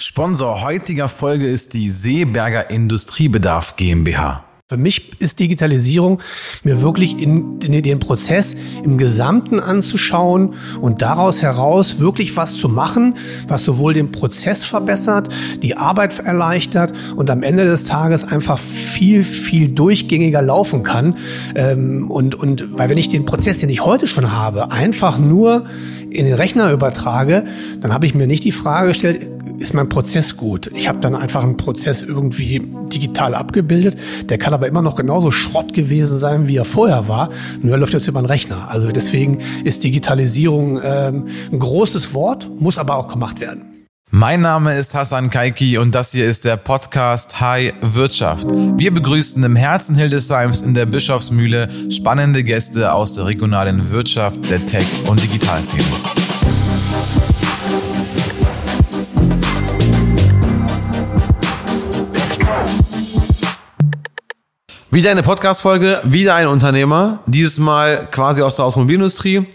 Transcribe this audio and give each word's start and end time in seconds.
Sponsor 0.00 0.62
heutiger 0.62 1.08
Folge 1.08 1.48
ist 1.48 1.74
die 1.74 1.90
Seeberger 1.90 2.70
Industriebedarf 2.70 3.74
GmbH. 3.74 4.44
Für 4.68 4.76
mich 4.76 5.20
ist 5.20 5.40
Digitalisierung 5.40 6.20
mir 6.62 6.82
wirklich 6.82 7.20
in, 7.20 7.58
in, 7.60 7.82
den 7.82 7.98
Prozess 7.98 8.54
im 8.84 8.96
Gesamten 8.96 9.58
anzuschauen 9.58 10.54
und 10.80 11.02
daraus 11.02 11.42
heraus 11.42 11.98
wirklich 11.98 12.36
was 12.36 12.58
zu 12.58 12.68
machen, 12.68 13.16
was 13.48 13.64
sowohl 13.64 13.92
den 13.92 14.12
Prozess 14.12 14.64
verbessert, 14.64 15.30
die 15.62 15.74
Arbeit 15.74 16.20
erleichtert 16.20 16.92
und 17.16 17.28
am 17.28 17.42
Ende 17.42 17.64
des 17.64 17.86
Tages 17.86 18.22
einfach 18.22 18.60
viel, 18.60 19.24
viel 19.24 19.70
durchgängiger 19.70 20.42
laufen 20.42 20.84
kann. 20.84 21.16
Ähm, 21.56 22.08
und, 22.08 22.36
und 22.36 22.78
weil 22.78 22.88
wenn 22.88 22.98
ich 22.98 23.08
den 23.08 23.24
Prozess, 23.24 23.58
den 23.58 23.70
ich 23.70 23.84
heute 23.84 24.06
schon 24.06 24.30
habe, 24.30 24.70
einfach 24.70 25.18
nur 25.18 25.64
in 26.10 26.24
den 26.24 26.34
Rechner 26.34 26.72
übertrage, 26.72 27.44
dann 27.80 27.92
habe 27.92 28.06
ich 28.06 28.14
mir 28.14 28.26
nicht 28.26 28.44
die 28.44 28.52
Frage 28.52 28.88
gestellt, 28.88 29.28
ist 29.58 29.74
mein 29.74 29.88
Prozess 29.88 30.36
gut? 30.36 30.70
Ich 30.74 30.88
habe 30.88 31.00
dann 31.00 31.14
einfach 31.14 31.42
einen 31.42 31.56
Prozess 31.56 32.02
irgendwie 32.02 32.60
digital 32.92 33.34
abgebildet. 33.34 33.96
Der 34.28 34.38
kann 34.38 34.54
aber 34.54 34.68
immer 34.68 34.82
noch 34.82 34.94
genauso 34.94 35.30
Schrott 35.30 35.72
gewesen 35.72 36.18
sein, 36.18 36.46
wie 36.46 36.56
er 36.56 36.64
vorher 36.64 37.08
war. 37.08 37.30
Nur 37.60 37.72
er 37.72 37.78
läuft 37.78 37.92
jetzt 37.92 38.06
über 38.06 38.18
einen 38.18 38.28
Rechner. 38.28 38.70
Also 38.70 38.92
deswegen 38.92 39.38
ist 39.64 39.82
Digitalisierung 39.84 40.80
ähm, 40.82 41.26
ein 41.50 41.58
großes 41.58 42.14
Wort, 42.14 42.48
muss 42.60 42.78
aber 42.78 42.96
auch 42.96 43.08
gemacht 43.08 43.40
werden. 43.40 43.77
Mein 44.20 44.40
Name 44.40 44.74
ist 44.76 44.96
Hassan 44.96 45.30
Kaiki 45.30 45.78
und 45.78 45.94
das 45.94 46.10
hier 46.10 46.26
ist 46.26 46.44
der 46.44 46.56
Podcast 46.56 47.38
High 47.38 47.72
Wirtschaft. 47.82 48.48
Wir 48.76 48.92
begrüßen 48.92 49.44
im 49.44 49.54
Herzen 49.54 49.94
Hildesheims 49.94 50.62
in 50.62 50.74
der 50.74 50.86
Bischofsmühle 50.86 51.68
spannende 51.88 52.42
Gäste 52.42 52.92
aus 52.92 53.14
der 53.14 53.26
regionalen 53.26 53.92
Wirtschaft, 53.92 54.50
der 54.50 54.66
Tech- 54.66 55.08
und 55.08 55.22
Digitalszene. 55.22 55.84
Wieder 64.90 65.12
eine 65.12 65.22
Podcast-Folge, 65.22 66.00
wieder 66.02 66.34
ein 66.34 66.48
Unternehmer, 66.48 67.20
dieses 67.26 67.60
Mal 67.60 68.08
quasi 68.10 68.42
aus 68.42 68.56
der 68.56 68.64
Automobilindustrie 68.64 69.46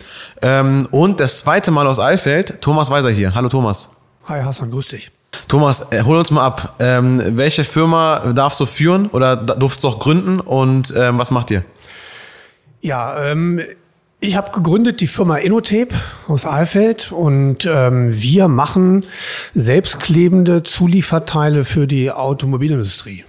ähm, 0.41 0.87
und 0.91 1.19
das 1.19 1.41
zweite 1.41 1.69
Mal 1.69 1.85
aus 1.85 1.99
Eifeld, 1.99 2.61
Thomas 2.61 2.89
Weiser 2.89 3.09
hier. 3.09 3.35
Hallo 3.35 3.49
Thomas. 3.49 4.02
Hi 4.27 4.41
Hassan, 4.41 4.71
grüß 4.71 4.87
dich. 4.89 5.11
Thomas, 5.47 5.91
äh, 5.91 6.03
hol 6.03 6.17
uns 6.17 6.31
mal 6.31 6.45
ab. 6.45 6.75
Ähm, 6.79 7.21
welche 7.37 7.63
Firma 7.63 8.31
darfst 8.33 8.59
du 8.59 8.65
führen 8.65 9.07
oder 9.09 9.35
durftest 9.35 9.83
du 9.83 9.87
auch 9.89 9.99
gründen 9.99 10.39
und 10.39 10.93
ähm, 10.95 11.17
was 11.19 11.31
macht 11.31 11.51
ihr? 11.51 11.63
Ja, 12.81 13.31
ähm, 13.31 13.61
ich 14.19 14.35
habe 14.37 14.51
gegründet 14.51 15.01
die 15.01 15.07
Firma 15.07 15.37
Innotape 15.37 15.89
aus 16.27 16.45
Eifeld 16.45 17.11
und 17.11 17.65
ähm, 17.65 18.09
wir 18.21 18.47
machen 18.47 19.05
selbstklebende 19.53 20.63
Zulieferteile 20.63 21.65
für 21.65 21.87
die 21.87 22.11
Automobilindustrie. 22.11 23.25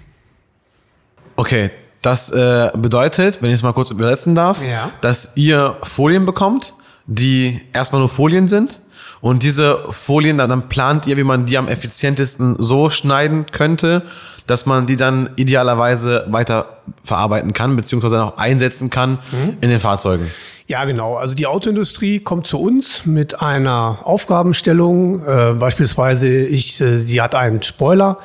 Okay, 1.37 1.71
das 2.03 2.31
äh, 2.31 2.71
bedeutet, 2.77 3.43
wenn 3.43 3.49
ich 3.51 3.57
es 3.57 3.63
mal 3.63 3.73
kurz 3.73 3.91
übersetzen 3.91 4.35
darf, 4.35 4.65
Ja. 4.65 4.91
dass 5.01 5.33
ihr 5.37 5.77
Folien 5.83 6.27
bekommt, 6.27 6.75
die 7.07 7.61
erstmal 7.73 8.01
nur 8.01 8.09
Folien 8.09 8.47
sind. 8.47 8.83
Und 9.25 9.43
diese 9.43 9.79
Folien, 9.89 10.37
dann, 10.37 10.51
dann 10.51 10.69
plant 10.69 11.07
ihr, 11.07 11.17
wie 11.17 11.25
man 11.25 11.47
die 11.47 11.57
am 11.57 11.67
effizientesten 11.67 12.57
so 12.59 12.91
schneiden 12.91 13.47
könnte, 13.53 14.03
dass 14.47 14.67
man 14.67 14.87
die 14.87 14.97
dann 14.97 15.31
idealerweise 15.37 16.27
weiter 16.29 16.77
verarbeiten 17.03 17.55
kann, 17.55 17.75
beziehungsweise 17.75 18.23
auch 18.23 18.37
einsetzen 18.37 18.91
kann 18.91 19.13
Mhm. 19.33 19.57
in 19.63 19.71
den 19.71 19.81
Fahrzeugen. 19.81 20.31
Ja, 20.67 20.87
genau. 20.87 21.17
Also 21.17 21.35
die 21.35 21.47
Autoindustrie 21.47 22.21
kommt 22.21 22.47
zu 22.47 22.59
uns 22.59 23.05
mit 23.05 23.43
einer 23.43 23.99
Aufgabenstellung. 24.03 25.23
Äh, 25.23 25.53
beispielsweise, 25.59 26.27
ich, 26.27 26.81
äh, 26.81 27.01
sie 27.01 27.21
hat 27.21 27.35
einen 27.35 27.61
Spoiler, 27.63 28.17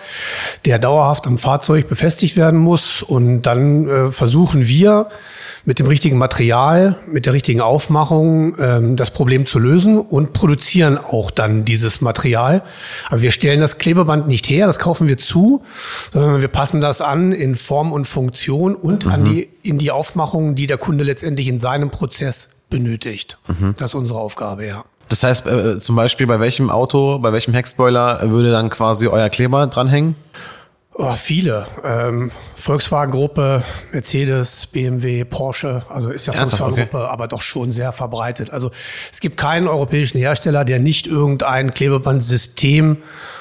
der 0.64 0.80
dauerhaft 0.80 1.28
am 1.28 1.38
Fahrzeug 1.38 1.90
befestigt 1.90 2.38
werden 2.38 2.58
muss. 2.58 3.04
Und 3.04 3.42
dann 3.42 3.90
äh, 3.90 4.12
versuchen 4.12 4.66
wir 4.70 5.10
mit 5.66 5.80
dem 5.80 5.88
richtigen 5.88 6.18
Material, 6.18 6.96
mit 7.12 7.26
der 7.26 7.34
richtigen 7.34 7.60
Aufmachung 7.60 8.56
ähm, 8.58 8.96
das 8.96 9.12
Problem 9.12 9.46
zu 9.46 9.60
lösen 9.60 10.00
und 10.00 10.32
produzieren 10.32 10.98
auch 10.98 11.32
dann 11.32 11.66
dieses 11.66 12.00
Material. 12.00 12.64
Aber 13.10 13.22
wir 13.22 13.32
stellen 13.32 13.60
das 13.60 13.80
Klebeband 13.80 14.30
nicht 14.30 14.50
her, 14.50 14.66
das 14.66 14.80
kaufen 14.80 15.10
wir 15.10 15.18
zu, 15.18 15.62
sondern 16.14 16.40
wir 16.40 16.48
passen 16.48 16.80
das 16.80 17.02
an 17.02 17.34
in 17.34 17.56
Form 17.56 17.92
und 17.92 18.06
Funktion 18.06 18.76
und 18.76 19.08
an 19.08 19.26
die, 19.26 19.50
in 19.62 19.78
die 19.78 19.92
Aufmachung, 19.92 20.56
die 20.56 20.68
der 20.68 20.78
Kunde 20.78 21.04
letztendlich 21.04 21.50
in 21.50 21.60
seinem 21.60 21.92
Prozess 21.92 22.29
benötigt. 22.70 23.38
Das 23.78 23.92
ist 23.92 23.96
unsere 23.96 24.20
Aufgabe, 24.20 24.66
ja. 24.66 24.86
Das 25.10 25.24
heißt, 25.24 25.46
äh, 25.48 25.80
zum 25.80 25.96
Beispiel 25.96 26.28
bei 26.28 26.40
welchem 26.40 26.70
Auto, 26.70 27.20
bei 27.20 27.34
welchem 27.34 27.54
Heckspoiler 27.54 28.30
würde 28.30 28.52
dann 28.52 28.70
quasi 28.70 29.08
euer 29.08 29.30
Kleber 29.30 29.68
dranhängen? 29.68 30.16
Oh, 31.02 31.16
viele. 31.16 31.66
Ähm, 31.84 32.30
Volkswagen-Gruppe, 32.58 33.64
Mercedes, 33.94 34.68
BMW, 34.68 35.24
Porsche, 35.24 35.84
also 35.88 36.10
ist 36.10 36.28
ja? 36.28 36.34
Volkswagen-Gruppe, 36.34 37.10
aber 37.10 37.30
doch 37.30 37.42
schon 37.42 37.72
sehr 37.72 37.94
verbreitet. 37.94 38.52
Also 38.52 38.70
es 39.10 39.22
gibt 39.22 39.38
keinen 39.38 39.70
europäischen 39.70 40.18
Hersteller, 40.18 40.66
der 40.66 40.80
nicht 40.80 41.08
irgendein 41.08 41.74
Klebebandsystem 41.74 42.98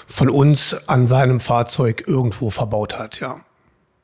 von 0.07 0.31
uns 0.31 0.89
an 0.89 1.09
seinem 1.09 1.41
Fahrzeug 1.41 2.05
irgendwo 2.07 2.51
verbaut 2.51 2.97
hat, 2.97 3.19
ja. 3.19 3.41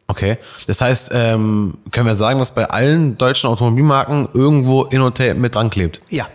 Okay. 0.07 0.39
Das 0.67 0.81
heißt, 0.81 1.13
ähm, 1.15 1.79
können 1.91 2.07
wir 2.07 2.15
sagen, 2.15 2.39
dass 2.39 2.55
bei 2.55 2.69
allen 2.69 3.17
deutschen 3.17 3.49
Automobilmarken 3.49 4.29
irgendwo 4.35 4.85
Innotape 4.85 5.35
mit 5.35 5.55
dran 5.55 5.71
klebt? 5.71 6.03
Ja. 6.11 6.29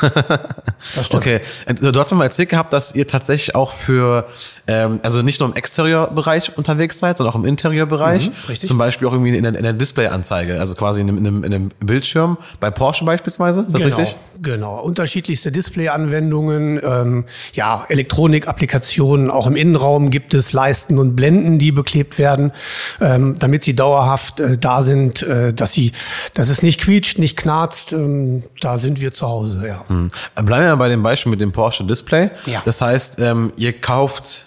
Das 0.00 1.06
stimmt. 1.06 1.22
Okay. 1.22 1.40
Äh, 1.66 1.74
Du 1.74 2.00
hast 2.00 2.10
mir 2.10 2.18
mal 2.18 2.24
erzählt 2.24 2.48
gehabt, 2.48 2.72
dass 2.72 2.94
ihr 2.94 3.06
tatsächlich 3.06 3.54
auch 3.54 3.72
für, 3.72 4.26
ähm, 4.66 5.00
also 5.02 5.22
nicht 5.22 5.40
nur 5.40 5.48
im 5.48 5.54
Exterieurbereich 5.54 6.56
unterwegs 6.56 6.98
seid, 6.98 7.16
sondern 7.16 7.32
auch 7.32 7.38
im 7.38 7.44
Interieurbereich. 7.44 8.28
Mhm, 8.28 8.34
richtig. 8.48 8.68
Zum 8.68 8.78
Beispiel 8.78 9.06
auch 9.06 9.12
irgendwie 9.12 9.36
in 9.36 9.42
der, 9.42 9.54
in 9.54 9.62
der 9.62 9.72
Displayanzeige, 9.72 10.58
also 10.58 10.74
quasi 10.74 11.00
in 11.00 11.08
einem, 11.08 11.18
in, 11.18 11.26
einem, 11.26 11.44
in 11.44 11.54
einem 11.54 11.68
Bildschirm. 11.80 12.38
Bei 12.60 12.70
Porsche 12.70 13.04
beispielsweise, 13.04 13.60
ist 13.62 13.74
das 13.74 13.82
genau, 13.82 13.96
richtig? 13.96 14.16
Genau, 14.42 14.80
unterschiedlichste 14.80 15.52
Display-Anwendungen, 15.52 16.80
ähm, 16.82 17.24
ja, 17.52 17.84
Elektronik-Applikationen, 17.88 19.30
auch 19.30 19.46
im 19.46 19.56
Innenraum 19.56 20.10
gibt 20.10 20.34
es 20.34 20.52
Leisten 20.52 20.98
und 20.98 21.14
Blenden, 21.14 21.58
die 21.58 21.70
beklebt 21.72 22.18
werden, 22.18 22.52
ähm, 23.00 23.36
damit 23.38 23.64
sie 23.64 23.76
dauerhaft 23.76 24.40
äh, 24.40 24.58
da 24.58 24.82
sind, 24.82 25.22
äh, 25.22 25.52
dass 25.52 25.72
sie, 25.72 25.92
dass 26.34 26.48
es 26.48 26.62
nicht 26.62 26.80
quietscht, 26.80 27.18
nicht 27.18 27.36
knarzt, 27.36 27.92
ähm, 27.92 28.42
da 28.60 28.78
sind 28.78 29.00
wir 29.00 29.12
zu 29.12 29.28
Hause, 29.28 29.66
ja. 29.68 29.83
Hm. 29.88 30.10
Bleiben 30.42 30.66
wir 30.66 30.76
bei 30.76 30.88
dem 30.88 31.02
Beispiel 31.02 31.30
mit 31.30 31.40
dem 31.40 31.52
Porsche 31.52 31.84
Display. 31.84 32.30
Ja. 32.46 32.62
Das 32.64 32.80
heißt, 32.80 33.18
ähm, 33.20 33.52
ihr 33.56 33.72
kauft 33.80 34.46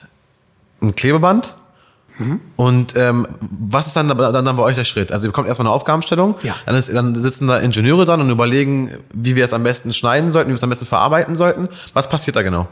ein 0.82 0.96
Klebeband. 0.96 1.56
Mhm. 2.20 2.42
Und 2.56 2.98
ähm, 2.98 3.28
was 3.42 3.88
ist 3.88 3.96
dann, 3.96 4.08
dann, 4.08 4.34
dann 4.46 4.58
bei 4.58 4.64
euch 4.64 4.76
der 4.76 4.86
Schritt? 4.86 5.12
Also 5.12 5.28
ihr 5.28 5.30
bekommt 5.30 5.48
erstmal 5.48 5.68
eine 5.68 5.76
Aufgabenstellung, 5.76 6.36
Ja. 6.42 6.56
dann, 6.66 6.76
ist, 6.76 6.92
dann 6.92 7.14
sitzen 7.14 7.48
da 7.48 7.58
Ingenieure 7.60 8.06
dran 8.06 8.20
und 8.22 8.30
überlegen, 8.32 8.92
wie 9.14 9.36
wir 9.36 9.46
es 9.46 9.54
am 9.54 9.62
besten 9.62 9.94
schneiden 9.94 10.32
sollten, 10.32 10.48
wie 10.50 10.54
wir 10.54 10.56
es 10.56 10.64
am 10.64 10.70
besten 10.72 10.88
verarbeiten 10.88 11.36
sollten. 11.36 11.70
Was 11.94 12.10
passiert 12.10 12.36
da 12.36 12.42
genau? 12.42 12.68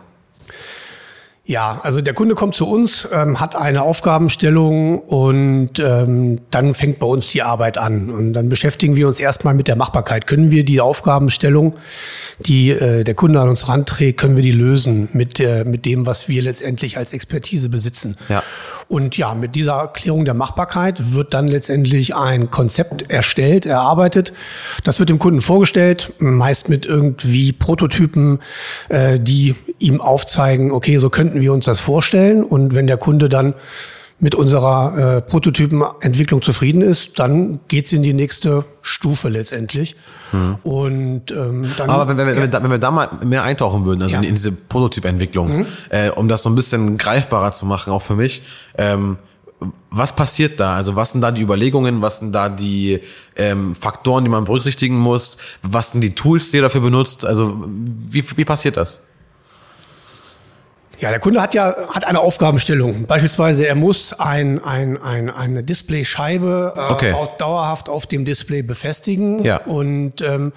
Ja, 1.47 1.79
also 1.83 2.01
der 2.01 2.15
Kunde 2.15 2.33
kommt 2.33 2.55
zu 2.55 2.67
uns, 2.67 3.07
ähm, 3.11 3.39
hat 3.39 3.55
eine 3.55 3.83
Aufgabenstellung 3.83 4.97
und 4.97 5.77
ähm, 5.77 6.41
dann 6.49 6.73
fängt 6.73 6.97
bei 6.97 7.05
uns 7.05 7.29
die 7.29 7.43
Arbeit 7.43 7.77
an. 7.77 8.09
Und 8.09 8.33
dann 8.33 8.49
beschäftigen 8.49 8.95
wir 8.95 9.05
uns 9.05 9.19
erstmal 9.19 9.53
mit 9.53 9.67
der 9.67 9.75
Machbarkeit. 9.75 10.25
Können 10.25 10.49
wir 10.49 10.65
die 10.65 10.81
Aufgabenstellung, 10.81 11.77
die 12.39 12.71
äh, 12.71 13.03
der 13.03 13.13
Kunde 13.13 13.39
an 13.39 13.49
uns 13.49 13.69
ranträgt, 13.69 14.19
können 14.19 14.35
wir 14.35 14.41
die 14.41 14.51
lösen 14.51 15.07
mit, 15.13 15.37
der, 15.37 15.65
mit 15.65 15.85
dem, 15.85 16.07
was 16.07 16.27
wir 16.27 16.41
letztendlich 16.41 16.97
als 16.97 17.13
Expertise 17.13 17.69
besitzen? 17.69 18.15
Ja. 18.27 18.41
Und 18.87 19.17
ja, 19.17 19.33
mit 19.33 19.55
dieser 19.55 19.73
Erklärung 19.73 20.25
der 20.25 20.35
Machbarkeit 20.35 21.13
wird 21.13 21.33
dann 21.33 21.47
letztendlich 21.47 22.15
ein 22.15 22.51
Konzept 22.51 23.09
erstellt, 23.09 23.65
erarbeitet. 23.65 24.31
Das 24.83 24.99
wird 24.99 25.09
dem 25.09 25.17
Kunden 25.17 25.41
vorgestellt, 25.41 26.13
meist 26.19 26.69
mit 26.69 26.85
irgendwie 26.85 27.51
Prototypen, 27.51 28.39
äh, 28.89 29.19
die 29.19 29.55
ihm 29.79 30.01
aufzeigen, 30.01 30.71
okay, 30.71 30.97
so 30.99 31.09
könnten 31.09 31.41
wir 31.41 31.51
uns 31.51 31.65
das 31.65 31.79
vorstellen. 31.79 32.43
Und 32.43 32.75
wenn 32.75 32.85
der 32.85 32.97
Kunde 32.97 33.27
dann 33.27 33.55
mit 34.19 34.33
unserer 34.33 35.17
äh, 35.17 35.21
Prototypenentwicklung 35.21 36.41
zufrieden 36.41 36.81
ist, 36.81 37.19
dann 37.19 37.59
geht's 37.67 37.91
in 37.91 38.01
die 38.01 38.13
nächste 38.13 38.63
Stufe 38.81 39.27
letztendlich. 39.29 39.95
Und 40.63 41.31
ähm, 41.31 41.65
dann 41.77 41.89
Aber 41.89 42.07
wenn, 42.07 42.17
wenn, 42.17 42.27
wir- 42.27 42.35
wenn, 42.35 42.41
wir 42.43 42.47
da, 42.47 42.63
wenn 42.63 42.71
wir 42.71 42.77
da 42.77 42.91
mal 42.91 43.09
mehr 43.25 43.43
eintauchen 43.43 43.85
würden, 43.85 44.01
also 44.01 44.13
Ja. 44.15 44.19
in, 44.21 44.29
in 44.29 44.35
diese 44.35 44.51
Prototypentwicklung, 44.51 45.65
äh, 45.89 46.09
um 46.11 46.27
das 46.27 46.43
so 46.43 46.49
ein 46.49 46.55
bisschen 46.55 46.97
greifbarer 46.97 47.51
zu 47.51 47.65
machen, 47.65 47.91
auch 47.91 48.01
für 48.01 48.15
mich, 48.15 48.41
ähm, 48.77 49.17
was 49.89 50.15
passiert 50.15 50.59
da? 50.59 50.75
Also 50.75 50.95
was 50.95 51.11
sind 51.11 51.21
da 51.21 51.31
die 51.31 51.41
Überlegungen, 51.41 52.01
was 52.01 52.17
sind 52.19 52.33
da 52.33 52.49
die 52.49 52.99
ähm, 53.35 53.73
Faktoren, 53.75 54.23
die 54.25 54.29
man 54.29 54.43
berücksichtigen 54.43 54.97
muss, 54.97 55.37
was 55.61 55.91
sind 55.91 56.01
die 56.01 56.13
Tools, 56.13 56.51
die 56.51 56.57
ihr 56.57 56.63
dafür 56.63 56.81
benutzt? 56.81 57.25
Also 57.25 57.63
wie, 58.09 58.23
wie 58.37 58.45
passiert 58.45 58.75
das? 58.77 59.05
Ja, 60.99 61.09
der 61.09 61.19
Kunde 61.19 61.41
hat 61.41 61.53
ja 61.53 61.75
hat 61.89 62.05
eine 62.07 62.19
Aufgabenstellung. 62.19 63.05
Beispielsweise, 63.05 63.67
er 63.67 63.75
muss 63.75 64.13
ein, 64.19 64.63
ein, 64.63 65.01
ein, 65.01 65.29
eine 65.29 65.63
Displayscheibe 65.63 66.73
äh, 66.75 66.91
Okay. 66.93 67.11
auch 67.13 67.37
dauerhaft 67.37 67.89
auf 67.89 68.05
dem 68.07 68.25
Display 68.25 68.61
befestigen. 68.61 69.43
Ja. 69.43 69.57
Und 69.65 70.21
ähm, 70.21 70.53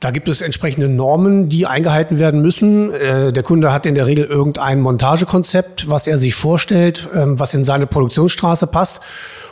Da 0.00 0.10
gibt 0.10 0.28
es 0.28 0.40
entsprechende 0.40 0.88
Normen, 0.88 1.48
die 1.48 1.64
eingehalten 1.66 2.18
werden 2.18 2.42
müssen. 2.42 2.92
Äh, 2.92 3.32
der 3.32 3.42
Kunde 3.44 3.72
hat 3.72 3.86
in 3.86 3.94
der 3.94 4.06
Regel 4.06 4.24
irgendein 4.24 4.80
Montagekonzept, 4.80 5.88
was 5.88 6.06
er 6.08 6.18
sich 6.18 6.34
vorstellt, 6.34 7.08
ähm, 7.14 7.38
was 7.38 7.54
in 7.54 7.62
seine 7.64 7.86
Produktionsstraße 7.86 8.66
passt. 8.66 9.00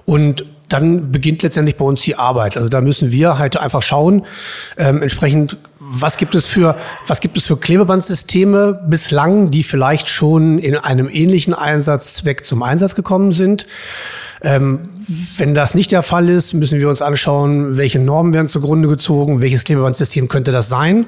Und 0.06 0.44
dann 0.68 1.12
beginnt 1.12 1.42
letztendlich 1.42 1.76
bei 1.76 1.84
uns 1.84 2.02
die 2.02 2.16
Arbeit. 2.16 2.56
Also 2.56 2.68
da 2.68 2.80
müssen 2.80 3.12
wir 3.12 3.38
halt 3.38 3.56
einfach 3.56 3.82
schauen, 3.82 4.24
ähm, 4.76 5.02
entsprechend, 5.02 5.56
was 5.92 6.16
gibt 6.16 6.36
es 6.36 6.46
für, 6.46 6.76
was 7.08 7.18
gibt 7.18 7.36
es 7.36 7.46
für 7.46 7.56
Klebebandsysteme 7.56 8.80
bislang, 8.86 9.50
die 9.50 9.64
vielleicht 9.64 10.08
schon 10.08 10.58
in 10.60 10.76
einem 10.76 11.08
ähnlichen 11.10 11.52
Einsatzzweck 11.52 12.44
zum 12.44 12.62
Einsatz 12.62 12.94
gekommen 12.94 13.32
sind. 13.32 13.66
Ähm, 14.42 14.88
wenn 15.36 15.52
das 15.52 15.74
nicht 15.74 15.90
der 15.90 16.02
Fall 16.02 16.28
ist, 16.28 16.54
müssen 16.54 16.78
wir 16.78 16.88
uns 16.88 17.02
anschauen, 17.02 17.76
welche 17.76 17.98
Normen 17.98 18.32
werden 18.32 18.46
zugrunde 18.46 18.86
gezogen, 18.86 19.40
welches 19.40 19.64
Klebebandsystem 19.64 20.28
könnte 20.28 20.52
das 20.52 20.68
sein. 20.68 21.06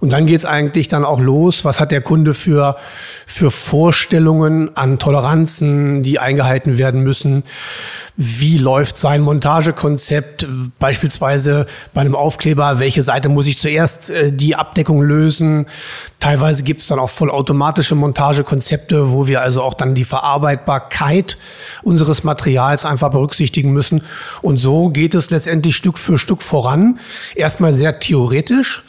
Und 0.00 0.12
dann 0.12 0.26
geht's 0.26 0.44
eigentlich 0.44 0.88
dann 0.88 1.04
auch 1.04 1.20
los, 1.20 1.64
was 1.64 1.80
hat 1.80 1.90
der 1.90 2.00
Kunde 2.00 2.34
für, 2.34 2.76
für 3.26 3.50
Vorstellungen 3.50 4.76
an 4.76 4.98
Toleranzen, 4.98 6.02
die 6.02 6.18
eingehalten 6.18 6.78
werden 6.78 7.02
müssen. 7.02 7.44
Wie 8.16 8.58
läuft 8.58 8.96
sein 8.98 9.22
Montagekonzept? 9.22 10.46
Beispielsweise 10.78 11.66
bei 11.94 12.02
einem 12.02 12.14
Aufkleber, 12.14 12.78
welche 12.78 13.02
Seite 13.02 13.28
muss 13.28 13.46
ich 13.46 13.58
zuerst 13.58 14.10
äh, 14.10 14.32
die 14.32 14.54
Abdeckung 14.54 15.00
lösen? 15.02 15.66
Teilweise 16.20 16.62
gibt's 16.64 16.88
dann 16.88 16.98
auch 16.98 17.10
vollautomatische 17.10 17.94
Montagekonzepte, 17.94 19.12
wo 19.12 19.26
wir 19.26 19.42
also 19.42 19.62
auch 19.62 19.74
dann 19.74 19.94
die 19.94 20.04
Verarbeitbarkeit 20.04 21.36
unseres 21.82 22.24
Materials 22.24 22.84
einfach 22.84 23.10
berücksichtigen 23.10 23.72
müssen. 23.72 24.02
Und 24.42 24.58
so 24.58 24.88
geht 24.88 25.14
es 25.14 25.30
letztendlich 25.30 25.76
Stück 25.76 25.98
für 25.98 26.18
Stück 26.18 26.42
voran. 26.42 26.98
Erstmal 27.34 27.74
sehr 27.74 27.98
theoretisch 27.98 28.82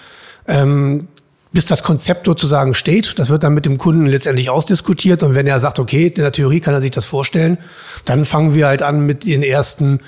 ähm, 0.48 1.08
bis 1.54 1.66
das 1.66 1.82
Konzept 1.82 2.26
sozusagen 2.26 2.74
steht. 2.74 3.18
Das 3.18 3.30
wird 3.30 3.44
dann 3.44 3.54
mit 3.54 3.66
dem 3.66 3.78
Kunden 3.78 4.06
letztendlich 4.06 4.50
ausdiskutiert. 4.50 5.24
Und 5.24 5.34
wenn 5.34 5.48
er 5.48 5.60
sagt, 5.60 5.80
okay, 5.80 6.08
in 6.08 6.22
der 6.22 6.32
Theorie 6.32 6.60
kann 6.60 6.74
er 6.74 6.82
sich 6.82 6.92
das 6.92 7.06
vorstellen, 7.06 7.58
dann 8.06 8.26
fangen 8.26 8.54
wir 8.54 8.68
halt 8.68 8.84
an 8.84 9.00
mit 9.02 9.26
den 9.26 9.44
ersten 9.44 10.00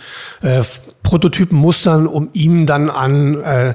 äh, 0.41 0.61
Prototypenmustern, 1.03 2.07
um 2.07 2.29
ihm 2.33 2.65
dann 2.65 2.89
an 2.89 3.41
äh, 3.41 3.73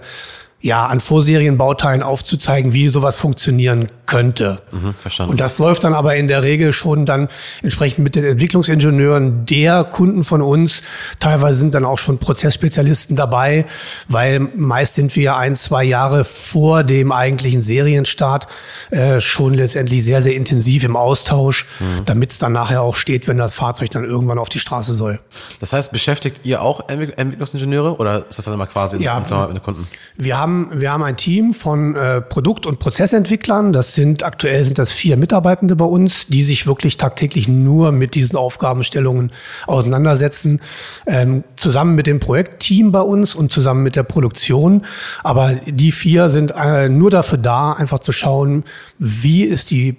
ja, 0.64 0.86
an 0.86 0.98
Vorserienbauteilen 0.98 2.02
aufzuzeigen, 2.02 2.72
wie 2.72 2.88
sowas 2.88 3.16
funktionieren 3.16 3.88
könnte. 4.06 4.62
Mhm, 4.72 4.94
verstanden. 4.94 5.32
Und 5.32 5.40
das 5.42 5.58
läuft 5.58 5.84
dann 5.84 5.92
aber 5.92 6.16
in 6.16 6.26
der 6.26 6.42
Regel 6.42 6.72
schon 6.72 7.04
dann 7.04 7.28
entsprechend 7.62 8.02
mit 8.02 8.14
den 8.14 8.24
Entwicklungsingenieuren 8.24 9.44
der 9.44 9.84
Kunden 9.84 10.24
von 10.24 10.40
uns. 10.40 10.80
Teilweise 11.20 11.58
sind 11.58 11.74
dann 11.74 11.84
auch 11.84 11.98
schon 11.98 12.16
Prozessspezialisten 12.16 13.14
dabei, 13.14 13.66
weil 14.08 14.40
meist 14.56 14.94
sind 14.94 15.14
wir 15.16 15.36
ein, 15.36 15.54
zwei 15.54 15.84
Jahre 15.84 16.24
vor 16.24 16.82
dem 16.82 17.12
eigentlichen 17.12 17.60
Serienstart 17.60 18.46
äh, 18.90 19.20
schon 19.20 19.52
letztendlich 19.52 20.02
sehr, 20.02 20.22
sehr 20.22 20.34
intensiv 20.34 20.82
im 20.84 20.96
Austausch, 20.96 21.66
mhm. 21.78 22.06
damit 22.06 22.32
es 22.32 22.38
dann 22.38 22.52
nachher 22.52 22.80
auch 22.80 22.96
steht, 22.96 23.28
wenn 23.28 23.36
das 23.36 23.52
Fahrzeug 23.52 23.90
dann 23.90 24.04
irgendwann 24.04 24.38
auf 24.38 24.48
die 24.48 24.60
Straße 24.60 24.94
soll. 24.94 25.20
Das 25.60 25.74
heißt, 25.74 25.92
beschäftigt 25.92 26.40
ihr 26.44 26.62
auch 26.62 26.88
Entwicklungsingenieure 26.88 27.96
oder 27.98 28.24
ist 28.30 28.38
das 28.38 28.46
dann 28.46 28.54
immer 28.54 28.66
quasi 28.66 28.96
ja, 28.96 29.18
mit 29.18 29.28
den 29.28 29.62
Kunden? 29.62 29.86
Wir 30.16 30.38
haben 30.38 30.53
haben, 30.54 30.80
wir 30.80 30.92
haben 30.92 31.02
ein 31.02 31.16
Team 31.16 31.54
von 31.54 31.94
äh, 31.94 32.20
Produkt- 32.20 32.66
und 32.66 32.78
Prozessentwicklern. 32.78 33.72
Das 33.72 33.94
sind 33.94 34.22
aktuell 34.22 34.64
sind 34.64 34.78
das 34.78 34.92
vier 34.92 35.16
Mitarbeitende 35.16 35.76
bei 35.76 35.84
uns, 35.84 36.26
die 36.26 36.42
sich 36.42 36.66
wirklich 36.66 36.96
tagtäglich 36.96 37.48
nur 37.48 37.92
mit 37.92 38.14
diesen 38.14 38.36
Aufgabenstellungen 38.36 39.32
auseinandersetzen. 39.66 40.60
Ähm, 41.06 41.44
zusammen 41.56 41.94
mit 41.94 42.06
dem 42.06 42.20
Projektteam 42.20 42.92
bei 42.92 43.00
uns 43.00 43.34
und 43.34 43.52
zusammen 43.52 43.82
mit 43.82 43.96
der 43.96 44.04
Produktion. 44.04 44.84
Aber 45.22 45.52
die 45.66 45.92
vier 45.92 46.30
sind 46.30 46.52
äh, 46.56 46.88
nur 46.88 47.10
dafür 47.10 47.38
da, 47.38 47.72
einfach 47.72 47.98
zu 47.98 48.12
schauen, 48.12 48.64
wie 48.98 49.42
ist 49.42 49.70
die 49.70 49.96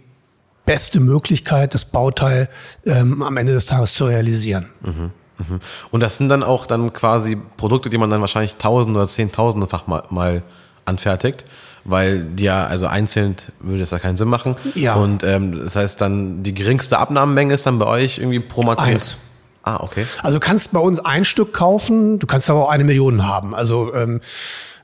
beste 0.66 1.00
Möglichkeit, 1.00 1.74
das 1.74 1.86
Bauteil 1.86 2.50
ähm, 2.86 3.22
am 3.22 3.38
Ende 3.38 3.54
des 3.54 3.68
Tages 3.68 3.94
zu 3.94 4.06
realisieren. 4.06 4.68
Mhm. 4.82 5.12
Mhm. 5.38 5.60
Und 5.92 6.00
das 6.02 6.18
sind 6.18 6.30
dann 6.30 6.44
auch 6.44 6.66
dann 6.66 6.94
quasi 6.94 7.38
Produkte, 7.58 7.90
die 7.90 7.98
man 7.98 8.10
dann 8.10 8.22
wahrscheinlich 8.22 8.58
tausend 8.58 8.96
oder 8.96 9.08
zehntausendefach 9.08 9.88
mal, 9.88 10.04
mal 10.10 10.44
anfertigt, 10.86 11.46
weil 11.84 12.24
die 12.24 12.46
ja, 12.46 12.66
also 12.66 12.88
einzeln 12.88 13.36
würde 13.60 13.80
das 13.80 13.92
ja 13.92 14.00
keinen 14.00 14.18
Sinn 14.18 14.28
machen. 14.28 14.56
Ja. 14.76 14.96
Und 14.96 15.24
ähm, 15.24 15.64
das 15.64 15.76
heißt 15.76 16.00
dann, 16.00 16.44
die 16.44 16.54
geringste 16.54 16.98
Abnahmemenge 17.00 17.54
ist 17.54 17.66
dann 17.66 17.80
bei 17.80 17.88
euch 17.88 18.20
irgendwie 18.20 18.40
pro 18.40 18.64
Material? 18.64 18.94
Eins. 18.94 19.18
Ah, 19.64 19.78
okay. 19.82 20.06
Also 20.22 20.38
du 20.38 20.46
kannst 20.46 20.72
bei 20.74 20.80
uns 20.80 21.00
ein 21.00 21.26
Stück 21.26 21.54
kaufen, 21.54 22.20
du 22.20 22.28
kannst 22.28 22.50
aber 22.52 22.66
auch 22.66 22.70
eine 22.70 22.84
Million 22.84 23.28
haben. 23.28 23.56
Also 23.56 23.94
ähm, 23.96 24.22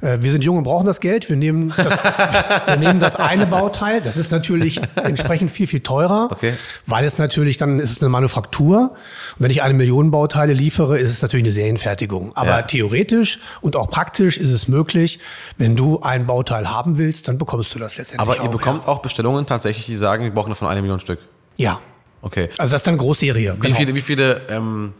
äh, 0.01 0.17
wir 0.21 0.31
sind 0.31 0.43
jung 0.43 0.57
und 0.57 0.63
brauchen 0.63 0.85
das 0.85 0.99
Geld. 0.99 1.29
Wir 1.29 1.35
nehmen 1.35 1.73
das, 1.75 1.97
wir 2.65 2.77
nehmen 2.77 2.99
das 2.99 3.15
eine 3.15 3.47
Bauteil. 3.47 4.01
Das 4.01 4.17
ist 4.17 4.31
natürlich 4.31 4.81
entsprechend 4.95 5.51
viel, 5.51 5.67
viel 5.67 5.81
teurer, 5.81 6.29
okay. 6.31 6.53
weil 6.85 7.05
es 7.05 7.17
natürlich 7.17 7.57
dann 7.57 7.79
ist 7.79 7.91
es 7.91 8.01
eine 8.01 8.09
Manufaktur. 8.09 8.91
Und 8.91 9.39
wenn 9.39 9.51
ich 9.51 9.63
eine 9.63 9.73
Million 9.73 10.11
Bauteile 10.11 10.53
liefere, 10.53 10.97
ist 10.97 11.11
es 11.11 11.21
natürlich 11.21 11.45
eine 11.45 11.53
Serienfertigung. 11.53 12.31
Aber 12.35 12.49
ja. 12.49 12.61
theoretisch 12.63 13.39
und 13.61 13.75
auch 13.75 13.89
praktisch 13.89 14.37
ist 14.37 14.51
es 14.51 14.67
möglich, 14.67 15.19
wenn 15.57 15.75
du 15.75 16.01
ein 16.01 16.25
Bauteil 16.25 16.69
haben 16.69 16.97
willst, 16.97 17.27
dann 17.27 17.37
bekommst 17.37 17.73
du 17.75 17.79
das 17.79 17.97
letztendlich 17.97 18.27
Aber 18.27 18.37
ihr 18.37 18.49
auch, 18.49 18.51
bekommt 18.51 18.83
ja. 18.83 18.89
auch 18.89 18.99
Bestellungen 18.99 19.45
tatsächlich, 19.45 19.85
die 19.85 19.95
sagen, 19.95 20.23
wir 20.23 20.31
brauchen 20.31 20.49
davon 20.49 20.67
eine 20.67 20.81
Million 20.81 20.99
Stück. 20.99 21.19
Ja. 21.57 21.79
Okay. 22.21 22.49
Also 22.57 22.71
das 22.71 22.81
ist 22.81 22.87
dann 22.87 22.97
Großserie. 22.97 23.55
Wie 23.55 23.59
genau. 23.59 23.75
viele, 23.75 23.95
wie 23.95 24.01
viele 24.01 24.41
ähm, 24.49 24.93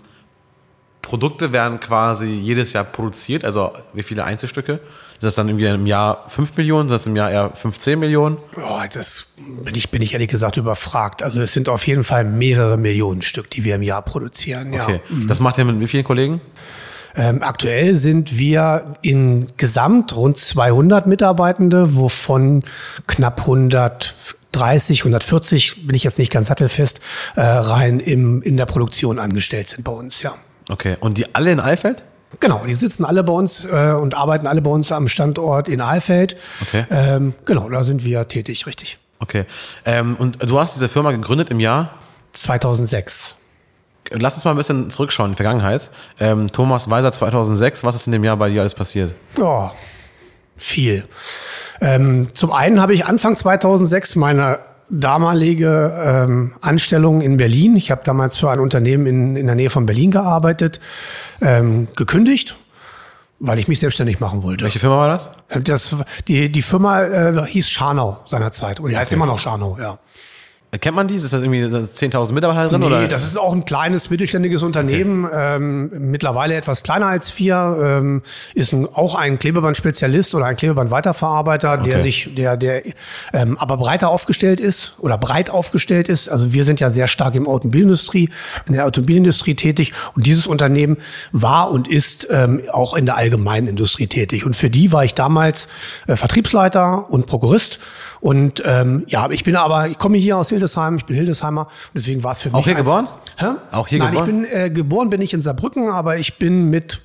Produkte 1.02 1.52
werden 1.52 1.80
quasi 1.80 2.28
jedes 2.28 2.74
Jahr 2.74 2.84
produziert, 2.84 3.44
also 3.44 3.72
wie 3.94 4.04
viele 4.04 4.24
Einzelstücke? 4.24 4.74
Ist 4.74 5.24
das 5.24 5.36
dann 5.36 5.50
irgendwie 5.50 5.68
im 5.68 5.86
Jahr 5.86 6.28
5 6.30 6.58
Millionen, 6.58 6.88
ist 6.88 6.94
das 6.94 7.08
im 7.08 7.16
Jahr 7.16 7.30
eher 7.30 7.52
15 7.52 8.00
Millionen? 8.00 8.38
Oh, 8.58 8.82
das 8.92 9.26
bin 9.64 9.76
ich, 9.76 9.92
bin 9.92 10.02
ich 10.02 10.14
ehrlich 10.14 10.30
gesagt 10.30 10.58
überfragt. 10.58 11.22
Also 11.22 11.42
es 11.42 11.54
sind 11.54 11.70
auf 11.70 11.86
jeden 11.86 12.04
Fall 12.04 12.24
mehrere 12.24 12.78
Millionen 12.78 13.22
Stück, 13.22 13.50
die 13.50 13.64
wir 13.64 13.76
im 13.76 13.82
Jahr 13.82 14.02
produzieren. 14.02 14.74
Ja. 14.74 14.84
Okay. 14.84 15.02
Das 15.28 15.40
macht 15.40 15.58
ihr 15.58 15.66
mit 15.66 15.80
wie 15.80 15.88
vielen 15.88 16.04
Kollegen? 16.04 16.42
Ähm, 17.16 17.44
aktuell 17.44 17.96
sind 17.96 18.38
wir 18.38 18.96
in 19.02 19.48
Gesamt 19.58 20.16
rund 20.16 20.38
200 20.38 21.08
Mitarbeitende, 21.08 21.96
wovon 21.96 22.64
knapp 23.08 23.42
130, 23.42 25.02
140, 25.02 25.88
bin 25.88 25.96
ich 25.96 26.04
jetzt 26.04 26.20
nicht 26.20 26.32
ganz 26.32 26.48
sattelfest, 26.48 27.02
äh, 27.36 27.42
rein 27.42 28.00
im, 28.00 28.42
in 28.42 28.56
der 28.56 28.66
Produktion 28.66 29.20
angestellt 29.20 29.70
sind 29.70 29.84
bei 29.84 29.92
uns, 29.92 30.22
ja. 30.22 30.36
Okay, 30.70 30.98
und 31.00 31.18
die 31.18 31.34
alle 31.36 31.52
in 31.52 31.60
Eifeld? 31.60 32.04
Genau, 32.40 32.66
die 32.66 32.74
sitzen 32.74 33.04
alle 33.04 33.24
bei 33.24 33.34
uns 33.34 33.66
äh, 33.66 33.92
und 33.92 34.16
arbeiten 34.16 34.48
alle 34.48 34.62
bei 34.62 34.72
uns 34.72 34.92
am 34.92 35.08
Standort 35.08 35.68
in 35.68 35.82
Eifeld. 35.82 36.38
Okay. 36.62 36.86
Ähm, 36.90 37.34
genau, 37.46 37.70
da 37.70 37.84
sind 37.84 38.06
wir 38.06 38.28
tätig, 38.28 38.66
richtig. 38.66 39.00
Okay. 39.20 39.46
Ähm, 39.86 40.16
und 40.16 40.38
du 40.50 40.60
hast 40.60 40.76
diese 40.76 40.88
Firma 40.88 41.12
gegründet 41.12 41.50
im 41.50 41.60
Jahr? 41.60 41.90
2006. 42.34 43.36
Lass 44.12 44.36
uns 44.36 44.46
mal 44.46 44.52
ein 44.52 44.58
bisschen 44.58 44.90
zurückschauen 44.90 45.30
in 45.30 45.34
die 45.34 45.38
Vergangenheit. 45.38 45.90
Ähm, 46.20 46.52
Thomas 46.52 46.90
Weiser 46.90 47.12
2006, 47.12 47.84
was 47.84 47.96
ist 47.96 48.08
in 48.08 48.14
dem 48.14 48.24
Jahr 48.24 48.38
bei 48.38 48.50
dir 48.50 48.62
alles 48.62 48.76
passiert? 48.76 49.14
Oh, 49.40 49.70
viel. 50.58 51.06
Ähm, 51.82 52.30
zum 52.34 52.52
einen 52.52 52.82
habe 52.82 52.94
ich 52.94 53.06
Anfang 53.06 53.38
2006 53.38 54.16
meine 54.16 54.60
damalige 54.92 55.94
ähm, 56.06 56.54
Anstellung 56.62 57.22
in 57.22 57.38
Berlin. 57.38 57.76
Ich 57.78 57.92
habe 57.92 58.02
damals 58.04 58.38
für 58.38 58.52
ein 58.52 58.60
Unternehmen 58.60 59.06
in, 59.06 59.36
in 59.36 59.48
der 59.48 59.56
Nähe 59.56 59.70
von 59.70 59.86
Berlin 59.86 60.12
gearbeitet, 60.12 60.80
ähm, 61.42 61.88
gekündigt, 61.96 62.58
weil 63.40 63.58
ich 63.58 63.68
mich 63.68 63.80
selbstständig 63.80 64.20
machen 64.20 64.44
wollte. 64.44 64.66
Welche 64.66 64.80
Firma 64.80 64.98
war 64.98 65.08
das? 65.08 65.32
Das 65.64 65.96
die 66.28 66.52
die 66.52 66.62
Firma 66.62 67.04
äh, 67.04 67.46
hieß 67.46 67.70
Scharnau 67.70 68.20
seinerzeit 68.26 68.80
oder 68.80 68.90
die 68.90 68.96
okay. 68.96 69.02
heißt 69.02 69.14
immer 69.14 69.26
noch 69.26 69.40
Scharnau, 69.40 69.78
ja. 69.80 69.98
Kennt 70.80 70.96
man 70.96 71.06
die? 71.06 71.16
Ist 71.16 71.26
das 71.26 71.34
irgendwie 71.34 71.66
10.000 71.66 72.32
Mitarbeiter 72.32 72.70
drin? 72.70 72.80
Nee, 72.80 72.88
oder? 72.88 73.08
das 73.10 73.26
ist 73.26 73.38
auch 73.38 73.52
ein 73.52 73.66
kleines 73.66 74.10
mittelständiges 74.10 74.64
Unternehmen, 74.64 75.26
okay. 75.26 75.56
ähm, 75.58 75.92
mittlerweile 76.12 76.56
etwas 76.56 76.84
kleiner 76.84 77.08
als 77.08 77.30
vier, 77.30 77.78
ähm, 77.82 78.22
ist 78.54 78.72
ein, 78.72 78.88
auch 78.88 79.16
ein 79.16 79.38
Klebeband-Spezialist 79.38 80.34
oder 80.34 80.46
ein 80.46 80.56
Klebeband-Weiterverarbeiter, 80.56 81.74
okay. 81.74 81.90
der 81.90 82.00
sich, 82.00 82.34
der, 82.36 82.56
der 82.56 82.84
ähm, 83.34 83.58
aber 83.58 83.76
breiter 83.76 84.08
aufgestellt 84.08 84.62
ist 84.62 84.96
oder 85.00 85.18
breit 85.18 85.50
aufgestellt 85.50 86.08
ist. 86.08 86.30
Also 86.30 86.54
wir 86.54 86.64
sind 86.64 86.80
ja 86.80 86.90
sehr 86.90 87.08
stark 87.08 87.36
im 87.36 87.50
Automobilindustrie, 87.50 88.30
in 88.68 88.74
der 88.74 88.86
Automobilindustrie 88.86 89.56
tätig 89.56 89.92
und 90.16 90.26
dieses 90.26 90.48
Unternehmen 90.48 90.98
war 91.34 91.70
und 91.70 91.90
ist 91.90 92.28
ähm, 92.32 92.62
auch 92.72 92.96
in 92.96 93.06
der 93.06 93.18
allgemeinen 93.18 93.68
Industrie 93.68 94.08
tätig. 94.08 94.46
Und 94.46 94.56
für 94.56 94.70
die 94.70 94.94
war 94.94 95.04
ich 95.04 95.16
damals 95.16 95.68
äh, 96.08 96.16
Vertriebsleiter 96.16 97.10
und 97.10 97.26
Prokurist 97.26 97.80
und 98.22 98.62
ähm, 98.66 99.04
ja, 99.08 99.30
ich 99.32 99.44
bin 99.44 99.56
aber, 99.56 99.88
ich 99.88 99.98
komme 99.98 100.18
hier 100.18 100.38
aus 100.38 100.50
Hildesheim, 100.50 100.96
ich 100.96 101.06
bin 101.06 101.16
Hildesheimer, 101.16 101.68
deswegen 101.94 102.24
war 102.24 102.32
es 102.32 102.42
für 102.42 102.50
mich. 102.50 102.58
Auch 102.58 102.64
hier 102.64 102.76
geboren? 102.76 103.08
Hä? 103.38 103.48
Auch 103.72 103.88
hier 103.88 104.00
Nein, 104.00 104.12
geboren? 104.12 104.44
ich 104.44 104.52
bin 104.52 104.62
äh, 104.62 104.70
geboren 104.70 105.10
bin 105.10 105.22
ich 105.22 105.34
in 105.34 105.42
Saarbrücken, 105.42 105.90
aber 105.90 106.18
ich 106.18 106.38
bin 106.38 106.70
mit 106.70 107.02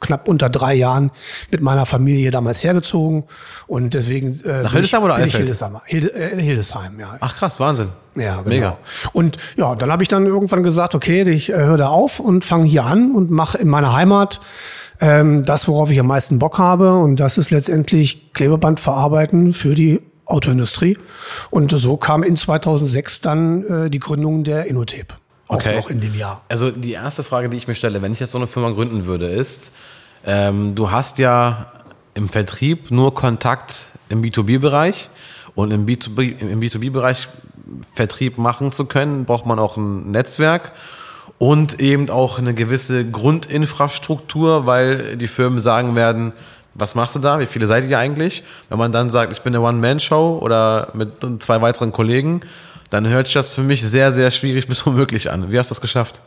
knapp 0.00 0.28
unter 0.28 0.48
drei 0.48 0.74
Jahren 0.74 1.10
mit 1.50 1.60
meiner 1.60 1.86
Familie 1.86 2.30
damals 2.30 2.62
hergezogen 2.62 3.24
und 3.66 3.94
deswegen 3.94 4.38
äh, 4.44 4.62
nach 4.62 4.72
Hildesheim 4.72 5.02
oder 5.02 5.14
Eifeld? 5.14 5.36
Hildesheim, 5.36 5.78
Hilde, 5.86 6.14
äh, 6.14 6.40
Hildesheim, 6.40 7.00
ja. 7.00 7.16
Ach 7.20 7.36
krass, 7.36 7.58
Wahnsinn. 7.58 7.88
Ja, 8.16 8.36
genau. 8.36 8.48
Mega. 8.48 8.78
Und 9.12 9.36
ja, 9.56 9.74
dann 9.74 9.90
habe 9.90 10.02
ich 10.02 10.08
dann 10.08 10.26
irgendwann 10.26 10.62
gesagt, 10.62 10.94
okay, 10.94 11.22
ich 11.22 11.50
äh, 11.50 11.56
höre 11.56 11.78
da 11.78 11.88
auf 11.88 12.20
und 12.20 12.44
fange 12.44 12.66
hier 12.66 12.84
an 12.84 13.12
und 13.12 13.30
mache 13.30 13.58
in 13.58 13.68
meiner 13.68 13.92
Heimat 13.92 14.40
ähm, 15.00 15.44
das, 15.44 15.68
worauf 15.68 15.90
ich 15.90 15.98
am 16.00 16.06
meisten 16.06 16.38
Bock 16.38 16.58
habe 16.58 16.94
und 16.94 17.16
das 17.16 17.38
ist 17.38 17.50
letztendlich 17.50 18.32
Klebeband 18.34 18.80
verarbeiten 18.80 19.52
für 19.52 19.74
die 19.74 20.00
Autoindustrie. 20.28 20.98
Und 21.50 21.72
so 21.72 21.96
kam 21.96 22.22
in 22.22 22.36
2006 22.36 23.20
dann 23.20 23.64
äh, 23.64 23.90
die 23.90 23.98
Gründung 23.98 24.44
der 24.44 24.66
Innotape. 24.66 25.14
Auch 25.48 25.56
okay. 25.56 25.76
noch 25.76 25.90
in 25.90 26.00
dem 26.00 26.14
Jahr. 26.14 26.42
Also 26.48 26.70
die 26.70 26.92
erste 26.92 27.24
Frage, 27.24 27.48
die 27.48 27.56
ich 27.56 27.66
mir 27.66 27.74
stelle, 27.74 28.02
wenn 28.02 28.12
ich 28.12 28.20
jetzt 28.20 28.32
so 28.32 28.38
eine 28.38 28.46
Firma 28.46 28.70
gründen 28.70 29.06
würde, 29.06 29.26
ist, 29.26 29.72
ähm, 30.26 30.74
du 30.74 30.90
hast 30.90 31.18
ja 31.18 31.72
im 32.14 32.28
Vertrieb 32.28 32.90
nur 32.90 33.14
Kontakt 33.14 33.92
im 34.10 34.22
B2B-Bereich 34.22 35.08
und 35.54 35.70
im 35.70 35.86
B2B, 35.86 36.38
im 36.38 36.60
B2B-Bereich 36.60 37.28
Vertrieb 37.92 38.38
machen 38.38 38.72
zu 38.72 38.84
können, 38.84 39.24
braucht 39.24 39.46
man 39.46 39.58
auch 39.58 39.76
ein 39.76 40.10
Netzwerk 40.10 40.72
und 41.38 41.80
eben 41.80 42.10
auch 42.10 42.38
eine 42.38 42.54
gewisse 42.54 43.08
Grundinfrastruktur, 43.08 44.66
weil 44.66 45.16
die 45.16 45.28
Firmen 45.28 45.60
sagen 45.60 45.94
werden, 45.94 46.32
was 46.78 46.94
machst 46.94 47.16
du 47.16 47.18
da? 47.18 47.40
Wie 47.40 47.46
viele 47.46 47.66
seid 47.66 47.84
ihr 47.88 47.98
eigentlich? 47.98 48.44
Wenn 48.68 48.78
man 48.78 48.92
dann 48.92 49.10
sagt, 49.10 49.32
ich 49.32 49.42
bin 49.42 49.54
eine 49.54 49.64
One-Man-Show 49.64 50.38
oder 50.40 50.90
mit 50.94 51.42
zwei 51.42 51.60
weiteren 51.60 51.92
Kollegen, 51.92 52.40
dann 52.90 53.06
hört 53.08 53.26
sich 53.26 53.34
das 53.34 53.54
für 53.54 53.62
mich 53.62 53.82
sehr, 53.82 54.12
sehr 54.12 54.30
schwierig 54.30 54.68
bis 54.68 54.82
unmöglich 54.82 55.30
an. 55.30 55.50
Wie 55.50 55.58
hast 55.58 55.70
du 55.70 55.74
das 55.74 55.80
geschafft? 55.80 56.22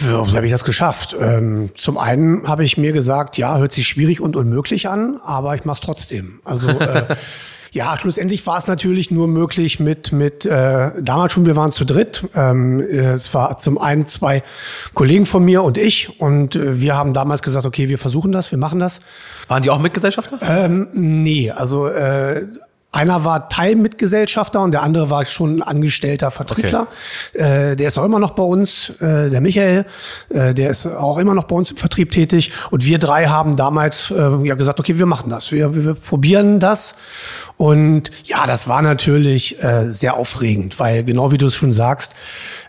Wie 0.00 0.36
habe 0.36 0.46
ich 0.46 0.52
das 0.52 0.64
geschafft? 0.64 1.16
Ähm, 1.18 1.70
zum 1.74 1.96
einen 1.96 2.46
habe 2.46 2.62
ich 2.62 2.76
mir 2.76 2.92
gesagt, 2.92 3.38
ja, 3.38 3.56
hört 3.56 3.72
sich 3.72 3.88
schwierig 3.88 4.20
und 4.20 4.36
unmöglich 4.36 4.88
an, 4.88 5.18
aber 5.22 5.54
ich 5.54 5.64
mache 5.64 5.76
es 5.76 5.80
trotzdem. 5.80 6.40
Also 6.44 6.68
äh, 6.80 7.04
Ja, 7.72 7.96
schlussendlich 7.98 8.46
war 8.46 8.58
es 8.58 8.66
natürlich 8.66 9.10
nur 9.10 9.28
möglich 9.28 9.80
mit, 9.80 10.12
mit 10.12 10.44
äh, 10.44 10.90
damals 11.02 11.32
schon, 11.32 11.46
wir 11.46 11.56
waren 11.56 11.72
zu 11.72 11.84
dritt. 11.84 12.24
Ähm, 12.34 12.80
es 12.80 13.32
war 13.34 13.58
zum 13.58 13.78
einen 13.78 14.06
zwei 14.06 14.42
Kollegen 14.94 15.26
von 15.26 15.44
mir 15.44 15.62
und 15.62 15.78
ich. 15.78 16.20
Und 16.20 16.56
äh, 16.56 16.80
wir 16.80 16.96
haben 16.96 17.12
damals 17.12 17.42
gesagt, 17.42 17.66
okay, 17.66 17.88
wir 17.88 17.98
versuchen 17.98 18.32
das, 18.32 18.50
wir 18.50 18.58
machen 18.58 18.78
das. 18.78 19.00
Waren 19.48 19.62
die 19.62 19.70
auch 19.70 19.78
Mitgesellschafter? 19.78 20.38
Ähm, 20.42 20.88
nee, 20.92 21.50
also 21.50 21.86
äh, 21.86 22.46
einer 22.90 23.24
war 23.24 23.50
Teilmitgesellschafter 23.50 24.62
und 24.62 24.72
der 24.72 24.82
andere 24.82 25.10
war 25.10 25.24
schon 25.26 25.58
ein 25.58 25.62
angestellter 25.62 26.30
Vertriebler. 26.30 26.86
Okay. 27.34 27.72
Äh, 27.72 27.76
der 27.76 27.88
ist 27.88 27.98
auch 27.98 28.04
immer 28.04 28.18
noch 28.18 28.30
bei 28.30 28.42
uns, 28.42 28.90
äh, 29.00 29.28
der 29.28 29.42
Michael, 29.42 29.84
äh, 30.30 30.54
der 30.54 30.70
ist 30.70 30.86
auch 30.86 31.18
immer 31.18 31.34
noch 31.34 31.44
bei 31.44 31.54
uns 31.54 31.70
im 31.70 31.76
Vertrieb 31.76 32.12
tätig. 32.12 32.50
Und 32.70 32.86
wir 32.86 32.98
drei 32.98 33.26
haben 33.26 33.56
damals 33.56 34.10
äh, 34.10 34.30
ja 34.42 34.54
gesagt, 34.54 34.80
okay, 34.80 34.98
wir 34.98 35.04
machen 35.04 35.28
das, 35.28 35.52
wir, 35.52 35.74
wir 35.74 35.94
probieren 35.94 36.60
das. 36.60 36.94
Und 37.56 38.10
ja, 38.24 38.46
das 38.46 38.68
war 38.68 38.80
natürlich 38.80 39.62
äh, 39.62 39.92
sehr 39.92 40.16
aufregend, 40.16 40.80
weil 40.80 41.04
genau 41.04 41.30
wie 41.30 41.38
du 41.38 41.46
es 41.46 41.54
schon 41.54 41.74
sagst, 41.74 42.14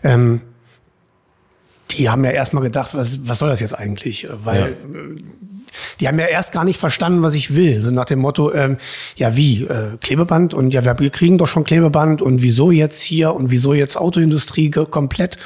ähm, 0.02 0.42
die 1.92 2.10
haben 2.10 2.24
ja 2.24 2.30
erstmal 2.30 2.62
gedacht, 2.62 2.90
was, 2.92 3.26
was 3.26 3.38
soll 3.38 3.48
das 3.48 3.60
jetzt 3.60 3.76
eigentlich? 3.76 4.28
Weil 4.44 4.60
ja. 4.60 4.90
Die 6.00 6.08
haben 6.08 6.18
ja 6.18 6.26
erst 6.26 6.52
gar 6.52 6.64
nicht 6.64 6.80
verstanden, 6.80 7.22
was 7.22 7.34
ich 7.34 7.54
will. 7.54 7.80
So 7.82 7.90
nach 7.90 8.04
dem 8.04 8.20
Motto, 8.20 8.52
ähm, 8.52 8.76
ja 9.16 9.36
wie, 9.36 9.64
äh, 9.64 9.96
Klebeband 10.00 10.54
und 10.54 10.72
ja, 10.72 10.84
wir 10.84 11.10
kriegen 11.10 11.38
doch 11.38 11.48
schon 11.48 11.64
Klebeband 11.64 12.22
und 12.22 12.42
wieso 12.42 12.70
jetzt 12.70 13.02
hier 13.02 13.34
und 13.34 13.50
wieso 13.50 13.74
jetzt 13.74 13.96
Autoindustrie 13.96 14.70
komplett. 14.70 15.38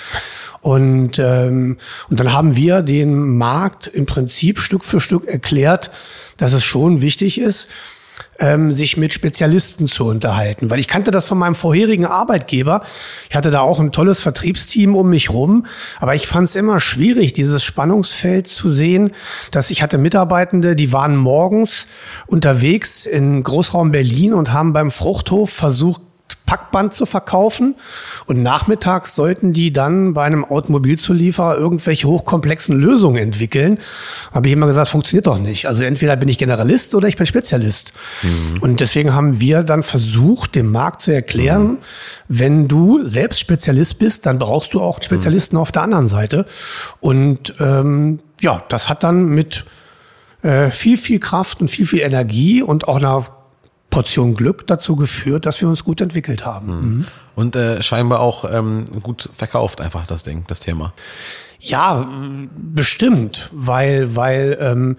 Und, 0.60 1.18
ähm, 1.18 1.76
und 2.08 2.20
dann 2.20 2.32
haben 2.32 2.56
wir 2.56 2.80
den 2.82 3.36
Markt 3.36 3.86
im 3.86 4.06
Prinzip 4.06 4.58
Stück 4.58 4.84
für 4.84 5.00
Stück 5.00 5.26
erklärt, 5.26 5.90
dass 6.38 6.54
es 6.54 6.64
schon 6.64 7.02
wichtig 7.02 7.38
ist, 7.38 7.68
ähm, 8.38 8.72
sich 8.72 8.96
mit 8.96 9.12
Spezialisten 9.12 9.86
zu 9.86 10.06
unterhalten. 10.06 10.70
Weil 10.70 10.78
ich 10.78 10.88
kannte 10.88 11.10
das 11.10 11.26
von 11.26 11.38
meinem 11.38 11.54
vorherigen 11.54 12.06
Arbeitgeber. 12.06 12.82
Ich 13.28 13.36
hatte 13.36 13.50
da 13.50 13.60
auch 13.60 13.80
ein 13.80 13.92
tolles 13.92 14.20
Vertriebsteam 14.20 14.94
um 14.96 15.10
mich 15.10 15.30
rum. 15.30 15.66
Aber 16.00 16.14
ich 16.14 16.26
fand 16.26 16.48
es 16.48 16.56
immer 16.56 16.80
schwierig, 16.80 17.32
dieses 17.32 17.64
Spannungsfeld 17.64 18.46
zu 18.46 18.70
sehen, 18.70 19.12
dass 19.50 19.70
ich 19.70 19.82
hatte 19.82 19.98
Mitarbeitende, 19.98 20.76
die 20.76 20.92
waren 20.92 21.16
morgens 21.16 21.86
unterwegs 22.26 23.06
in 23.06 23.42
Großraum 23.42 23.92
Berlin 23.92 24.34
und 24.34 24.52
haben 24.52 24.72
beim 24.72 24.90
Fruchthof 24.90 25.50
versucht, 25.50 26.02
Packband 26.46 26.92
zu 26.92 27.06
verkaufen 27.06 27.74
und 28.26 28.42
nachmittags 28.42 29.14
sollten 29.14 29.52
die 29.52 29.72
dann 29.72 30.12
bei 30.12 30.24
einem 30.24 30.44
Automobilzulieferer 30.44 31.56
irgendwelche 31.56 32.06
hochkomplexen 32.06 32.78
Lösungen 32.78 33.16
entwickeln. 33.16 33.78
Habe 34.32 34.48
ich 34.48 34.52
immer 34.52 34.66
gesagt, 34.66 34.88
funktioniert 34.88 35.26
doch 35.26 35.38
nicht. 35.38 35.66
Also 35.66 35.84
entweder 35.84 36.16
bin 36.16 36.28
ich 36.28 36.36
Generalist 36.36 36.94
oder 36.94 37.08
ich 37.08 37.16
bin 37.16 37.26
Spezialist. 37.26 37.94
Mhm. 38.22 38.60
Und 38.60 38.80
deswegen 38.80 39.14
haben 39.14 39.40
wir 39.40 39.62
dann 39.62 39.82
versucht, 39.82 40.54
dem 40.54 40.70
Markt 40.70 41.00
zu 41.00 41.12
erklären, 41.12 41.64
mhm. 41.64 41.78
wenn 42.28 42.68
du 42.68 43.02
selbst 43.02 43.40
Spezialist 43.40 43.98
bist, 43.98 44.26
dann 44.26 44.38
brauchst 44.38 44.74
du 44.74 44.82
auch 44.82 45.02
Spezialisten 45.02 45.56
mhm. 45.56 45.62
auf 45.62 45.72
der 45.72 45.82
anderen 45.82 46.06
Seite. 46.06 46.44
Und 47.00 47.54
ähm, 47.58 48.18
ja, 48.42 48.62
das 48.68 48.90
hat 48.90 49.02
dann 49.02 49.26
mit 49.26 49.64
äh, 50.42 50.70
viel, 50.70 50.98
viel 50.98 51.20
Kraft 51.20 51.62
und 51.62 51.68
viel, 51.68 51.86
viel 51.86 52.00
Energie 52.00 52.62
und 52.62 52.86
auch 52.86 52.98
einer 52.98 53.24
Portion 53.94 54.34
Glück 54.34 54.66
dazu 54.66 54.96
geführt, 54.96 55.46
dass 55.46 55.60
wir 55.60 55.68
uns 55.68 55.84
gut 55.84 56.00
entwickelt 56.00 56.44
haben. 56.44 56.66
Mhm. 56.66 57.06
Und 57.36 57.56
äh, 57.56 57.82
scheinbar 57.82 58.20
auch 58.20 58.44
ähm, 58.50 58.84
gut 59.02 59.28
verkauft 59.32 59.80
einfach 59.80 60.06
das 60.06 60.22
Ding, 60.24 60.44
das 60.48 60.60
Thema. 60.60 60.92
Ja, 61.60 62.08
bestimmt, 62.56 63.50
weil, 63.52 64.16
weil 64.16 64.58
ähm, 64.60 64.96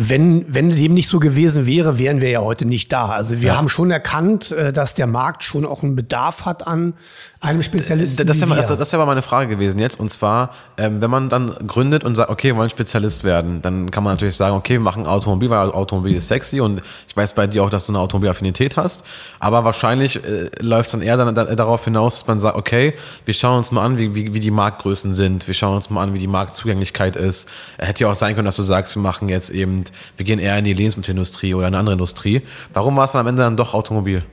wenn, 0.00 0.44
wenn 0.54 0.70
dem 0.70 0.94
nicht 0.94 1.08
so 1.08 1.18
gewesen 1.18 1.66
wäre, 1.66 1.98
wären 1.98 2.20
wir 2.20 2.30
ja 2.30 2.40
heute 2.40 2.64
nicht 2.64 2.92
da. 2.92 3.06
Also 3.06 3.40
wir 3.40 3.48
ja. 3.48 3.56
haben 3.56 3.68
schon 3.68 3.90
erkannt, 3.90 4.52
äh, 4.52 4.72
dass 4.72 4.94
der 4.94 5.06
Markt 5.06 5.42
schon 5.42 5.66
auch 5.66 5.82
einen 5.82 5.96
Bedarf 5.96 6.44
hat 6.44 6.66
an 6.66 6.94
einem 7.40 7.62
Spezialisten. 7.62 8.26
Das, 8.26 8.40
das, 8.40 8.48
das, 8.48 8.76
das 8.76 8.92
wäre 8.92 9.06
meine 9.06 9.22
Frage 9.22 9.48
gewesen 9.48 9.78
jetzt. 9.78 10.00
Und 10.00 10.08
zwar, 10.08 10.50
ähm, 10.76 11.00
wenn 11.00 11.10
man 11.10 11.28
dann 11.28 11.54
gründet 11.66 12.02
und 12.02 12.16
sagt, 12.16 12.30
okay, 12.30 12.48
wir 12.48 12.56
wollen 12.56 12.70
Spezialist 12.70 13.22
werden, 13.22 13.62
dann 13.62 13.92
kann 13.92 14.02
man 14.02 14.14
natürlich 14.14 14.34
sagen, 14.34 14.56
okay, 14.56 14.74
wir 14.74 14.80
machen 14.80 15.06
Automobil, 15.06 15.48
weil 15.48 15.70
Automobil 15.70 16.16
ist 16.16 16.28
sexy 16.28 16.60
und 16.60 16.82
ich 17.06 17.16
weiß 17.16 17.34
bei 17.34 17.46
dir 17.46 17.62
auch, 17.62 17.70
dass 17.70 17.86
du 17.86 17.92
eine 17.92 18.00
Automobilaffinität 18.00 18.76
hast. 18.76 19.04
Aber 19.38 19.64
wahrscheinlich 19.64 20.24
äh, 20.24 20.50
läuft 20.60 20.86
es 20.86 20.92
dann 20.92 21.02
eher 21.02 21.16
dann, 21.16 21.32
dann, 21.34 21.56
darauf 21.56 21.84
hinaus, 21.84 22.16
dass 22.16 22.26
man 22.26 22.40
sagt, 22.40 22.56
okay, 22.56 22.94
wir 23.24 23.34
schauen 23.34 23.58
uns 23.58 23.70
mal 23.70 23.84
an, 23.84 23.98
wie, 23.98 24.16
wie, 24.16 24.34
wie 24.34 24.40
die 24.40 24.50
Marktgrößen 24.50 25.14
sind. 25.14 25.46
Wir 25.46 25.54
schauen 25.54 25.76
uns 25.76 25.90
mal 25.90 26.02
an, 26.02 26.14
wie 26.14 26.18
die 26.18 26.26
Marktzugänglichkeit 26.26 27.14
ist. 27.14 27.48
Hätte 27.78 28.04
ja 28.04 28.10
auch 28.10 28.16
sein 28.16 28.34
können, 28.34 28.46
dass 28.46 28.56
du 28.56 28.62
sagst, 28.62 28.96
wir 28.96 29.02
machen 29.02 29.28
jetzt 29.28 29.50
eben, 29.50 29.84
wir 30.16 30.26
gehen 30.26 30.40
eher 30.40 30.58
in 30.58 30.64
die 30.64 30.74
Lebensmittelindustrie 30.74 31.54
oder 31.54 31.68
eine 31.68 31.78
andere 31.78 31.92
Industrie. 31.92 32.42
Warum 32.72 32.96
war 32.96 33.04
es 33.04 33.12
dann 33.12 33.20
am 33.20 33.28
Ende 33.28 33.42
dann 33.42 33.56
doch 33.56 33.74
Automobil? 33.74 34.24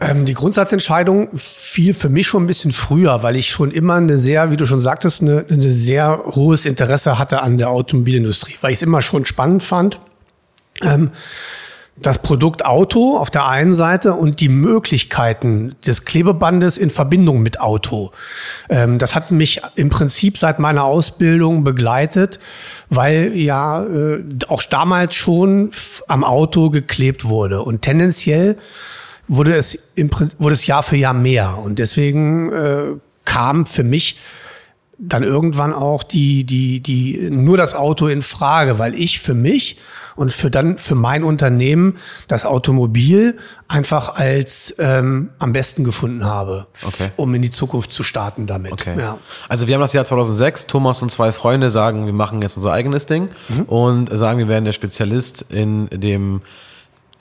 Ähm, 0.00 0.24
die 0.24 0.34
Grundsatzentscheidung 0.34 1.28
fiel 1.36 1.92
für 1.92 2.08
mich 2.08 2.26
schon 2.26 2.44
ein 2.44 2.46
bisschen 2.46 2.72
früher, 2.72 3.22
weil 3.22 3.36
ich 3.36 3.50
schon 3.50 3.70
immer 3.70 3.96
eine 3.96 4.18
sehr, 4.18 4.50
wie 4.50 4.56
du 4.56 4.66
schon 4.66 4.80
sagtest, 4.80 5.20
eine, 5.20 5.44
eine 5.48 5.68
sehr 5.68 6.22
hohes 6.24 6.64
Interesse 6.64 7.18
hatte 7.18 7.42
an 7.42 7.58
der 7.58 7.70
Automobilindustrie, 7.70 8.56
weil 8.62 8.72
ich 8.72 8.78
es 8.78 8.82
immer 8.82 9.02
schon 9.02 9.26
spannend 9.26 9.62
fand. 9.62 10.00
Ähm, 10.82 11.10
das 12.00 12.22
Produkt 12.22 12.64
Auto 12.64 13.18
auf 13.18 13.30
der 13.30 13.46
einen 13.46 13.74
Seite 13.74 14.14
und 14.14 14.40
die 14.40 14.48
Möglichkeiten 14.48 15.76
des 15.84 16.04
Klebebandes 16.04 16.78
in 16.78 16.88
Verbindung 16.88 17.42
mit 17.42 17.60
Auto. 17.60 18.10
Ähm, 18.70 18.98
das 18.98 19.14
hat 19.14 19.30
mich 19.30 19.60
im 19.74 19.90
Prinzip 19.90 20.38
seit 20.38 20.58
meiner 20.58 20.84
Ausbildung 20.84 21.62
begleitet, 21.62 22.38
weil 22.88 23.36
ja 23.36 23.84
äh, 23.84 24.24
auch 24.48 24.62
damals 24.62 25.14
schon 25.14 25.72
am 26.08 26.24
Auto 26.24 26.70
geklebt 26.70 27.26
wurde 27.26 27.62
und 27.62 27.82
tendenziell 27.82 28.56
wurde 29.30 29.56
es, 29.56 29.74
im, 29.94 30.10
wurde 30.38 30.54
es 30.54 30.66
Jahr 30.66 30.82
für 30.82 30.96
Jahr 30.96 31.14
mehr. 31.14 31.58
Und 31.58 31.78
deswegen 31.78 32.52
äh, 32.52 32.96
kam 33.24 33.64
für 33.64 33.84
mich 33.84 34.16
dann 35.02 35.22
irgendwann 35.22 35.72
auch 35.72 36.02
die, 36.02 36.44
die, 36.44 36.80
die, 36.80 37.30
nur 37.30 37.56
das 37.56 37.74
Auto 37.74 38.06
in 38.08 38.20
Frage, 38.20 38.78
weil 38.78 38.94
ich 38.94 39.18
für 39.18 39.32
mich 39.32 39.78
und 40.14 40.30
für 40.30 40.50
dann, 40.50 40.76
für 40.76 40.94
mein 40.94 41.24
Unternehmen 41.24 41.96
das 42.28 42.44
Automobil 42.44 43.38
einfach 43.66 44.16
als 44.16 44.74
ähm, 44.78 45.30
am 45.38 45.54
besten 45.54 45.84
gefunden 45.84 46.24
habe, 46.24 46.66
okay. 46.84 47.08
um 47.16 47.34
in 47.34 47.40
die 47.40 47.48
Zukunft 47.48 47.92
zu 47.92 48.02
starten 48.02 48.46
damit. 48.46 48.72
Okay. 48.72 48.98
Ja. 48.98 49.18
Also 49.48 49.68
wir 49.68 49.74
haben 49.74 49.80
das 49.80 49.94
Jahr 49.94 50.04
2006, 50.04 50.66
Thomas 50.66 51.00
und 51.00 51.10
zwei 51.10 51.32
Freunde 51.32 51.70
sagen, 51.70 52.04
wir 52.04 52.12
machen 52.12 52.42
jetzt 52.42 52.58
unser 52.58 52.72
eigenes 52.72 53.06
Ding 53.06 53.30
mhm. 53.48 53.62
und 53.62 54.18
sagen, 54.18 54.38
wir 54.38 54.48
werden 54.48 54.66
der 54.66 54.72
Spezialist 54.72 55.46
in 55.48 55.88
dem 55.88 56.42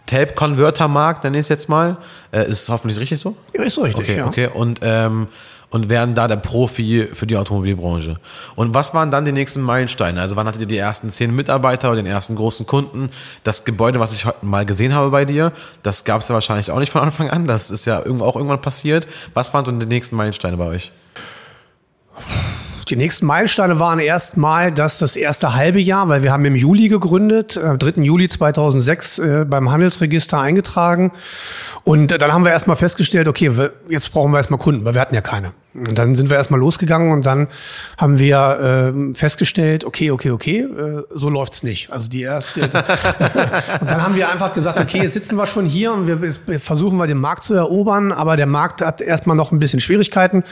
Tape-Converter-Markt, 0.09 1.23
nenne 1.23 1.37
ich 1.37 1.41
es 1.41 1.49
jetzt 1.49 1.69
mal. 1.69 1.97
Äh, 2.31 2.49
ist 2.49 2.67
hoffentlich 2.69 2.99
richtig 2.99 3.19
so? 3.19 3.35
Ja, 3.55 3.63
ist 3.63 3.75
so 3.75 3.81
richtig, 3.83 4.03
okay, 4.03 4.17
ja. 4.17 4.25
Okay, 4.25 4.49
und, 4.51 4.79
ähm, 4.81 5.27
und 5.69 5.89
werden 5.89 6.15
da 6.15 6.27
der 6.27 6.37
Profi 6.37 7.07
für 7.13 7.27
die 7.27 7.37
Automobilbranche. 7.37 8.15
Und 8.55 8.73
was 8.73 8.95
waren 8.95 9.11
dann 9.11 9.23
die 9.25 9.31
nächsten 9.31 9.61
Meilensteine? 9.61 10.19
Also 10.19 10.35
wann 10.35 10.47
hattet 10.47 10.61
ihr 10.61 10.67
die 10.67 10.77
ersten 10.77 11.11
zehn 11.11 11.33
Mitarbeiter 11.35 11.89
oder 11.89 11.97
den 11.97 12.07
ersten 12.07 12.35
großen 12.35 12.65
Kunden? 12.65 13.11
Das 13.43 13.65
Gebäude, 13.65 13.99
was 13.99 14.13
ich 14.13 14.25
heute 14.25 14.43
mal 14.43 14.65
gesehen 14.65 14.95
habe 14.95 15.11
bei 15.11 15.25
dir, 15.25 15.53
das 15.83 16.05
gab 16.05 16.21
es 16.21 16.27
ja 16.27 16.33
wahrscheinlich 16.33 16.71
auch 16.71 16.79
nicht 16.79 16.91
von 16.91 17.01
Anfang 17.03 17.29
an. 17.29 17.45
Das 17.45 17.69
ist 17.69 17.85
ja 17.85 17.99
auch 17.99 18.35
irgendwann 18.35 18.61
passiert. 18.61 19.07
Was 19.35 19.53
waren 19.53 19.63
so 19.63 19.71
die 19.71 19.85
nächsten 19.85 20.15
Meilensteine 20.15 20.57
bei 20.57 20.65
euch? 20.65 20.91
Die 22.89 22.95
nächsten 22.95 23.25
Meilensteine 23.25 23.79
waren 23.79 23.99
erstmal, 23.99 24.71
dass 24.71 24.99
das 24.99 25.15
erste 25.15 25.55
halbe 25.55 25.79
Jahr, 25.79 26.09
weil 26.09 26.23
wir 26.23 26.31
haben 26.31 26.45
im 26.45 26.55
Juli 26.55 26.87
gegründet, 26.89 27.57
am 27.57 27.77
3. 27.77 28.01
Juli 28.01 28.27
2006 28.27 29.19
äh, 29.19 29.45
beim 29.45 29.71
Handelsregister 29.71 30.39
eingetragen. 30.39 31.11
Und 31.83 32.19
dann 32.19 32.33
haben 32.33 32.43
wir 32.43 32.51
erstmal 32.51 32.75
festgestellt, 32.75 33.27
okay, 33.27 33.51
jetzt 33.89 34.11
brauchen 34.11 34.31
wir 34.31 34.37
erstmal 34.37 34.59
Kunden, 34.59 34.85
weil 34.85 34.95
wir 34.95 35.01
hatten 35.01 35.15
ja 35.15 35.21
keine. 35.21 35.53
Und 35.75 35.99
dann 35.99 36.15
sind 36.15 36.31
wir 36.31 36.37
erstmal 36.37 36.59
losgegangen 36.59 37.11
und 37.11 37.27
dann 37.27 37.47
haben 37.95 38.17
wir 38.17 38.93
äh, 38.95 39.13
festgestellt, 39.13 39.83
okay, 39.83 40.09
okay, 40.09 40.31
okay, 40.31 40.61
äh, 40.61 41.03
so 41.11 41.29
läuft's 41.29 41.61
nicht. 41.61 41.91
Also 41.91 42.09
die 42.09 42.23
erste. 42.23 42.61
und 42.63 42.73
dann 42.73 44.01
haben 44.01 44.15
wir 44.15 44.31
einfach 44.31 44.55
gesagt, 44.55 44.79
okay, 44.79 45.03
jetzt 45.03 45.13
sitzen 45.13 45.35
wir 45.35 45.45
schon 45.45 45.67
hier 45.67 45.93
und 45.93 46.07
wir, 46.07 46.59
versuchen 46.59 46.97
wir 46.97 47.05
den 47.05 47.19
Markt 47.19 47.43
zu 47.43 47.53
erobern, 47.53 48.11
aber 48.11 48.35
der 48.35 48.47
Markt 48.47 48.81
hat 48.81 48.99
erstmal 48.99 49.35
noch 49.35 49.51
ein 49.51 49.59
bisschen 49.59 49.79
Schwierigkeiten, 49.79 50.43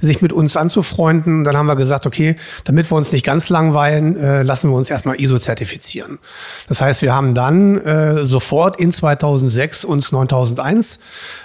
sich 0.00 0.22
mit 0.22 0.32
uns 0.32 0.56
anzufreunden. 0.56 1.38
Und 1.38 1.44
dann 1.44 1.56
haben 1.56 1.66
wir 1.66 1.76
gesagt, 1.76 2.04
okay, 2.04 2.34
damit 2.64 2.90
wir 2.90 2.96
uns 2.96 3.12
nicht 3.12 3.24
ganz 3.24 3.50
langweilen, 3.50 4.16
äh, 4.16 4.42
lassen 4.42 4.70
wir 4.70 4.76
uns 4.76 4.90
erstmal 4.90 5.20
ISO 5.20 5.38
zertifizieren. 5.38 6.18
Das 6.66 6.80
heißt, 6.80 7.00
wir 7.02 7.14
haben 7.14 7.34
dann 7.34 7.78
äh, 7.78 8.24
sofort 8.24 8.80
in 8.80 8.90
2006 8.90 9.84
uns 9.84 10.10
9001 10.10 10.98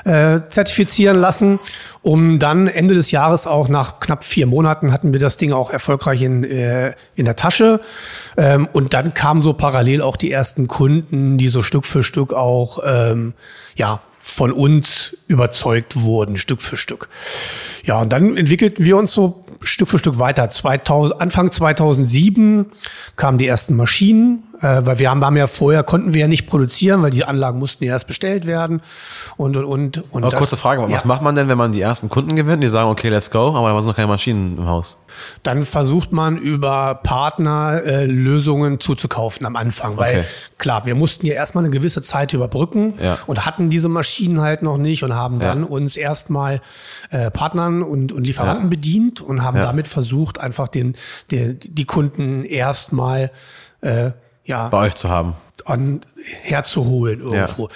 äh, 0.05 0.39
zertifizieren 0.49 1.17
lassen 1.17 1.59
um 2.09 2.39
dann 2.39 2.65
Ende 2.65 2.95
des 2.95 3.11
Jahres 3.11 3.45
auch 3.45 3.67
nach 3.67 3.99
knapp 3.99 4.23
vier 4.23 4.47
Monaten 4.47 4.91
hatten 4.91 5.13
wir 5.13 5.19
das 5.19 5.37
Ding 5.37 5.53
auch 5.53 5.69
erfolgreich 5.69 6.23
in, 6.23 6.43
äh, 6.43 6.95
in 7.13 7.25
der 7.25 7.35
Tasche. 7.35 7.81
Ähm, 8.35 8.67
und 8.73 8.95
dann 8.95 9.13
kamen 9.13 9.43
so 9.43 9.53
parallel 9.53 10.01
auch 10.01 10.17
die 10.17 10.31
ersten 10.31 10.67
Kunden, 10.67 11.37
die 11.37 11.49
so 11.49 11.61
Stück 11.61 11.85
für 11.85 12.03
Stück 12.03 12.33
auch 12.33 12.79
ähm, 12.83 13.35
ja 13.75 14.01
von 14.17 14.51
uns 14.51 15.17
überzeugt 15.29 16.01
wurden, 16.01 16.37
Stück 16.37 16.61
für 16.61 16.75
Stück. 16.75 17.07
Ja, 17.85 18.01
und 18.01 18.11
dann 18.11 18.35
entwickelten 18.35 18.83
wir 18.83 18.97
uns 18.97 19.13
so 19.13 19.45
Stück 19.61 19.87
für 19.89 19.99
Stück 19.99 20.19
weiter. 20.19 20.49
2000, 20.49 21.21
Anfang 21.21 21.51
2007 21.51 22.65
kamen 23.15 23.37
die 23.37 23.45
ersten 23.45 23.75
Maschinen, 23.75 24.43
äh, 24.61 24.81
weil 24.83 24.99
wir 24.99 25.09
haben, 25.09 25.23
haben 25.23 25.37
ja 25.37 25.47
vorher 25.47 25.83
konnten 25.83 26.13
wir 26.13 26.21
ja 26.21 26.27
nicht 26.27 26.47
produzieren, 26.47 27.03
weil 27.03 27.11
die 27.11 27.25
Anlagen 27.25 27.59
mussten 27.59 27.83
ja 27.83 27.93
erst 27.93 28.07
bestellt 28.07 28.47
werden 28.47 28.81
und 29.37 29.57
und 29.57 29.65
und. 29.65 29.97
und 30.11 30.23
aber 30.23 30.31
das, 30.31 30.39
kurze 30.39 30.57
Frage, 30.57 30.81
was 30.81 30.91
ja. 30.91 30.99
macht 31.03 31.21
man 31.21 31.35
denn, 31.35 31.47
wenn 31.47 31.57
man 31.57 31.73
die 31.73 31.81
ersten 31.81 32.09
Kunden 32.09 32.35
gewinnt? 32.35 32.63
Die 32.63 32.69
sagen, 32.69 32.89
okay, 32.89 33.09
let's 33.09 33.29
go, 33.29 33.55
aber 33.55 33.69
da 33.69 33.79
sind 33.81 33.89
noch 33.89 33.95
keine 33.95 34.07
Maschinen 34.07 34.57
im 34.57 34.65
Haus. 34.65 34.97
Dann 35.43 35.63
versucht 35.63 36.11
man 36.11 36.37
über 36.37 36.95
Partner 37.03 37.81
äh, 37.83 38.05
Lösungen 38.05 38.79
zuzukaufen 38.79 39.45
am 39.45 39.55
Anfang, 39.55 39.97
weil 39.97 40.19
okay. 40.19 40.27
klar, 40.57 40.85
wir 40.85 40.95
mussten 40.95 41.25
ja 41.25 41.33
erstmal 41.33 41.63
eine 41.65 41.71
gewisse 41.71 42.01
Zeit 42.01 42.33
überbrücken 42.33 42.93
ja. 43.01 43.17
und 43.27 43.45
hatten 43.45 43.69
diese 43.69 43.89
Maschinen 43.89 44.41
halt 44.41 44.61
noch 44.61 44.77
nicht 44.77 45.03
und 45.03 45.13
haben 45.19 45.39
dann 45.39 45.63
ja. 45.63 45.67
uns 45.67 45.97
erstmal 45.97 46.61
äh, 47.11 47.29
Partnern 47.29 47.83
und, 47.83 48.11
und 48.11 48.25
Lieferanten 48.25 48.65
ja. 48.65 48.69
bedient 48.69 49.21
und 49.21 49.43
haben 49.43 49.61
damit 49.61 49.87
versucht, 49.87 50.39
einfach 50.39 50.67
den, 50.69 50.95
den 51.29 51.59
die 51.61 51.85
Kunden 51.85 52.43
erstmal 52.45 53.31
äh, 53.81 54.11
ja, 54.45 54.69
bei 54.69 54.87
euch 54.87 54.95
zu 54.95 55.09
haben. 55.09 55.35
An, 55.65 56.01
herzuholen 56.41 57.19
irgendwo. 57.19 57.63
Ja. 57.63 57.73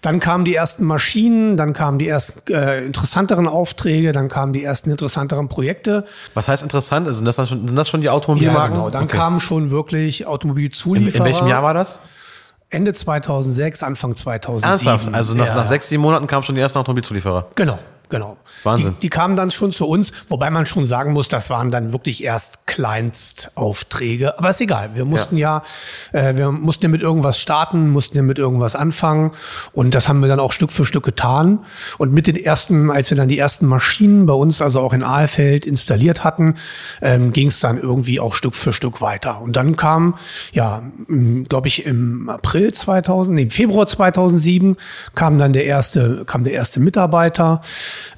Dann 0.00 0.20
kamen 0.20 0.44
die 0.44 0.54
ersten 0.54 0.84
Maschinen, 0.84 1.56
dann 1.56 1.72
kamen 1.72 1.98
die 1.98 2.08
ersten 2.08 2.40
äh, 2.50 2.84
interessanteren 2.84 3.48
Aufträge, 3.48 4.12
dann 4.12 4.28
kamen 4.28 4.52
die 4.52 4.62
ersten 4.62 4.90
interessanteren 4.90 5.48
Projekte. 5.48 6.04
Was 6.32 6.48
heißt 6.48 6.62
interessant? 6.62 7.06
Sind 7.10 7.26
das, 7.26 7.36
schon, 7.36 7.66
sind 7.66 7.76
das 7.76 7.88
schon 7.88 8.00
die 8.00 8.08
Automobilmarken? 8.08 8.76
Ja, 8.76 8.80
genau. 8.82 8.90
Dann 8.90 9.04
okay. 9.04 9.16
kamen 9.16 9.40
schon 9.40 9.70
wirklich 9.70 10.26
Automobilzulieferer. 10.26 11.14
In, 11.14 11.20
in 11.20 11.24
welchem 11.24 11.48
Jahr 11.48 11.62
war 11.62 11.74
das? 11.74 12.00
Ende 12.70 12.92
2006, 12.92 13.82
Anfang 13.82 14.16
2007. 14.16 14.70
Ernsthaft? 14.70 15.14
Also 15.14 15.36
nach, 15.36 15.46
ja. 15.46 15.54
nach 15.54 15.66
sechs, 15.66 15.88
sieben 15.88 16.02
Monaten 16.02 16.26
kamen 16.26 16.42
schon 16.44 16.54
die 16.54 16.60
ersten 16.60 16.78
Automobilzulieferer? 16.78 17.46
Genau. 17.54 17.78
Genau. 18.14 18.36
Wahnsinn. 18.62 18.94
Die, 18.94 19.00
die, 19.00 19.08
kamen 19.08 19.34
dann 19.34 19.50
schon 19.50 19.72
zu 19.72 19.88
uns, 19.88 20.12
wobei 20.28 20.48
man 20.48 20.66
schon 20.66 20.86
sagen 20.86 21.12
muss, 21.12 21.28
das 21.28 21.50
waren 21.50 21.72
dann 21.72 21.92
wirklich 21.92 22.22
erst 22.22 22.64
Kleinstaufträge. 22.68 24.38
Aber 24.38 24.50
ist 24.50 24.60
egal. 24.60 24.90
Wir 24.94 25.04
mussten 25.04 25.36
ja, 25.36 25.64
ja 26.12 26.20
äh, 26.20 26.36
wir 26.36 26.52
mussten 26.52 26.84
ja 26.84 26.90
mit 26.90 27.00
irgendwas 27.00 27.40
starten, 27.40 27.90
mussten 27.90 28.16
ja 28.16 28.22
mit 28.22 28.38
irgendwas 28.38 28.76
anfangen. 28.76 29.32
Und 29.72 29.96
das 29.96 30.08
haben 30.08 30.20
wir 30.20 30.28
dann 30.28 30.38
auch 30.38 30.52
Stück 30.52 30.70
für 30.70 30.86
Stück 30.86 31.04
getan. 31.04 31.58
Und 31.98 32.12
mit 32.12 32.28
den 32.28 32.36
ersten, 32.36 32.88
als 32.88 33.10
wir 33.10 33.16
dann 33.16 33.26
die 33.26 33.36
ersten 33.36 33.66
Maschinen 33.66 34.26
bei 34.26 34.34
uns, 34.34 34.62
also 34.62 34.78
auch 34.78 34.92
in 34.92 35.02
Ahlfeld, 35.02 35.66
installiert 35.66 36.22
hatten, 36.22 36.54
ähm, 37.02 37.32
ging 37.32 37.48
es 37.48 37.58
dann 37.58 37.78
irgendwie 37.78 38.20
auch 38.20 38.34
Stück 38.34 38.54
für 38.54 38.72
Stück 38.72 39.00
weiter. 39.00 39.40
Und 39.40 39.56
dann 39.56 39.74
kam, 39.74 40.14
ja, 40.52 40.84
glaube 41.48 41.66
ich, 41.66 41.84
im 41.84 42.28
April 42.28 42.72
2000, 42.72 43.34
nee, 43.34 43.42
im 43.42 43.50
Februar 43.50 43.88
2007 43.88 44.76
kam 45.16 45.40
dann 45.40 45.52
der 45.52 45.64
erste, 45.64 46.24
kam 46.26 46.44
der 46.44 46.52
erste 46.52 46.78
Mitarbeiter 46.78 47.60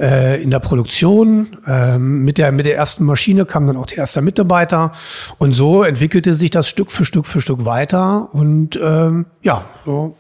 äh, 0.01 0.43
in 0.43 0.51
der 0.51 0.61
Produktion. 0.61 1.57
Ähm, 1.67 2.25
mit, 2.25 2.39
der, 2.39 2.53
mit 2.53 2.67
der 2.67 2.77
ersten 2.77 3.05
Maschine 3.05 3.45
kam 3.45 3.67
dann 3.67 3.77
auch 3.77 3.87
der 3.87 3.99
erste 3.99 4.23
Mitarbeiter. 4.23 4.93
Und 5.39 5.53
so 5.53 5.83
entwickelte 5.83 6.35
sich 6.35 6.51
das 6.51 6.69
Stück 6.69 6.91
für 6.91 7.05
Stück 7.05 7.27
für 7.27 7.41
Stück 7.41 7.65
weiter. 7.65 8.29
Und 8.33 8.79
ähm, 8.83 9.27
ja, 9.43 9.65
so 9.85 10.17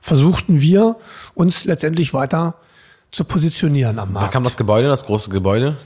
versuchten 0.00 0.60
wir 0.60 0.96
uns 1.34 1.64
letztendlich 1.64 2.12
weiter 2.12 2.54
zu 3.10 3.24
positionieren 3.24 3.98
am 3.98 4.12
Markt. 4.12 4.28
Da 4.28 4.32
kam 4.32 4.44
das 4.44 4.56
Gebäude, 4.56 4.88
das 4.88 5.06
große 5.06 5.30
Gebäude? 5.30 5.76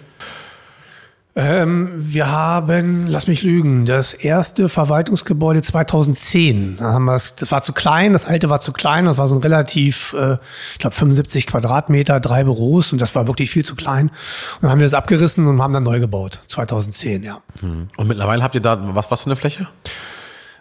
Ähm, 1.36 1.90
wir 1.94 2.32
haben, 2.32 3.06
lass 3.06 3.28
mich 3.28 3.42
lügen, 3.42 3.86
das 3.86 4.12
erste 4.12 4.68
Verwaltungsgebäude 4.68 5.62
2010. 5.62 6.78
Da 6.78 6.92
haben 6.94 7.04
wir 7.04 7.12
das 7.12 7.52
war 7.52 7.62
zu 7.62 7.72
klein, 7.72 8.12
das 8.12 8.26
alte 8.26 8.50
war 8.50 8.60
zu 8.60 8.72
klein, 8.72 9.04
das 9.04 9.18
war 9.18 9.28
so 9.28 9.36
ein 9.36 9.42
relativ, 9.42 10.14
äh, 10.18 10.38
ich 10.72 10.78
glaube 10.78 10.96
75 10.96 11.46
Quadratmeter, 11.46 12.18
drei 12.18 12.42
Büros 12.42 12.92
und 12.92 13.00
das 13.00 13.14
war 13.14 13.28
wirklich 13.28 13.50
viel 13.50 13.64
zu 13.64 13.76
klein. 13.76 14.08
Und 14.08 14.62
dann 14.62 14.70
haben 14.72 14.80
wir 14.80 14.86
das 14.86 14.94
abgerissen 14.94 15.46
und 15.46 15.62
haben 15.62 15.74
dann 15.74 15.84
neu 15.84 16.00
gebaut, 16.00 16.40
2010, 16.48 17.22
ja. 17.22 17.40
Hm. 17.60 17.88
Und 17.96 18.08
mittlerweile 18.08 18.42
habt 18.42 18.56
ihr 18.56 18.60
da, 18.60 18.94
was, 18.94 19.10
was 19.10 19.22
für 19.22 19.26
eine 19.26 19.36
Fläche? 19.36 19.68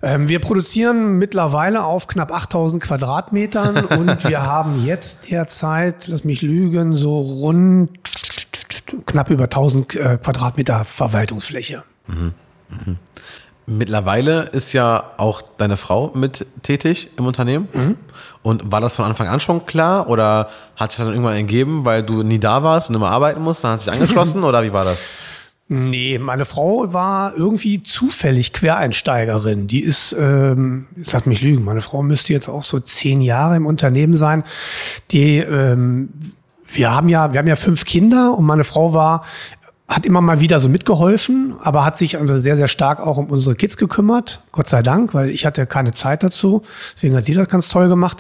Ähm, 0.02 0.28
wir 0.28 0.40
produzieren 0.40 1.18
mittlerweile 1.18 1.84
auf 1.84 2.08
knapp 2.08 2.32
8000 2.32 2.84
Quadratmetern 2.84 3.86
und 3.98 4.28
wir 4.28 4.44
haben 4.44 4.86
jetzt 4.86 5.32
derzeit, 5.32 6.08
lass 6.08 6.24
mich 6.24 6.42
lügen, 6.42 6.96
so 6.96 7.20
rund 7.20 7.92
knapp 9.06 9.30
über 9.30 9.46
1000 9.46 9.96
äh, 9.96 10.18
Quadratmeter 10.18 10.86
Verwaltungsfläche. 10.86 11.84
Mhm. 12.08 12.34
Mhm. 12.70 12.98
Mittlerweile 13.70 14.44
ist 14.44 14.72
ja 14.72 15.12
auch 15.18 15.42
deine 15.42 15.76
Frau 15.76 16.12
mit 16.14 16.48
tätig 16.64 17.10
im 17.18 17.26
Unternehmen. 17.26 17.68
Mhm. 17.74 17.98
Und 18.42 18.72
war 18.72 18.80
das 18.80 18.96
von 18.96 19.04
Anfang 19.04 19.28
an 19.28 19.42
schon 19.42 19.66
klar 19.66 20.10
oder 20.10 20.50
hat 20.78 20.94
sich 20.94 21.00
dann 21.00 21.10
irgendwann 21.10 21.36
ergeben, 21.36 21.84
weil 21.84 22.02
du 22.02 22.24
nie 22.24 22.38
da 22.38 22.64
warst 22.64 22.90
und 22.90 22.96
immer 22.96 23.10
arbeiten 23.10 23.42
musst, 23.42 23.66
dann 23.66 23.72
hat 23.72 23.82
sich 23.82 23.92
angeschlossen 23.92 24.44
oder 24.46 24.64
wie 24.64 24.72
war 24.72 24.86
das? 24.86 25.10
Nee, 25.70 26.18
meine 26.18 26.46
Frau 26.46 26.94
war 26.94 27.36
irgendwie 27.36 27.84
zufällig 27.84 28.54
Quereinsteigerin. 28.54 29.68
Die 29.68 29.82
ist, 29.82 30.16
ähm, 30.18 30.88
lass 31.12 31.26
mich 31.26 31.42
lügen, 31.42 31.66
meine 31.66 31.82
Frau 31.82 32.04
müsste 32.04 32.32
jetzt 32.32 32.48
auch 32.48 32.64
so 32.64 32.80
zehn 32.80 33.20
Jahre 33.20 33.58
im 33.58 33.66
Unternehmen 33.66 34.16
sein. 34.16 34.44
Die 35.12 35.40
ähm, 35.40 36.10
wir 36.70 36.92
haben 36.92 37.10
ja, 37.10 37.32
wir 37.32 37.40
haben 37.40 37.48
ja 37.48 37.56
fünf 37.56 37.86
Kinder 37.86 38.38
und 38.38 38.46
meine 38.46 38.64
Frau 38.64 38.94
war 38.94 39.26
hat 39.90 40.06
immer 40.06 40.20
mal 40.20 40.42
wieder 40.42 40.60
so 40.60 40.68
mitgeholfen, 40.68 41.56
aber 41.62 41.86
hat 41.86 41.98
sich 41.98 42.20
also 42.20 42.38
sehr, 42.38 42.58
sehr 42.58 42.68
stark 42.68 43.00
auch 43.00 43.16
um 43.16 43.28
unsere 43.28 43.56
Kids 43.56 43.78
gekümmert. 43.78 44.42
Gott 44.52 44.68
sei 44.68 44.84
Dank, 44.84 45.14
weil 45.14 45.30
ich 45.30 45.46
hatte 45.46 45.66
keine 45.66 45.94
Zeit 45.94 46.24
dazu. 46.24 46.62
Deswegen 46.94 47.16
hat 47.16 47.24
sie 47.24 47.34
das 47.34 47.48
ganz 47.48 47.70
toll 47.70 47.88
gemacht. 47.88 48.18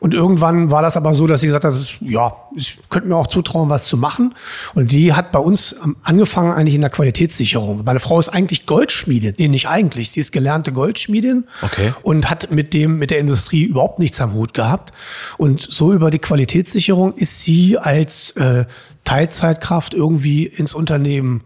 Und 0.00 0.14
irgendwann 0.14 0.70
war 0.70 0.80
das 0.80 0.96
aber 0.96 1.12
so, 1.12 1.26
dass 1.26 1.42
sie 1.42 1.48
gesagt 1.48 1.66
hat, 1.66 1.72
ist, 1.72 1.96
ja, 2.00 2.34
ich 2.56 2.78
könnte 2.88 3.08
mir 3.08 3.16
auch 3.16 3.26
zutrauen, 3.26 3.68
was 3.68 3.84
zu 3.84 3.98
machen. 3.98 4.34
Und 4.74 4.92
die 4.92 5.12
hat 5.12 5.30
bei 5.30 5.38
uns 5.38 5.76
angefangen 6.04 6.52
eigentlich 6.52 6.74
in 6.74 6.80
der 6.80 6.90
Qualitätssicherung. 6.90 7.84
Meine 7.84 8.00
Frau 8.00 8.18
ist 8.18 8.30
eigentlich 8.30 8.64
Goldschmiedin. 8.64 9.34
Nee, 9.36 9.48
nicht 9.48 9.68
eigentlich. 9.68 10.10
Sie 10.10 10.20
ist 10.20 10.32
gelernte 10.32 10.72
Goldschmiedin. 10.72 11.44
Okay. 11.60 11.92
Und 12.00 12.30
hat 12.30 12.50
mit 12.50 12.72
dem, 12.72 12.98
mit 12.98 13.10
der 13.10 13.18
Industrie 13.18 13.64
überhaupt 13.64 13.98
nichts 13.98 14.22
am 14.22 14.32
Hut 14.32 14.54
gehabt. 14.54 14.92
Und 15.36 15.60
so 15.60 15.92
über 15.92 16.10
die 16.10 16.18
Qualitätssicherung 16.18 17.12
ist 17.12 17.42
sie 17.42 17.76
als 17.76 18.30
äh, 18.32 18.64
Teilzeitkraft 19.04 19.94
irgendwie 19.94 20.46
ins 20.46 20.74
Unternehmen 20.74 21.42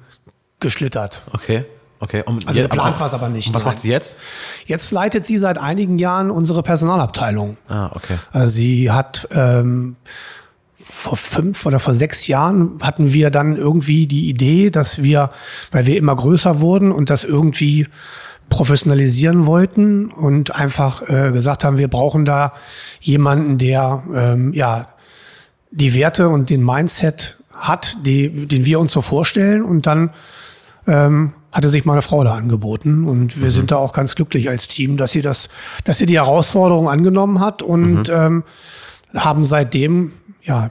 geschlittert. 0.60 1.22
Okay. 1.32 1.64
Okay. 2.00 2.22
Und 2.24 2.46
also 2.46 2.60
geplant 2.60 3.00
war 3.00 3.06
es 3.06 3.14
aber 3.14 3.28
nicht. 3.28 3.52
was 3.54 3.64
nein. 3.64 3.72
macht 3.72 3.80
sie 3.80 3.90
jetzt? 3.90 4.18
Jetzt 4.66 4.92
leitet 4.92 5.26
sie 5.26 5.36
seit 5.36 5.58
einigen 5.58 5.98
Jahren 5.98 6.30
unsere 6.30 6.62
Personalabteilung. 6.62 7.56
Ah, 7.68 7.90
okay. 7.92 8.16
Also 8.30 8.48
sie 8.48 8.92
hat 8.92 9.26
ähm, 9.32 9.96
vor 10.80 11.16
fünf 11.16 11.66
oder 11.66 11.80
vor 11.80 11.94
sechs 11.94 12.28
Jahren 12.28 12.78
hatten 12.82 13.12
wir 13.12 13.30
dann 13.30 13.56
irgendwie 13.56 14.06
die 14.06 14.28
Idee, 14.28 14.70
dass 14.70 15.02
wir, 15.02 15.30
weil 15.72 15.86
wir 15.86 15.96
immer 15.96 16.14
größer 16.14 16.60
wurden 16.60 16.92
und 16.92 17.10
das 17.10 17.24
irgendwie 17.24 17.88
professionalisieren 18.48 19.46
wollten 19.46 20.06
und 20.06 20.54
einfach 20.54 21.02
äh, 21.02 21.32
gesagt 21.32 21.64
haben, 21.64 21.78
wir 21.78 21.88
brauchen 21.88 22.24
da 22.24 22.54
jemanden, 23.00 23.58
der 23.58 24.02
ähm, 24.14 24.52
ja 24.54 24.88
die 25.70 25.92
Werte 25.94 26.28
und 26.28 26.48
den 26.48 26.64
Mindset 26.64 27.37
hat, 27.58 27.96
die, 28.04 28.46
den 28.46 28.64
wir 28.64 28.80
uns 28.80 28.92
so 28.92 29.00
vorstellen. 29.00 29.62
Und 29.62 29.86
dann 29.86 30.10
ähm, 30.86 31.34
hatte 31.52 31.68
sich 31.68 31.84
meine 31.84 32.02
Frau 32.02 32.24
da 32.24 32.34
angeboten. 32.34 33.04
Und 33.04 33.40
wir 33.40 33.48
mhm. 33.48 33.52
sind 33.52 33.70
da 33.70 33.76
auch 33.76 33.92
ganz 33.92 34.14
glücklich 34.14 34.48
als 34.48 34.68
Team, 34.68 34.96
dass 34.96 35.12
sie 35.12 35.22
das, 35.22 35.48
dass 35.84 35.98
sie 35.98 36.06
die 36.06 36.16
Herausforderung 36.16 36.88
angenommen 36.88 37.40
hat 37.40 37.62
und 37.62 38.08
mhm. 38.08 38.14
ähm, 38.14 38.44
haben 39.14 39.44
seitdem 39.44 40.12
ja 40.42 40.70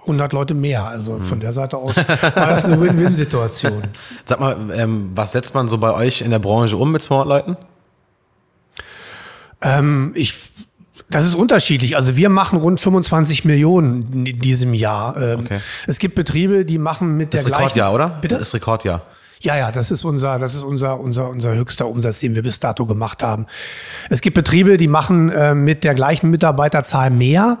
100 0.00 0.32
Leute 0.32 0.54
mehr. 0.54 0.84
Also 0.84 1.18
von 1.18 1.40
der 1.40 1.52
Seite 1.52 1.76
aus 1.76 1.96
war 1.96 2.46
das 2.46 2.64
eine 2.64 2.80
Win-Win-Situation. 2.80 3.82
Sag 4.24 4.40
mal, 4.40 4.56
ähm, 4.74 5.10
was 5.14 5.32
setzt 5.32 5.54
man 5.54 5.68
so 5.68 5.78
bei 5.78 5.92
euch 5.92 6.22
in 6.22 6.30
der 6.30 6.38
Branche 6.38 6.76
um 6.76 6.92
mit 6.92 7.02
200 7.02 7.28
Leuten? 7.28 7.56
Ähm, 9.62 10.12
ich, 10.14 10.52
das 11.10 11.24
ist 11.24 11.34
unterschiedlich. 11.34 11.96
Also 11.96 12.16
wir 12.16 12.28
machen 12.28 12.58
rund 12.58 12.80
25 12.80 13.44
Millionen 13.44 14.26
in 14.26 14.40
diesem 14.40 14.74
Jahr. 14.74 15.16
Ähm, 15.16 15.40
Okay. 15.40 15.58
Es 15.86 15.98
gibt 15.98 16.14
Betriebe, 16.14 16.64
die 16.64 16.78
machen 16.78 17.16
mit 17.16 17.32
Das 17.34 17.42
der 17.42 17.46
ist 17.52 17.56
gleichen. 17.56 17.62
Rekordjahr, 17.64 17.92
oder? 17.94 18.08
Bitte? 18.20 18.38
Das 18.38 18.48
ist 18.48 18.54
Rekordjahr. 18.54 19.02
Ja, 19.42 19.56
ja, 19.56 19.70
das 19.70 19.90
ist 19.90 20.04
unser, 20.04 20.38
das 20.38 20.54
ist 20.54 20.62
unser, 20.62 20.98
unser, 20.98 21.28
unser 21.28 21.54
höchster 21.54 21.86
Umsatz, 21.86 22.20
den 22.20 22.34
wir 22.34 22.42
bis 22.42 22.58
dato 22.58 22.86
gemacht 22.86 23.22
haben. 23.22 23.46
Es 24.08 24.22
gibt 24.22 24.34
Betriebe, 24.34 24.78
die 24.78 24.88
machen 24.88 25.30
äh, 25.30 25.54
mit 25.54 25.84
der 25.84 25.94
gleichen 25.94 26.30
Mitarbeiterzahl 26.30 27.10
mehr, 27.10 27.58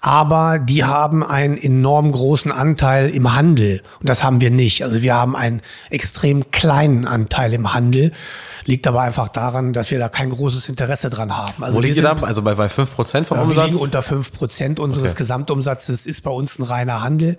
aber 0.00 0.60
die 0.60 0.84
haben 0.84 1.24
einen 1.24 1.56
enorm 1.56 2.12
großen 2.12 2.52
Anteil 2.52 3.08
im 3.10 3.34
Handel. 3.34 3.82
Und 4.00 4.08
das 4.08 4.22
haben 4.22 4.40
wir 4.40 4.50
nicht. 4.50 4.84
Also 4.84 5.02
wir 5.02 5.14
haben 5.14 5.34
einen 5.34 5.62
extrem 5.90 6.50
kleinen 6.52 7.06
Anteil 7.06 7.52
im 7.54 7.74
Handel. 7.74 8.12
Liegt 8.64 8.86
aber 8.86 9.00
einfach 9.00 9.28
daran, 9.28 9.72
dass 9.72 9.90
wir 9.90 9.98
da 9.98 10.08
kein 10.08 10.30
großes 10.30 10.68
Interesse 10.68 11.10
dran 11.10 11.36
haben. 11.36 11.62
Also 11.62 11.78
Wo 11.78 11.82
wir 11.82 11.88
liegt 11.88 11.96
ihr 11.96 12.02
da? 12.02 12.14
Also 12.22 12.42
bei, 12.42 12.54
bei 12.54 12.66
5% 12.66 13.24
vom 13.24 13.36
ja, 13.36 13.42
wir 13.42 13.48
Umsatz? 13.48 13.66
liegen 13.66 13.78
unter 13.78 14.02
fünf 14.02 14.32
Prozent 14.32 14.78
unseres 14.80 15.12
Okay. 15.12 15.18
Gesamtumsatzes 15.18 16.06
ist 16.06 16.22
bei 16.22 16.30
uns 16.30 16.58
ein 16.58 16.62
reiner 16.64 17.02
Handel. 17.02 17.36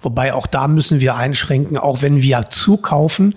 Wobei 0.00 0.32
auch 0.32 0.46
da 0.46 0.68
müssen 0.68 1.00
wir 1.00 1.16
einschränken, 1.16 1.78
auch 1.78 2.02
wenn 2.02 2.22
wir 2.22 2.44
zukaufen, 2.50 3.27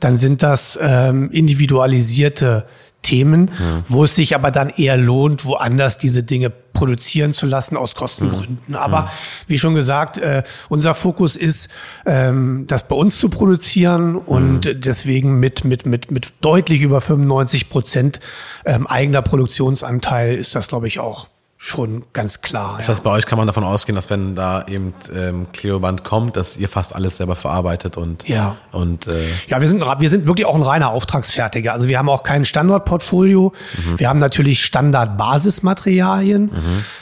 dann 0.00 0.18
sind 0.18 0.42
das 0.42 0.78
ähm, 0.80 1.30
individualisierte 1.30 2.66
Themen, 3.02 3.50
wo 3.88 4.04
es 4.04 4.14
sich 4.14 4.34
aber 4.34 4.50
dann 4.50 4.68
eher 4.68 4.96
lohnt, 4.96 5.44
woanders 5.44 5.98
diese 5.98 6.22
Dinge 6.22 6.50
produzieren 6.50 7.32
zu 7.32 7.46
lassen 7.46 7.76
aus 7.76 7.94
Kostengründen. 7.94 8.74
Aber 8.74 9.10
wie 9.48 9.58
schon 9.58 9.74
gesagt, 9.74 10.18
äh, 10.18 10.42
unser 10.68 10.94
Fokus 10.94 11.36
ist, 11.36 11.68
ähm, 12.06 12.64
das 12.68 12.88
bei 12.88 12.94
uns 12.94 13.18
zu 13.18 13.28
produzieren 13.28 14.16
und 14.16 14.84
deswegen 14.84 15.38
mit, 15.40 15.64
mit, 15.64 15.84
mit, 15.84 16.10
mit 16.10 16.32
deutlich 16.40 16.82
über 16.82 17.00
95 17.00 17.68
Prozent 17.68 18.20
ähm, 18.64 18.86
eigener 18.86 19.22
Produktionsanteil 19.22 20.34
ist 20.34 20.54
das, 20.54 20.68
glaube 20.68 20.86
ich, 20.86 21.00
auch 21.00 21.28
schon 21.64 22.02
ganz 22.12 22.40
klar. 22.40 22.74
Das 22.76 22.88
ja. 22.88 22.94
heißt, 22.94 23.04
bei 23.04 23.10
euch 23.10 23.24
kann 23.24 23.38
man 23.38 23.46
davon 23.46 23.62
ausgehen, 23.62 23.94
dass 23.94 24.10
wenn 24.10 24.34
da 24.34 24.66
eben 24.66 24.94
ähm, 25.14 25.46
Cleoband 25.52 26.02
kommt, 26.02 26.36
dass 26.36 26.56
ihr 26.56 26.68
fast 26.68 26.92
alles 26.92 27.18
selber 27.18 27.36
verarbeitet 27.36 27.96
und 27.96 28.28
Ja. 28.28 28.56
und 28.72 29.06
äh, 29.06 29.12
Ja, 29.46 29.60
wir 29.60 29.68
sind, 29.68 29.80
wir 29.80 30.10
sind 30.10 30.26
wirklich 30.26 30.44
auch 30.44 30.56
ein 30.56 30.62
reiner 30.62 30.88
Auftragsfertiger. 30.88 31.72
Also 31.72 31.86
wir 31.86 32.00
haben 32.00 32.08
auch 32.08 32.24
kein 32.24 32.44
Standardportfolio. 32.44 33.52
Wir 33.96 34.08
haben 34.08 34.18
natürlich 34.18 34.64
Standard-Basismaterialien, 34.64 36.50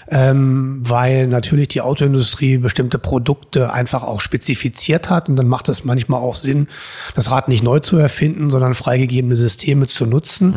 ähm, 0.09 0.81
weil 0.83 1.27
natürlich 1.27 1.69
die 1.69 1.81
Autoindustrie 1.81 2.59
bestimmte 2.59 2.99
Produkte 2.99 3.73
einfach 3.73 4.03
auch 4.03 4.21
spezifiziert 4.21 5.09
hat. 5.09 5.31
Und 5.31 5.37
dann 5.37 5.49
macht 5.49 5.71
es 5.71 5.85
manchmal 5.87 6.21
auch 6.21 6.35
Sinn, 6.35 6.69
das 7.15 7.31
Rad 7.31 7.49
nicht 7.49 7.63
neu 7.63 7.79
zu 7.81 7.97
erfinden, 7.97 8.51
sondern 8.51 8.75
freigegebene 8.75 9.37
Systeme 9.37 9.87
zu 9.87 10.05
nutzen. 10.05 10.57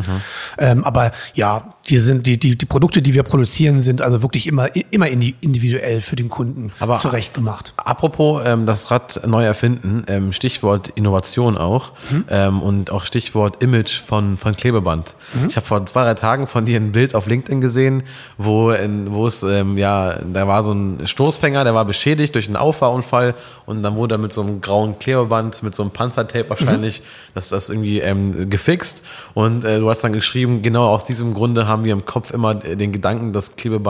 Ähm, 0.58 0.84
aber 0.84 1.12
ja, 1.32 1.70
die 1.88 1.98
sind 1.98 2.26
die, 2.26 2.38
die, 2.38 2.56
die 2.56 2.66
Produkte, 2.66 3.02
die 3.02 3.14
wir 3.14 3.22
produzieren, 3.22 3.80
sind 3.82 3.93
also 4.02 4.22
wirklich 4.22 4.46
immer, 4.46 4.68
immer 4.90 5.06
indi- 5.06 5.34
individuell 5.40 6.00
für 6.00 6.16
den 6.16 6.28
Kunden 6.28 6.72
Aber- 6.80 6.96
zurechtgemacht. 6.96 7.74
Apropos 7.76 8.42
ähm, 8.44 8.66
das 8.66 8.90
Rad 8.90 9.20
neu 9.26 9.44
erfinden, 9.44 10.04
ähm, 10.08 10.32
Stichwort 10.32 10.88
Innovation 10.94 11.56
auch 11.58 11.92
ähm, 12.28 12.62
und 12.62 12.90
auch 12.92 13.04
Stichwort 13.04 13.62
Image 13.62 14.00
von, 14.00 14.36
von 14.36 14.56
Klebeband. 14.56 15.14
Ich 15.48 15.56
habe 15.56 15.66
vor 15.66 15.84
zwei, 15.86 16.04
drei 16.04 16.14
Tagen 16.14 16.46
von 16.46 16.64
dir 16.64 16.78
ein 16.78 16.92
Bild 16.92 17.14
auf 17.14 17.26
LinkedIn 17.26 17.60
gesehen, 17.60 18.02
wo, 18.38 18.70
in, 18.70 19.12
wo 19.12 19.26
es, 19.26 19.42
ähm, 19.42 19.78
ja, 19.78 20.14
da 20.32 20.46
war 20.48 20.62
so 20.62 20.72
ein 20.72 21.06
Stoßfänger, 21.06 21.64
der 21.64 21.74
war 21.74 21.84
beschädigt 21.84 22.34
durch 22.34 22.46
einen 22.46 22.56
Auffahrunfall 22.56 23.34
und 23.66 23.82
dann 23.82 23.96
wurde 23.96 24.14
er 24.16 24.18
mit 24.18 24.32
so 24.32 24.42
einem 24.42 24.60
grauen 24.60 24.98
Klebeband, 24.98 25.62
mit 25.62 25.74
so 25.74 25.82
einem 25.82 25.90
Panzertape 25.92 26.48
wahrscheinlich, 26.50 27.02
das 27.34 27.48
das 27.50 27.68
irgendwie 27.70 28.00
ähm, 28.00 28.48
gefixt 28.50 29.04
und 29.34 29.64
äh, 29.64 29.78
du 29.80 29.90
hast 29.90 30.02
dann 30.02 30.12
geschrieben, 30.12 30.62
genau 30.62 30.88
aus 30.88 31.04
diesem 31.04 31.34
Grunde 31.34 31.66
haben 31.66 31.84
wir 31.84 31.92
im 31.92 32.04
Kopf 32.04 32.30
immer 32.32 32.54
den 32.54 32.92
Gedanken, 32.92 33.32
dass 33.32 33.56
Klebeband 33.56 33.83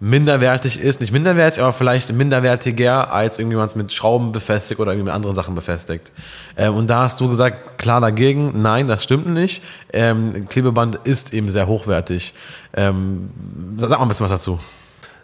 minderwertig 0.00 0.80
ist, 0.80 1.00
nicht 1.00 1.12
minderwertig, 1.12 1.60
aber 1.60 1.72
vielleicht 1.72 2.12
minderwertiger, 2.12 3.12
als 3.12 3.38
irgendjemand 3.38 3.74
mit 3.74 3.92
Schrauben 3.92 4.32
befestigt 4.32 4.80
oder 4.80 4.92
irgendwie 4.92 5.06
mit 5.06 5.14
anderen 5.14 5.34
Sachen 5.34 5.54
befestigt. 5.54 6.12
Ähm, 6.56 6.74
und 6.74 6.88
da 6.88 7.02
hast 7.02 7.20
du 7.20 7.28
gesagt, 7.28 7.78
klar 7.78 8.00
dagegen, 8.00 8.62
nein, 8.62 8.86
das 8.86 9.02
stimmt 9.02 9.26
nicht. 9.26 9.62
Ähm, 9.92 10.46
Klebeband 10.48 11.00
ist 11.04 11.32
eben 11.32 11.48
sehr 11.48 11.66
hochwertig. 11.66 12.34
Ähm, 12.74 13.30
sag 13.76 13.90
mal 13.90 14.00
ein 14.00 14.08
bisschen 14.08 14.24
was 14.24 14.30
dazu. 14.30 14.60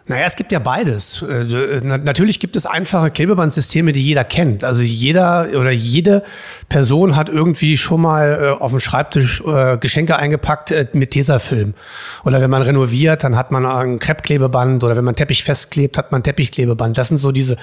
Naja, 0.07 0.25
es 0.27 0.35
gibt 0.35 0.51
ja 0.51 0.59
beides. 0.59 1.23
Äh, 1.23 1.79
na- 1.83 1.97
Natürlich 1.97 2.39
gibt 2.39 2.55
es 2.55 2.67
einfache 2.67 3.09
Klebebandsysteme, 3.09 3.91
die 3.91 4.03
jeder 4.03 4.23
kennt. 4.23 4.63
Also 4.63 4.83
jeder 4.83 5.47
oder 5.59 5.71
jede 5.71 6.21
Person 6.69 7.15
hat 7.15 7.27
irgendwie 7.27 7.75
schon 7.75 8.01
mal 8.01 8.55
äh, 8.59 8.61
auf 8.61 8.69
dem 8.69 8.79
Schreibtisch 8.79 9.41
äh, 9.47 9.77
Geschenke 9.77 10.15
eingepackt 10.17 10.69
äh, 10.69 10.87
mit 10.93 11.09
Tesafilm. 11.09 11.73
Oder 12.23 12.39
wenn 12.39 12.51
man 12.51 12.61
renoviert, 12.61 13.23
dann 13.23 13.35
hat 13.35 13.49
man 13.51 13.65
ein 13.65 13.97
Kreppklebeband 13.97 14.83
oder 14.83 14.95
wenn 14.95 15.05
man 15.05 15.15
Teppich 15.15 15.43
festklebt, 15.43 15.97
hat 15.97 16.11
man 16.11 16.21
Teppichklebeband. 16.21 16.95
Das 16.95 17.07
sind 17.07 17.17
so 17.17 17.31
diese 17.31 17.57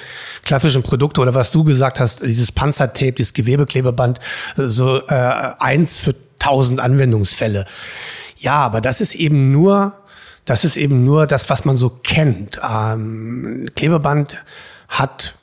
klassischen 0.45 0.83
Produkte. 0.83 1.21
Oder 1.21 1.35
was 1.37 1.53
du 1.53 1.63
gesagt 1.63 2.01
hast, 2.01 2.23
dieses 2.27 2.51
Panzertape, 2.51 3.13
dieses 3.13 3.35
Gewebeklebeband, 3.35 4.19
äh, 4.57 4.63
so 4.67 4.99
äh, 5.07 5.15
eins 5.61 6.01
für 6.01 6.17
tausend 6.41 6.81
Anwendungsfälle. 6.81 7.67
Ja, 8.39 8.55
aber 8.55 8.81
das 8.81 9.01
ist 9.01 9.15
eben 9.15 9.53
nur 9.53 9.95
das 10.45 10.65
ist 10.65 10.77
eben 10.77 11.05
nur 11.05 11.27
das, 11.27 11.51
was 11.51 11.65
man 11.65 11.77
so 11.77 11.91
kennt. 11.91 12.61
Ähm, 12.69 13.69
Klebeband 13.77 14.37
hat 14.89 15.37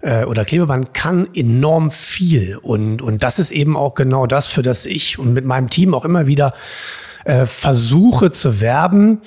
äh, 0.00 0.24
oder 0.24 0.44
Klebeband 0.44 0.94
kann 0.94 1.28
enorm 1.34 1.90
viel 1.90 2.56
und 2.56 3.02
und 3.02 3.22
das 3.22 3.38
ist 3.38 3.50
eben 3.50 3.76
auch 3.76 3.94
genau 3.94 4.26
das, 4.26 4.48
für 4.48 4.62
das 4.62 4.86
ich 4.86 5.18
und 5.18 5.32
mit 5.32 5.44
meinem 5.44 5.70
Team 5.70 5.94
auch 5.94 6.04
immer 6.04 6.26
wieder 6.26 6.54
äh, 7.24 7.46
versuche 7.46 8.30
zu 8.30 8.60
werben, 8.60 9.20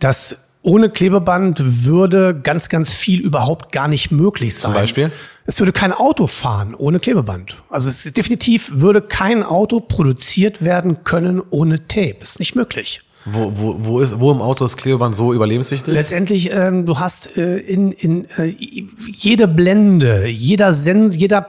dass 0.00 0.38
ohne 0.62 0.88
Klebeband 0.88 1.84
würde 1.84 2.34
ganz, 2.40 2.70
ganz 2.70 2.94
viel 2.94 3.20
überhaupt 3.20 3.70
gar 3.70 3.86
nicht 3.86 4.10
möglich 4.10 4.54
sein. 4.54 4.72
Zum 4.72 4.72
Beispiel? 4.72 5.12
Es 5.44 5.58
würde 5.58 5.72
kein 5.72 5.92
Auto 5.92 6.26
fahren 6.26 6.74
ohne 6.74 7.00
Klebeband. 7.00 7.56
Also 7.68 7.90
es 7.90 8.02
definitiv 8.04 8.70
würde 8.72 9.02
kein 9.02 9.42
Auto 9.42 9.80
produziert 9.80 10.64
werden 10.64 11.04
können 11.04 11.42
ohne 11.50 11.86
Tape. 11.86 12.16
Ist 12.22 12.38
nicht 12.38 12.54
möglich. 12.54 13.02
Wo, 13.26 13.52
wo, 13.56 13.76
wo, 13.78 14.00
ist, 14.00 14.20
wo 14.20 14.30
im 14.32 14.42
Auto 14.42 14.64
ist 14.64 14.76
Klebeband 14.76 15.16
so 15.16 15.32
überlebenswichtig? 15.32 15.94
Letztendlich, 15.94 16.52
ähm, 16.52 16.84
du 16.84 16.98
hast 16.98 17.36
äh, 17.36 17.56
in, 17.56 17.92
in 17.92 18.26
äh, 18.36 18.54
jede 19.06 19.48
Blende, 19.48 20.26
jeder 20.26 20.72
Sen 20.72 21.10
jeder 21.10 21.46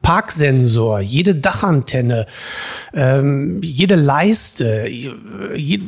Parksensor, 0.00 1.00
jede 1.00 1.34
Dachantenne, 1.34 2.26
ähm, 2.94 3.60
jede 3.62 3.94
Leiste, 3.94 4.86
je, 4.88 5.80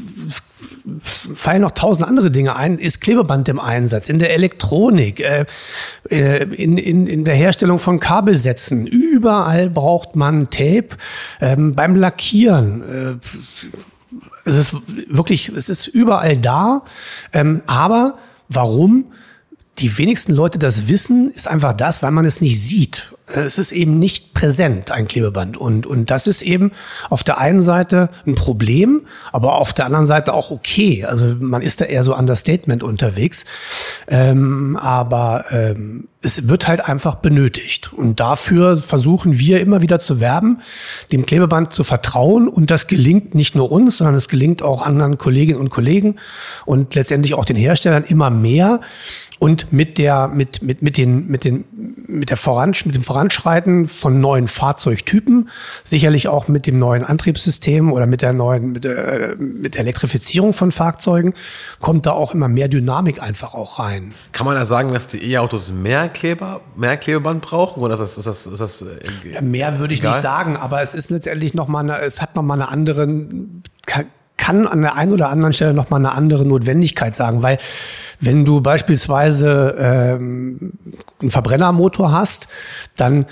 fallen 0.98 1.62
noch 1.62 1.70
tausend 1.70 2.06
andere 2.06 2.30
Dinge 2.30 2.56
ein, 2.56 2.78
ist 2.78 3.00
Klebeband 3.00 3.48
im 3.48 3.58
Einsatz, 3.58 4.08
in 4.08 4.18
der 4.18 4.34
Elektronik, 4.34 5.20
äh, 5.20 5.46
äh, 6.10 6.44
in, 6.44 6.76
in, 6.76 7.06
in 7.06 7.24
der 7.24 7.34
Herstellung 7.34 7.78
von 7.78 8.00
Kabelsätzen. 8.00 8.86
Überall 8.86 9.70
braucht 9.70 10.16
man 10.16 10.50
Tape. 10.50 10.88
Ähm, 11.40 11.74
beim 11.74 11.94
Lackieren, 11.94 12.82
äh, 12.82 13.14
es 14.44 14.56
ist 14.56 14.76
wirklich, 15.08 15.48
es 15.48 15.68
ist 15.68 15.86
überall 15.86 16.36
da. 16.36 16.82
Ähm, 17.32 17.62
aber 17.66 18.18
warum 18.48 19.12
die 19.78 19.96
wenigsten 19.96 20.32
Leute 20.32 20.58
das 20.58 20.88
wissen, 20.88 21.30
ist 21.30 21.48
einfach 21.48 21.72
das, 21.72 22.02
weil 22.02 22.10
man 22.10 22.24
es 22.24 22.40
nicht 22.40 22.60
sieht. 22.60 23.14
Es 23.34 23.58
ist 23.58 23.72
eben 23.72 23.98
nicht 23.98 24.34
präsent, 24.34 24.90
ein 24.90 25.08
Klebeband. 25.08 25.56
Und, 25.56 25.86
und 25.86 26.10
das 26.10 26.26
ist 26.26 26.42
eben 26.42 26.72
auf 27.08 27.22
der 27.22 27.38
einen 27.38 27.62
Seite 27.62 28.10
ein 28.26 28.34
Problem, 28.34 29.02
aber 29.32 29.56
auf 29.56 29.72
der 29.72 29.86
anderen 29.86 30.06
Seite 30.06 30.32
auch 30.32 30.50
okay. 30.50 31.04
Also 31.04 31.36
man 31.38 31.62
ist 31.62 31.80
da 31.80 31.84
eher 31.84 32.04
so 32.04 32.16
Understatement 32.16 32.82
unterwegs. 32.82 33.44
Ähm, 34.08 34.76
aber 34.80 35.44
ähm, 35.50 36.08
es 36.22 36.48
wird 36.48 36.68
halt 36.68 36.84
einfach 36.84 37.14
benötigt. 37.16 37.92
Und 37.92 38.20
dafür 38.20 38.76
versuchen 38.76 39.38
wir 39.38 39.60
immer 39.60 39.80
wieder 39.80 39.98
zu 39.98 40.20
werben, 40.20 40.58
dem 41.12 41.24
Klebeband 41.24 41.72
zu 41.72 41.82
vertrauen. 41.82 42.46
Und 42.46 42.70
das 42.70 42.86
gelingt 42.86 43.34
nicht 43.34 43.54
nur 43.54 43.72
uns, 43.72 43.98
sondern 43.98 44.16
es 44.16 44.28
gelingt 44.28 44.62
auch 44.62 44.82
anderen 44.82 45.16
Kolleginnen 45.16 45.58
und 45.58 45.70
Kollegen 45.70 46.16
und 46.66 46.94
letztendlich 46.94 47.34
auch 47.34 47.46
den 47.46 47.56
Herstellern 47.56 48.04
immer 48.04 48.28
mehr. 48.28 48.80
Und 49.38 49.72
mit 49.72 49.96
der, 49.96 50.28
mit, 50.28 50.62
mit, 50.62 50.82
mit 50.82 50.98
den, 50.98 51.26
mit 51.28 51.44
den, 51.44 51.64
mit 52.06 52.28
der 52.28 52.36
Voran, 52.36 52.74
mit 52.84 52.94
dem 52.94 53.02
Voranschreiten 53.20 53.86
von 53.86 54.18
neuen 54.18 54.48
Fahrzeugtypen, 54.48 55.50
sicherlich 55.84 56.28
auch 56.28 56.48
mit 56.48 56.66
dem 56.66 56.78
neuen 56.78 57.04
Antriebssystem 57.04 57.92
oder 57.92 58.06
mit 58.06 58.22
der 58.22 58.32
neuen, 58.32 58.72
mit 58.72 58.84
der, 58.84 59.36
mit 59.36 59.76
Elektrifizierung 59.76 60.54
von 60.54 60.72
Fahrzeugen, 60.72 61.34
kommt 61.80 62.06
da 62.06 62.12
auch 62.12 62.32
immer 62.32 62.48
mehr 62.48 62.68
Dynamik 62.68 63.22
einfach 63.22 63.52
auch 63.52 63.78
rein. 63.78 64.14
Kann 64.32 64.46
man 64.46 64.56
da 64.56 64.64
sagen, 64.64 64.94
dass 64.94 65.06
die 65.06 65.32
E-Autos 65.32 65.70
mehr 65.70 66.08
Kleber, 66.08 66.62
mehr 66.76 66.96
Klebeband 66.96 67.42
brauchen? 67.42 67.82
Oder 67.82 67.92
ist 67.94 68.00
das, 68.00 68.16
ist 68.16 68.26
das, 68.26 68.46
ist 68.46 68.60
das 68.60 68.82
äh, 68.82 69.42
Mehr 69.42 69.78
würde 69.78 69.92
ich 69.92 70.00
egal? 70.00 70.12
nicht 70.12 70.22
sagen, 70.22 70.56
aber 70.56 70.80
es 70.80 70.94
ist 70.94 71.10
letztendlich 71.10 71.52
noch 71.52 71.68
mal 71.68 71.80
eine, 71.80 71.98
es 71.98 72.22
hat 72.22 72.36
noch 72.36 72.42
mal 72.42 72.54
eine 72.54 72.68
andere 72.68 73.06
kann 74.40 74.66
an 74.66 74.80
der 74.80 74.96
einen 74.96 75.12
oder 75.12 75.28
anderen 75.28 75.52
Stelle 75.52 75.74
nochmal 75.74 76.00
eine 76.00 76.12
andere 76.12 76.46
Notwendigkeit 76.46 77.14
sagen, 77.14 77.42
weil 77.42 77.58
wenn 78.20 78.44
du 78.44 78.62
beispielsweise 78.62 79.76
ähm, 79.78 80.72
einen 81.20 81.30
Verbrennermotor 81.30 82.10
hast, 82.10 82.48
dann 82.96 83.26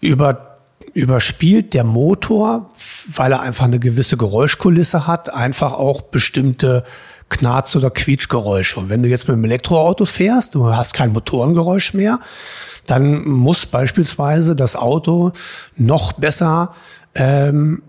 über 0.00 0.46
überspielt 0.94 1.74
der 1.74 1.84
Motor, 1.84 2.70
weil 3.14 3.30
er 3.30 3.42
einfach 3.42 3.66
eine 3.66 3.78
gewisse 3.78 4.16
Geräuschkulisse 4.16 5.06
hat, 5.06 5.32
einfach 5.32 5.74
auch 5.74 6.00
bestimmte 6.00 6.82
Knarz- 7.28 7.76
oder 7.76 7.90
Quietschgeräusche. 7.90 8.80
Und 8.80 8.88
wenn 8.88 9.02
du 9.02 9.08
jetzt 9.08 9.28
mit 9.28 9.34
einem 9.34 9.44
Elektroauto 9.44 10.06
fährst, 10.06 10.54
du 10.54 10.74
hast 10.74 10.94
kein 10.94 11.12
Motorengeräusch 11.12 11.92
mehr, 11.92 12.20
dann 12.86 13.22
muss 13.28 13.66
beispielsweise 13.66 14.56
das 14.56 14.76
Auto 14.76 15.32
noch 15.76 16.14
besser 16.14 16.74
ähm, 17.14 17.82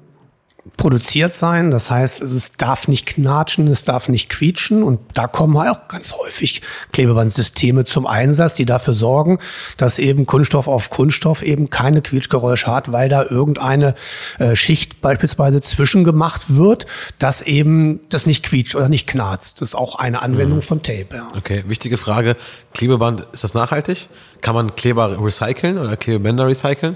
produziert 0.80 1.36
sein. 1.36 1.72
Das 1.72 1.92
heißt, 1.92 2.22
es 2.22 2.54
darf 2.54 2.88
nicht 2.88 3.06
knatschen, 3.06 3.68
es 3.68 3.84
darf 3.84 4.08
nicht 4.08 4.30
quietschen. 4.30 4.82
Und 4.82 5.02
da 5.14 5.28
kommen 5.28 5.56
auch 5.58 5.90
ganz 5.90 6.14
häufig 6.14 6.62
Klebebandsysteme 6.94 7.84
zum 7.84 8.08
Einsatz, 8.08 8.54
die 8.56 8.66
dafür 8.66 8.94
sorgen, 8.94 9.40
dass 9.78 10.00
eben 10.00 10.26
Kunststoff 10.26 10.70
auf 10.70 10.90
Kunststoff 10.90 11.44
eben 11.44 11.70
keine 11.70 12.02
Quietschgeräusche 12.02 12.68
hat, 12.68 12.94
weil 12.94 13.10
da 13.10 13.24
irgendeine 13.24 13.94
äh, 14.40 14.56
Schicht 14.56 15.02
beispielsweise 15.02 15.60
zwischengemacht 15.60 16.56
wird, 16.56 16.86
dass 17.20 17.42
eben 17.42 18.00
das 18.08 18.26
nicht 18.26 18.46
quietscht 18.46 18.76
oder 18.76 18.88
nicht 18.88 19.06
knarzt. 19.06 19.62
Das 19.62 19.70
ist 19.70 19.76
auch 19.76 19.96
eine 19.96 20.22
Anwendung 20.22 20.60
mhm. 20.60 20.64
von 20.64 20.82
Tape. 20.82 21.08
Ja. 21.12 21.28
Okay, 21.38 21.66
wichtige 21.68 21.98
Frage. 21.98 22.38
Klebeband, 22.74 23.28
ist 23.34 23.44
das 23.44 23.54
nachhaltig? 23.54 24.08
Kann 24.42 24.56
man 24.56 24.76
Kleber 24.76 25.22
recyceln 25.22 25.78
oder 25.78 25.98
Klebebänder 25.98 26.48
recyceln? 26.48 26.96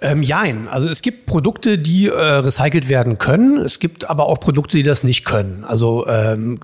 Ähm, 0.00 0.22
jein. 0.22 0.68
Also 0.68 0.88
es 0.88 1.02
gibt 1.02 1.26
Produkte, 1.26 1.76
die 1.76 2.06
äh, 2.06 2.12
recycelt 2.12 2.88
werden 2.88 3.18
können. 3.18 3.58
Es 3.58 3.80
gibt 3.80 4.08
aber 4.08 4.26
auch 4.26 4.38
Produkte, 4.38 4.76
die 4.76 4.84
das 4.84 5.02
nicht 5.02 5.24
können. 5.24 5.64
Also 5.64 6.06
ähm, 6.06 6.60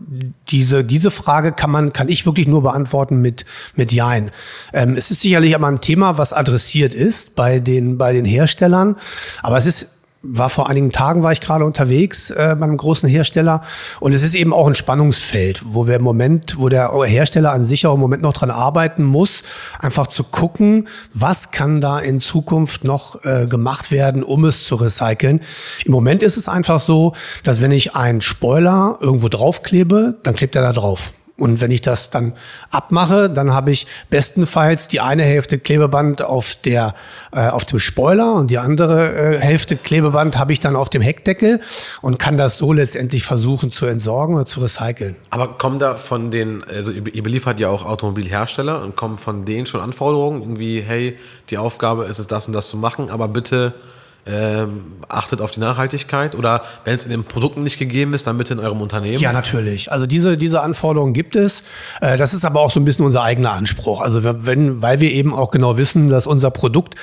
diese, 0.51 0.85
diese 0.85 1.11
Frage 1.11 1.51
kann 1.51 1.71
man, 1.71 1.93
kann 1.93 2.09
ich 2.09 2.27
wirklich 2.27 2.47
nur 2.47 2.63
beantworten 2.63 3.21
mit, 3.21 3.45
mit 3.75 3.93
Jein. 3.93 4.31
Ähm, 4.73 4.95
es 4.97 5.11
ist 5.11 5.21
sicherlich 5.21 5.57
aber 5.57 5.67
ein 5.67 5.81
Thema, 5.81 6.17
was 6.17 6.33
adressiert 6.33 6.95
ist 6.95 7.35
bei 7.35 7.59
den, 7.59 7.99
bei 7.99 8.13
den 8.13 8.25
Herstellern. 8.25 8.97
Aber 9.43 9.57
es 9.57 9.67
ist 9.67 9.89
war 10.25 10.49
vor 10.49 10.69
einigen 10.69 10.91
Tagen 10.91 11.23
war 11.23 11.33
ich 11.33 11.41
gerade 11.41 11.65
unterwegs 11.65 12.31
äh, 12.31 12.57
bei 12.59 12.65
einem 12.65 12.77
großen 12.77 13.09
Hersteller 13.09 13.63
und 14.01 14.13
es 14.13 14.23
ist 14.23 14.35
eben 14.35 14.53
auch 14.53 14.67
ein 14.67 14.75
Spannungsfeld, 14.75 15.63
wo 15.67 15.87
wir 15.87 15.97
im 15.97 16.03
Moment, 16.03 16.59
wo 16.59 16.69
der 16.69 16.91
Hersteller 17.05 17.53
an 17.53 17.63
sich 17.63 17.87
auch 17.87 17.95
im 17.95 18.01
Moment 18.01 18.23
noch 18.23 18.33
dran 18.33 18.51
arbeiten 18.51 19.05
muss, 19.05 19.43
einfach 19.79 20.07
zu 20.07 20.25
gucken, 20.25 20.89
was 21.13 21.51
kann 21.51 21.81
da 21.81 21.99
in 21.99 22.21
Zukunft 22.21 22.85
noch 22.85 23.25
äh, 23.25 23.47
gemacht 23.47 23.91
werden, 23.91 24.23
um 24.23 24.45
es 24.45 24.65
zu 24.65 24.77
recyceln. 24.77 25.41
Im 25.85 25.93
Moment 25.93 26.23
ist 26.23 26.37
es 26.37 26.49
einfach 26.49 26.81
so, 26.81 27.15
dass 27.43 27.61
wenn 27.61 27.71
ich 27.71 27.95
einen 27.95 28.21
Spoiler 28.21 28.99
irgendwo 29.01 29.29
draufklebe, 29.29 30.19
dann 30.23 30.35
klebt 30.35 30.57
er 30.57 30.63
da 30.63 30.73
drauf. 30.73 31.13
Und 31.37 31.61
wenn 31.61 31.73
ich 31.73 31.83
das 31.83 32.11
dann 32.11 32.33
abmache, 32.71 33.29
dann 33.29 33.53
habe 33.53 33.73
ich 33.73 33.89
bestenfalls 34.09 34.87
die 34.87 35.01
eine 35.01 35.25
Hälfte 35.25 35.59
Klebeband 35.59 36.23
auf 36.23 36.55
der 36.55 36.95
äh, 37.33 37.49
auf 37.49 37.65
dem 37.65 37.81
Spoiler 37.81 38.35
und 38.35 38.53
die 38.53 38.59
andere 38.59 39.13
äh, 39.13 39.39
Hälfte 39.41 39.77
Klebeband 39.77 40.39
habe 40.39 40.53
ich 40.53 40.61
dann 40.61 40.77
auf 40.77 40.91
dem 40.91 41.03
Heckdeckel 41.03 41.61
und 42.03 42.21
kann 42.21 42.37
das 42.37 42.57
so 42.57 42.73
letztendlich 42.73 43.25
versuchen 43.25 43.73
zu 43.73 43.87
entsorgen 43.87 44.37
oder 44.37 44.47
zu 44.47 44.61
recyceln. 44.61 45.17
Aber 45.31 45.49
kommen 45.49 45.81
da 45.81 45.97
von 45.97 46.31
den, 46.31 46.63
also 46.73 46.93
ihr 46.93 47.23
beliefert 47.25 47.59
ja 47.59 47.69
auch 47.69 47.85
Automobilhersteller 47.85 48.81
und 48.83 48.95
kommen 48.95 49.19
von 49.19 49.45
denen 49.45 49.67
schon 49.67 49.81
Anforderungen 49.81 50.41
irgendwie, 50.41 50.83
hey, 50.83 51.19
die 51.51 51.59
Aufgabe 51.59 52.05
ist 52.05 52.21
es 52.21 52.29
das 52.29 52.47
und 52.47 52.53
das 52.53 52.69
zu 52.69 52.77
machen, 52.77 53.11
aber 53.11 53.27
bitte 53.27 53.75
ähm, 54.27 54.95
achtet 55.09 55.41
auf 55.41 55.51
die 55.51 55.61
Nachhaltigkeit 55.61 56.35
oder 56.35 56.63
wenn 56.85 56.97
es 56.97 57.05
in 57.05 57.11
den 57.11 57.25
Produkten 57.25 57.63
nicht 57.63 57.79
gegeben 57.79 58.15
ist, 58.15 58.27
dann 58.27 58.39
bitte 58.39 58.55
in 58.55 58.61
eurem 58.61 58.81
Unternehmen? 58.81 59.19
Ja, 59.19 59.33
natürlich. 59.33 59.93
Also 59.93 60.07
diese, 60.07 60.37
diese 60.37 60.63
Anforderungen 60.63 61.13
gibt 61.13 61.37
es. 61.37 61.63
Äh, 62.01 62.17
das 62.17 62.33
ist 62.33 62.45
aber 62.45 62.61
auch 62.61 62.71
so 62.71 62.81
ein 62.81 62.85
bisschen 62.85 63.05
unser 63.05 63.23
eigener 63.23 63.53
Anspruch. 63.53 64.01
Also 64.01 64.23
wenn, 64.25 64.81
weil 64.81 65.01
wir 65.01 65.11
eben 65.11 65.35
auch 65.35 65.51
genau 65.51 65.77
wissen, 65.77 66.09
dass 66.09 66.27
unser 66.27 66.51
Produkt 66.51 66.95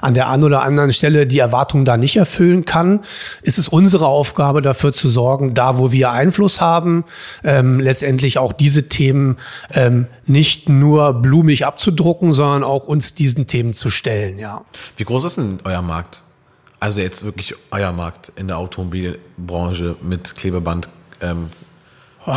an 0.00 0.14
der 0.14 0.28
einen 0.28 0.44
oder 0.44 0.62
anderen 0.62 0.92
Stelle 0.92 1.26
die 1.26 1.40
Erwartungen 1.40 1.84
da 1.84 1.96
nicht 1.96 2.16
erfüllen 2.16 2.64
kann, 2.64 3.00
ist 3.42 3.58
es 3.58 3.68
unsere 3.68 4.06
Aufgabe 4.06 4.62
dafür 4.62 4.92
zu 4.92 5.08
sorgen, 5.08 5.54
da 5.54 5.78
wo 5.78 5.90
wir 5.90 6.12
Einfluss 6.12 6.60
haben, 6.60 7.04
ähm, 7.42 7.80
letztendlich 7.80 8.38
auch 8.38 8.52
diese 8.52 8.88
Themen 8.88 9.36
ähm, 9.72 10.06
nicht 10.26 10.68
nur 10.68 11.14
blumig 11.14 11.66
abzudrucken, 11.66 12.32
sondern 12.32 12.62
auch 12.62 12.84
uns 12.84 13.14
diesen 13.14 13.46
Themen 13.46 13.74
zu 13.74 13.90
stellen. 13.90 14.38
Ja. 14.38 14.62
Wie 14.96 15.04
groß 15.04 15.24
ist 15.24 15.38
denn 15.38 15.58
euer 15.64 15.82
Markt? 15.82 16.22
Also 16.80 17.00
jetzt 17.00 17.24
wirklich 17.24 17.54
euer 17.70 17.92
Markt 17.92 18.32
in 18.36 18.48
der 18.48 18.58
Automobilbranche 18.58 19.96
mit 20.02 20.36
Klebeband 20.36 20.88
ähm, 21.20 21.50
Oh, 22.26 22.34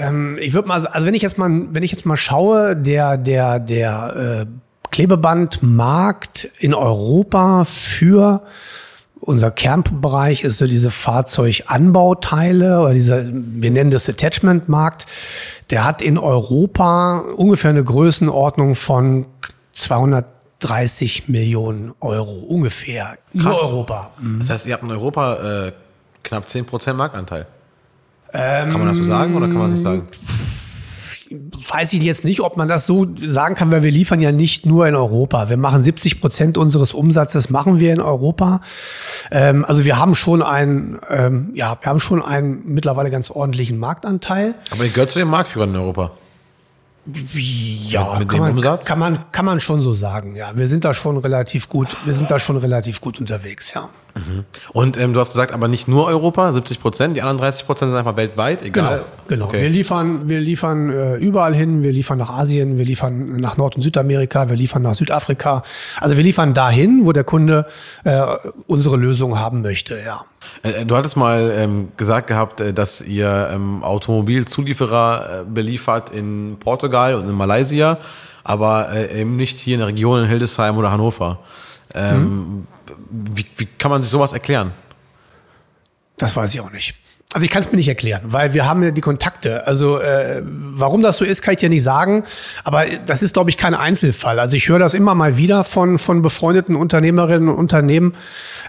ähm, 0.00 0.36
ich 0.40 0.52
würde 0.52 0.66
mal, 0.66 0.84
also 0.84 1.06
wenn 1.06 1.14
ich 1.14 1.22
jetzt 1.22 1.38
mal, 1.38 1.48
wenn 1.70 1.84
ich 1.84 1.92
jetzt 1.92 2.06
mal 2.06 2.16
schaue, 2.16 2.74
der 2.74 3.16
der 3.16 3.60
der 3.60 4.16
äh, 4.16 4.46
Klebebandmarkt 4.90 6.48
in 6.58 6.74
Europa 6.74 7.62
für 7.62 8.42
unser 9.20 9.50
Kernbereich 9.50 10.42
ist 10.44 10.58
so 10.58 10.66
diese 10.66 10.90
Fahrzeuganbauteile 10.90 12.80
oder 12.80 12.94
dieser, 12.94 13.24
wir 13.26 13.70
nennen 13.70 13.90
das 13.90 14.08
Attachment-Markt. 14.08 15.06
Der 15.70 15.84
hat 15.84 16.02
in 16.02 16.18
Europa 16.18 17.18
ungefähr 17.36 17.70
eine 17.70 17.84
Größenordnung 17.84 18.74
von 18.74 19.26
200 19.72 20.37
30 20.60 21.28
Millionen 21.28 21.94
Euro 22.00 22.32
ungefähr. 22.32 23.18
Krass. 23.32 23.44
Nur 23.44 23.62
Europa. 23.62 24.10
Mhm. 24.20 24.38
Das 24.40 24.50
heißt, 24.50 24.66
ihr 24.66 24.74
habt 24.74 24.82
in 24.82 24.90
Europa 24.90 25.66
äh, 25.66 25.72
knapp 26.22 26.44
10% 26.44 26.94
Marktanteil. 26.94 27.46
Ähm, 28.32 28.70
kann 28.70 28.80
man 28.80 28.88
das 28.88 28.98
so 28.98 29.04
sagen 29.04 29.34
oder 29.36 29.46
kann 29.46 29.56
man 29.56 29.64
das 29.64 29.72
nicht 29.72 29.82
sagen? 29.82 30.06
Weiß 31.70 31.92
ich 31.92 32.02
jetzt 32.02 32.24
nicht, 32.24 32.40
ob 32.40 32.56
man 32.56 32.68
das 32.68 32.86
so 32.86 33.06
sagen 33.16 33.54
kann, 33.54 33.70
weil 33.70 33.82
wir 33.82 33.90
liefern 33.90 34.20
ja 34.20 34.32
nicht 34.32 34.64
nur 34.64 34.86
in 34.86 34.94
Europa. 34.94 35.50
Wir 35.50 35.58
machen 35.58 35.82
70 35.82 36.20
Prozent 36.20 36.58
unseres 36.58 36.94
Umsatzes 36.94 37.50
machen 37.50 37.78
wir 37.78 37.92
in 37.92 38.00
Europa. 38.00 38.62
Ähm, 39.30 39.64
also 39.64 39.84
wir 39.84 39.98
haben 39.98 40.14
schon 40.14 40.42
einen, 40.42 40.98
ähm, 41.08 41.50
ja, 41.54 41.76
wir 41.80 41.90
haben 41.90 42.00
schon 42.00 42.22
einen 42.22 42.62
mittlerweile 42.64 43.10
ganz 43.10 43.30
ordentlichen 43.30 43.78
Marktanteil. 43.78 44.54
Aber 44.70 44.84
ihr 44.84 44.90
gehört 44.90 45.10
zu 45.10 45.18
den 45.18 45.28
Marktführern 45.28 45.70
in 45.70 45.76
Europa. 45.76 46.12
Ja, 47.06 48.18
mit, 48.18 48.20
mit 48.20 48.28
kann, 48.30 48.40
man, 48.40 48.80
kann 48.84 48.98
man 48.98 49.32
kann 49.32 49.44
man 49.44 49.60
schon 49.60 49.80
so 49.80 49.94
sagen. 49.94 50.36
Ja, 50.36 50.54
wir 50.54 50.68
sind 50.68 50.84
da 50.84 50.92
schon 50.92 51.16
relativ 51.16 51.68
gut. 51.68 51.88
Wir 52.04 52.14
sind 52.14 52.30
da 52.30 52.38
schon 52.38 52.56
relativ 52.58 53.00
gut 53.00 53.18
unterwegs. 53.18 53.72
Ja. 53.72 53.88
Mhm. 54.18 54.44
Und 54.72 54.96
ähm, 54.96 55.14
du 55.14 55.20
hast 55.20 55.28
gesagt, 55.28 55.52
aber 55.52 55.68
nicht 55.68 55.88
nur 55.88 56.06
Europa, 56.06 56.52
70 56.52 56.80
Prozent, 56.80 57.16
die 57.16 57.22
anderen 57.22 57.38
30 57.38 57.66
Prozent 57.66 57.90
sind 57.90 57.98
einfach 57.98 58.16
weltweit, 58.16 58.62
egal. 58.62 58.98
Genau, 58.98 59.06
genau. 59.28 59.44
Okay. 59.46 59.62
Wir 59.62 59.70
liefern, 59.70 60.28
wir 60.28 60.40
liefern 60.40 60.90
äh, 60.90 61.16
überall 61.16 61.54
hin, 61.54 61.82
wir 61.82 61.92
liefern 61.92 62.18
nach 62.18 62.30
Asien, 62.30 62.78
wir 62.78 62.84
liefern 62.84 63.40
nach 63.40 63.56
Nord- 63.56 63.76
und 63.76 63.82
Südamerika, 63.82 64.48
wir 64.48 64.56
liefern 64.56 64.82
nach 64.82 64.94
Südafrika. 64.94 65.62
Also 66.00 66.16
wir 66.16 66.24
liefern 66.24 66.54
dahin, 66.54 67.04
wo 67.04 67.12
der 67.12 67.24
Kunde 67.24 67.66
äh, 68.04 68.22
unsere 68.66 68.96
Lösung 68.96 69.38
haben 69.38 69.62
möchte, 69.62 69.98
ja. 70.04 70.24
Äh, 70.62 70.84
du 70.84 70.96
hattest 70.96 71.16
mal 71.16 71.52
ähm, 71.56 71.88
gesagt 71.96 72.28
gehabt, 72.28 72.60
äh, 72.60 72.72
dass 72.72 73.02
ihr 73.02 73.50
ähm, 73.52 73.82
Automobilzulieferer 73.82 75.42
äh, 75.42 75.44
beliefert 75.44 76.10
in 76.10 76.56
Portugal 76.58 77.14
und 77.14 77.28
in 77.28 77.34
Malaysia, 77.34 77.98
aber 78.44 78.90
äh, 78.92 79.20
eben 79.20 79.36
nicht 79.36 79.58
hier 79.58 79.74
in 79.74 79.80
der 79.80 79.88
Region 79.88 80.20
in 80.20 80.28
Hildesheim 80.28 80.76
oder 80.76 80.90
Hannover. 80.90 81.40
Ähm, 81.94 82.22
mhm 82.22 82.66
wie, 83.10 83.46
wie 83.56 83.66
kann 83.66 83.90
man 83.90 84.02
sich 84.02 84.10
sowas 84.10 84.32
erklären? 84.32 84.72
Das 86.16 86.36
weiß 86.36 86.52
ich 86.54 86.60
auch 86.60 86.70
nicht. 86.72 86.94
Also 87.34 87.44
ich 87.44 87.50
kann 87.50 87.60
es 87.60 87.70
mir 87.70 87.76
nicht 87.76 87.88
erklären, 87.88 88.22
weil 88.24 88.54
wir 88.54 88.64
haben 88.64 88.82
ja 88.82 88.90
die 88.90 89.02
Kontakte. 89.02 89.66
Also 89.66 89.98
äh, 89.98 90.42
warum 90.44 91.02
das 91.02 91.18
so 91.18 91.26
ist, 91.26 91.42
kann 91.42 91.52
ich 91.52 91.60
dir 91.60 91.68
nicht 91.68 91.82
sagen. 91.82 92.24
Aber 92.64 92.84
das 93.04 93.22
ist, 93.22 93.34
glaube 93.34 93.50
ich, 93.50 93.58
kein 93.58 93.74
Einzelfall. 93.74 94.40
Also 94.40 94.56
ich 94.56 94.66
höre 94.70 94.78
das 94.78 94.94
immer 94.94 95.14
mal 95.14 95.36
wieder 95.36 95.62
von 95.62 95.98
von 95.98 96.22
befreundeten 96.22 96.74
Unternehmerinnen 96.74 97.50
und 97.50 97.56
Unternehmen, 97.56 98.14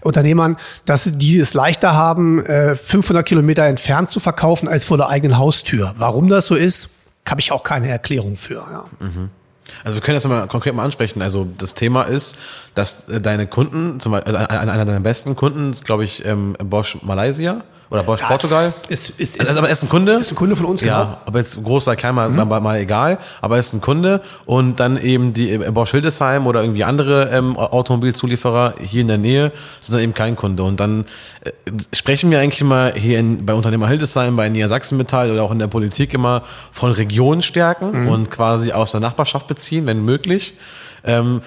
Unternehmern, 0.01 0.57
dass 0.83 1.09
die 1.15 1.39
es 1.39 1.53
leichter 1.53 1.93
haben, 1.93 2.45
äh, 2.45 2.75
500 2.75 3.25
Kilometer 3.25 3.63
entfernt 3.63 4.09
zu 4.09 4.19
verkaufen 4.19 4.67
als 4.67 4.83
vor 4.83 4.97
der 4.97 5.07
eigenen 5.07 5.37
Haustür. 5.37 5.93
Warum 5.97 6.27
das 6.27 6.47
so 6.47 6.55
ist, 6.55 6.89
habe 7.25 7.39
ich 7.39 7.53
auch 7.53 7.63
keine 7.63 7.87
Erklärung 7.87 8.35
für. 8.35 8.55
Ja. 8.55 8.85
Mhm. 8.99 9.29
Also 9.83 9.95
wir 9.95 10.01
können 10.01 10.15
das 10.15 10.27
mal 10.27 10.47
konkret 10.47 10.73
mal 10.75 10.83
ansprechen. 10.83 11.21
Also 11.21 11.47
das 11.57 11.73
Thema 11.73 12.03
ist, 12.03 12.37
dass 12.75 13.07
äh, 13.09 13.21
deine 13.21 13.47
Kunden, 13.47 13.99
zum 13.99 14.11
Beispiel, 14.11 14.35
also 14.35 14.47
einer 14.47 14.85
deiner 14.85 14.99
besten 14.99 15.35
Kunden 15.35 15.71
ist, 15.71 15.85
glaube 15.85 16.03
ich, 16.03 16.25
ähm, 16.25 16.55
Bosch 16.63 16.97
Malaysia 17.01 17.63
oder 17.89 18.03
Bosch 18.03 18.21
ja, 18.21 18.27
Portugal. 18.27 18.73
Ist, 18.87 19.09
ist, 19.11 19.35
ist, 19.35 19.39
also, 19.39 19.59
aber 19.59 19.67
er 19.67 19.73
ist 19.73 19.83
ein 19.83 19.89
Kunde. 19.89 20.13
Ist 20.13 20.31
ein 20.31 20.35
Kunde 20.35 20.55
von 20.55 20.67
uns, 20.67 20.81
ja, 20.81 21.03
genau. 21.03 21.17
aber 21.25 21.39
jetzt 21.39 21.63
groß 21.63 21.87
oder 21.87 21.95
klein, 21.95 22.13
mal, 22.13 22.29
mhm. 22.29 22.47
mal, 22.47 22.59
mal, 22.59 22.77
egal. 22.77 23.17
Aber 23.41 23.55
er 23.55 23.59
ist 23.59 23.73
ein 23.73 23.81
Kunde 23.81 24.21
und 24.45 24.79
dann 24.79 25.01
eben 25.01 25.33
die 25.33 25.51
äh, 25.51 25.71
Bosch 25.71 25.91
Hildesheim 25.91 26.45
oder 26.45 26.61
irgendwie 26.61 26.83
andere 26.83 27.29
ähm, 27.31 27.57
Automobilzulieferer 27.57 28.75
hier 28.79 29.01
in 29.01 29.07
der 29.07 29.17
Nähe 29.17 29.51
sind 29.81 29.95
dann 29.95 30.03
eben 30.03 30.13
kein 30.13 30.35
Kunde. 30.35 30.63
Und 30.63 30.79
dann 30.79 31.05
äh, 31.43 31.51
sprechen 31.93 32.29
wir 32.29 32.39
eigentlich 32.39 32.61
immer 32.61 32.93
hier 32.93 33.19
in, 33.19 33.45
bei 33.45 33.55
Unternehmer 33.55 33.87
Hildesheim, 33.87 34.35
bei 34.35 34.49
Niedersachsen 34.49 34.97
Metall 34.97 35.31
oder 35.31 35.41
auch 35.41 35.51
in 35.51 35.59
der 35.59 35.67
Politik 35.67 36.13
immer 36.13 36.43
von 36.71 36.91
Regionenstärken 36.91 38.03
mhm. 38.03 38.07
und 38.07 38.29
quasi 38.29 38.71
aus 38.71 38.91
der 38.91 38.99
Nachbarschaft 38.99 39.47
beziehen, 39.47 39.87
wenn 39.87 40.05
möglich. 40.05 40.53
Ähm, 41.05 41.41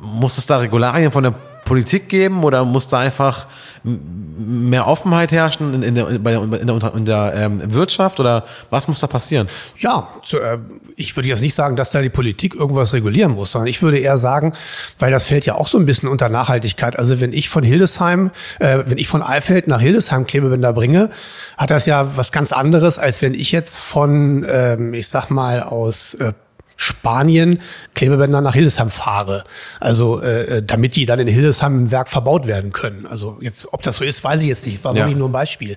muss 0.00 0.38
es 0.38 0.46
da 0.46 0.58
Regularien 0.58 1.12
von 1.12 1.22
der 1.22 1.34
Politik 1.64 2.08
geben 2.08 2.44
oder 2.44 2.64
muss 2.64 2.88
da 2.88 2.98
einfach 2.98 3.46
mehr 3.84 4.86
Offenheit 4.86 5.30
herrschen 5.32 5.74
in, 5.74 5.82
in 5.82 5.94
der, 5.94 6.08
in 6.08 6.24
der, 6.24 6.42
in 6.42 6.66
der, 6.66 6.94
in 6.94 7.04
der 7.04 7.32
ähm, 7.34 7.74
Wirtschaft 7.74 8.18
oder 8.18 8.44
was 8.70 8.88
muss 8.88 9.00
da 9.00 9.06
passieren? 9.06 9.46
Ja, 9.78 10.08
zu, 10.22 10.38
äh, 10.38 10.58
ich 10.96 11.16
würde 11.16 11.28
jetzt 11.28 11.42
nicht 11.42 11.54
sagen, 11.54 11.76
dass 11.76 11.90
da 11.90 12.00
die 12.00 12.08
Politik 12.08 12.54
irgendwas 12.54 12.92
regulieren 12.92 13.32
muss, 13.32 13.52
sondern 13.52 13.68
ich 13.68 13.82
würde 13.82 13.98
eher 13.98 14.16
sagen, 14.16 14.54
weil 14.98 15.10
das 15.10 15.24
fällt 15.24 15.44
ja 15.44 15.54
auch 15.54 15.68
so 15.68 15.78
ein 15.78 15.86
bisschen 15.86 16.08
unter 16.08 16.28
Nachhaltigkeit. 16.28 16.98
Also 16.98 17.20
wenn 17.20 17.32
ich 17.32 17.48
von 17.48 17.62
Hildesheim, 17.62 18.30
äh, 18.58 18.84
wenn 18.86 18.98
ich 18.98 19.08
von 19.08 19.22
Eifeld 19.22 19.68
nach 19.68 19.80
Hildesheim 19.80 20.26
Klebebänder 20.26 20.72
bringe, 20.72 21.10
hat 21.58 21.70
das 21.70 21.86
ja 21.86 22.16
was 22.16 22.32
ganz 22.32 22.52
anderes, 22.52 22.98
als 22.98 23.22
wenn 23.22 23.34
ich 23.34 23.52
jetzt 23.52 23.78
von, 23.78 24.46
ähm, 24.48 24.94
ich 24.94 25.08
sag 25.08 25.30
mal, 25.30 25.62
aus 25.62 26.14
äh, 26.14 26.32
Spanien 26.76 27.60
Klebebänder 27.94 28.40
nach 28.40 28.54
Hildesheim 28.54 28.90
fahre. 28.90 29.44
Also 29.80 30.20
äh, 30.20 30.62
damit 30.62 30.96
die 30.96 31.06
dann 31.06 31.18
in 31.18 31.28
Hildesheim 31.28 31.78
im 31.78 31.90
Werk 31.90 32.08
verbaut 32.08 32.46
werden 32.46 32.72
können. 32.72 33.06
Also 33.06 33.38
jetzt, 33.40 33.72
ob 33.72 33.82
das 33.82 33.96
so 33.96 34.04
ist, 34.04 34.24
weiß 34.24 34.42
ich 34.42 34.48
jetzt 34.48 34.66
nicht. 34.66 34.84
War 34.84 34.92
ja. 34.94 35.02
wirklich 35.02 35.16
nur 35.16 35.28
ein 35.28 35.32
Beispiel. 35.32 35.76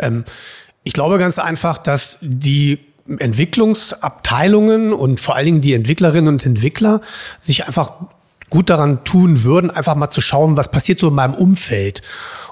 Ähm, 0.00 0.24
ich 0.84 0.92
glaube 0.92 1.18
ganz 1.18 1.38
einfach, 1.38 1.78
dass 1.78 2.18
die 2.22 2.80
Entwicklungsabteilungen 3.18 4.92
und 4.92 5.20
vor 5.20 5.34
allen 5.34 5.46
Dingen 5.46 5.60
die 5.60 5.74
Entwicklerinnen 5.74 6.28
und 6.28 6.44
Entwickler 6.44 7.00
sich 7.38 7.66
einfach 7.66 7.92
gut 8.50 8.70
daran 8.70 9.04
tun 9.04 9.42
würden, 9.44 9.70
einfach 9.70 9.94
mal 9.94 10.08
zu 10.10 10.20
schauen, 10.20 10.56
was 10.56 10.70
passiert 10.70 10.98
so 10.98 11.08
in 11.08 11.14
meinem 11.14 11.34
Umfeld. 11.34 12.02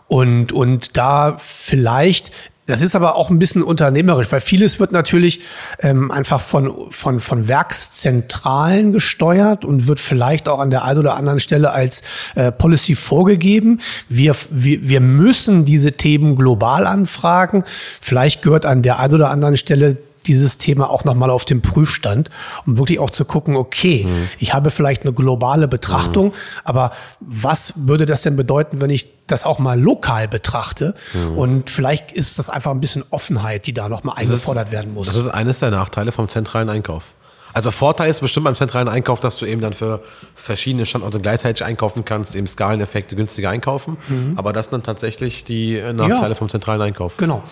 Und, 0.09 0.53
und 0.53 0.97
da 0.97 1.37
vielleicht 1.39 2.31
das 2.66 2.83
ist 2.83 2.96
aber 2.96 3.14
auch 3.14 3.31
ein 3.31 3.38
bisschen 3.38 3.62
unternehmerisch, 3.62 4.31
weil 4.33 4.40
vieles 4.40 4.81
wird 4.81 4.90
natürlich 4.90 5.40
ähm, 5.81 6.11
einfach 6.11 6.40
von, 6.40 6.72
von, 6.90 7.20
von 7.20 7.48
Werkszentralen 7.48 8.92
gesteuert 8.92 9.64
und 9.64 9.87
wird 9.87 10.00
vielleicht 10.00 10.48
auch 10.48 10.59
an 10.59 10.70
der 10.70 10.85
einen 10.85 10.98
oder 10.98 11.16
anderen 11.16 11.38
Stelle 11.40 11.70
als 11.70 12.02
äh, 12.35 12.50
Policy 12.50 12.96
vorgegeben. 12.96 13.81
Wir, 14.09 14.35
wir, 14.50 14.88
wir 14.88 15.00
müssen 15.00 15.64
diese 15.64 15.92
Themen 15.92 16.35
global 16.35 16.87
anfragen. 16.87 17.62
Vielleicht 18.00 18.42
gehört 18.42 18.66
an 18.66 18.83
der 18.83 18.98
einen 18.98 19.14
oder 19.14 19.31
anderen 19.31 19.57
Stelle 19.57 19.96
dieses 20.27 20.59
Thema 20.59 20.91
auch 20.91 21.05
nochmal 21.05 21.31
auf 21.31 21.45
den 21.45 21.62
Prüfstand, 21.62 22.31
um 22.67 22.79
wirklich 22.79 22.99
auch 22.99 23.11
zu 23.11 23.25
gucken, 23.25 23.57
okay, 23.57 24.07
mhm. 24.09 24.29
ich 24.39 24.55
habe 24.55 24.71
vielleicht 24.71 25.03
eine 25.03 25.12
globale 25.12 25.69
Betrachtung, 25.69 26.27
mhm. 26.27 26.33
aber 26.65 26.91
was 27.21 27.75
würde 27.77 28.07
das 28.07 28.23
denn 28.23 28.37
bedeuten, 28.37 28.81
wenn 28.81 28.91
ich 28.91 29.09
das 29.27 29.45
auch 29.45 29.59
mal 29.59 29.81
lokal 29.81 30.29
betrachte? 30.29 30.95
Mhm. 31.12 31.39
Und 31.39 31.71
vielleicht 31.71 32.12
ist 32.12 32.39
das 32.39 32.49
einfach 32.49 32.71
ein 32.71 32.81
bisschen 32.81 33.05
Offenheit, 33.11 33.67
die 33.67 33.75
da 33.75 33.89
nochmal 33.89 34.17
eingefordert 34.19 34.69
ist, 34.69 34.73
werden 34.73 34.95
muss. 34.95 35.07
Das 35.07 35.17
ist 35.17 35.29
eines 35.29 35.59
der 35.59 35.71
Nachteile 35.71 36.12
vom 36.12 36.29
zentralen 36.29 36.69
Einkauf. 36.69 37.15
Also 37.57 37.71
Vorteil 37.71 38.11
ist 38.11 38.21
bestimmt 38.21 38.45
beim 38.45 38.55
zentralen 38.55 38.87
Einkauf, 38.87 39.19
dass 39.19 39.38
du 39.38 39.47
eben 39.47 39.62
dann 39.62 39.73
für 39.73 40.03
verschiedene 40.35 40.85
Standorte 40.85 41.21
gleichzeitig 41.21 41.64
einkaufen 41.64 42.05
kannst, 42.05 42.37
eben 42.37 42.47
Skaleneffekte 42.47 43.16
günstiger 43.16 43.49
einkaufen. 43.49 43.97
Mhm. 44.09 44.35
Aber 44.37 44.53
das 44.53 44.66
sind 44.66 44.75
dann 44.75 44.83
tatsächlich 44.83 45.42
die 45.42 45.79
äh, 45.79 45.95
Nachteile 45.95 46.29
ja, 46.29 46.35
vom 46.35 46.51
zentralen 46.51 46.83
Einkauf. 46.83 47.16
Genau. 47.16 47.42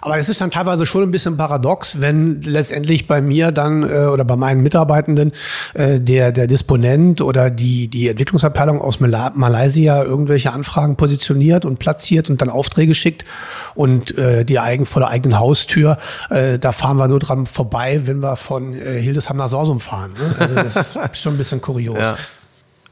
Aber 0.00 0.16
es 0.16 0.30
ist 0.30 0.40
dann 0.40 0.50
teilweise 0.50 0.86
schon 0.86 1.02
ein 1.02 1.10
bisschen 1.10 1.36
paradox, 1.36 2.00
wenn 2.00 2.40
letztendlich 2.40 3.06
bei 3.06 3.20
mir 3.20 3.52
dann 3.52 3.82
äh, 3.82 4.06
oder 4.06 4.24
bei 4.24 4.34
meinen 4.34 4.62
Mitarbeitenden 4.62 5.32
äh, 5.74 6.00
der, 6.00 6.32
der 6.32 6.46
Disponent 6.46 7.20
oder 7.20 7.50
die, 7.50 7.88
die 7.88 8.08
Entwicklungsabteilung 8.08 8.80
aus 8.80 8.98
Malaysia 9.00 10.02
irgendwelche 10.02 10.54
Anfragen 10.54 10.96
positioniert 10.96 11.66
und 11.66 11.78
platziert 11.78 12.30
und 12.30 12.40
dann 12.40 12.48
Aufträge 12.48 12.94
schickt 12.94 13.26
und 13.74 14.16
äh, 14.16 14.46
die 14.46 14.58
eigen, 14.58 14.86
vor 14.86 15.00
der 15.00 15.10
eigenen 15.10 15.38
Haustür, 15.38 15.98
äh, 16.30 16.58
da 16.58 16.72
fahren 16.72 16.96
wir 16.96 17.08
nur 17.08 17.18
dran 17.18 17.44
vorbei, 17.44 18.00
wenn 18.06 18.20
wir 18.20 18.36
von 18.36 18.72
äh, 18.72 18.98
Hildesheim 18.98 19.36
nach 19.36 19.49
Sorsum 19.50 19.80
fahren. 19.80 20.14
Ne? 20.18 20.34
Also 20.38 20.54
das 20.54 20.76
ist 20.76 20.98
schon 21.18 21.34
ein 21.34 21.38
bisschen 21.38 21.60
kurios. 21.60 21.98
Ja. 21.98 22.16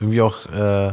Irgendwie 0.00 0.20
auch 0.20 0.46
äh, 0.46 0.92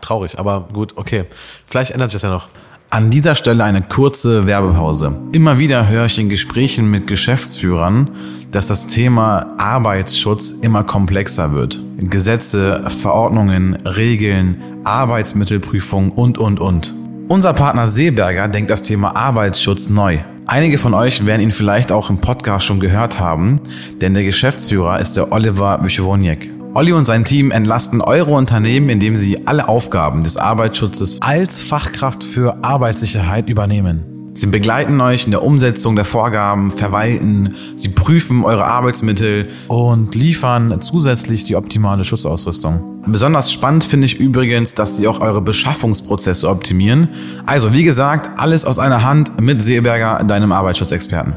traurig, 0.00 0.38
aber 0.38 0.68
gut, 0.72 0.94
okay. 0.96 1.26
Vielleicht 1.66 1.92
ändert 1.92 2.10
sich 2.10 2.20
das 2.20 2.28
ja 2.28 2.34
noch. 2.34 2.48
An 2.90 3.10
dieser 3.10 3.34
Stelle 3.34 3.64
eine 3.64 3.82
kurze 3.82 4.46
Werbepause. 4.46 5.18
Immer 5.32 5.58
wieder 5.58 5.88
höre 5.88 6.06
ich 6.06 6.18
in 6.18 6.28
Gesprächen 6.28 6.90
mit 6.90 7.08
Geschäftsführern, 7.08 8.10
dass 8.52 8.68
das 8.68 8.86
Thema 8.86 9.54
Arbeitsschutz 9.58 10.52
immer 10.52 10.84
komplexer 10.84 11.52
wird. 11.52 11.80
Gesetze, 11.98 12.84
Verordnungen, 13.00 13.74
Regeln, 13.84 14.62
Arbeitsmittelprüfung 14.84 16.12
und, 16.12 16.38
und, 16.38 16.60
und. 16.60 16.94
Unser 17.26 17.54
Partner 17.54 17.88
Seeberger 17.88 18.48
denkt 18.48 18.70
das 18.70 18.82
Thema 18.82 19.16
Arbeitsschutz 19.16 19.88
neu. 19.88 20.18
Einige 20.46 20.76
von 20.76 20.92
euch 20.92 21.24
werden 21.24 21.40
ihn 21.40 21.52
vielleicht 21.52 21.90
auch 21.90 22.10
im 22.10 22.18
Podcast 22.18 22.66
schon 22.66 22.80
gehört 22.80 23.18
haben, 23.18 23.60
denn 24.02 24.12
der 24.12 24.24
Geschäftsführer 24.24 25.00
ist 25.00 25.16
der 25.16 25.32
Oliver 25.32 25.82
Wychowoniek. 25.82 26.50
Olli 26.74 26.92
und 26.92 27.06
sein 27.06 27.24
Team 27.24 27.50
entlasten 27.50 28.02
eure 28.02 28.32
Unternehmen, 28.32 28.90
indem 28.90 29.16
sie 29.16 29.46
alle 29.46 29.68
Aufgaben 29.68 30.22
des 30.22 30.36
Arbeitsschutzes 30.36 31.22
als 31.22 31.60
Fachkraft 31.60 32.22
für 32.22 32.62
Arbeitssicherheit 32.62 33.48
übernehmen. 33.48 34.04
Sie 34.34 34.48
begleiten 34.48 35.00
euch 35.00 35.24
in 35.24 35.30
der 35.30 35.44
Umsetzung 35.44 35.96
der 35.96 36.04
Vorgaben, 36.04 36.72
verwalten, 36.72 37.54
sie 37.74 37.88
prüfen 37.88 38.44
eure 38.44 38.66
Arbeitsmittel 38.66 39.48
und 39.68 40.14
liefern 40.14 40.80
zusätzlich 40.82 41.44
die 41.44 41.56
optimale 41.56 42.04
Schutzausrüstung. 42.04 42.93
Besonders 43.06 43.52
spannend 43.52 43.84
finde 43.84 44.06
ich 44.06 44.16
übrigens, 44.16 44.74
dass 44.74 44.96
sie 44.96 45.06
auch 45.06 45.20
eure 45.20 45.40
Beschaffungsprozesse 45.40 46.48
optimieren. 46.48 47.08
Also 47.46 47.72
wie 47.72 47.84
gesagt, 47.84 48.38
alles 48.38 48.64
aus 48.64 48.78
einer 48.78 49.02
Hand 49.02 49.40
mit 49.40 49.62
Seeberger, 49.62 50.24
deinem 50.24 50.52
Arbeitsschutzexperten. 50.52 51.34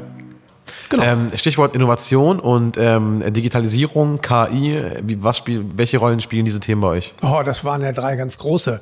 Genau. 0.89 1.03
Ähm, 1.03 1.32
Stichwort 1.36 1.75
Innovation 1.75 2.39
und 2.39 2.77
ähm, 2.77 3.21
Digitalisierung, 3.34 4.21
KI. 4.21 4.82
Wie, 5.03 5.21
was 5.21 5.38
spiel, 5.38 5.65
welche 5.75 5.97
Rollen 5.97 6.21
spielen 6.21 6.45
diese 6.45 6.60
Themen 6.60 6.82
bei 6.82 6.88
euch? 6.89 7.13
Oh, 7.21 7.41
das 7.43 7.65
waren 7.65 7.82
ja 7.82 7.91
drei 7.91 8.15
ganz 8.15 8.38
große 8.38 8.80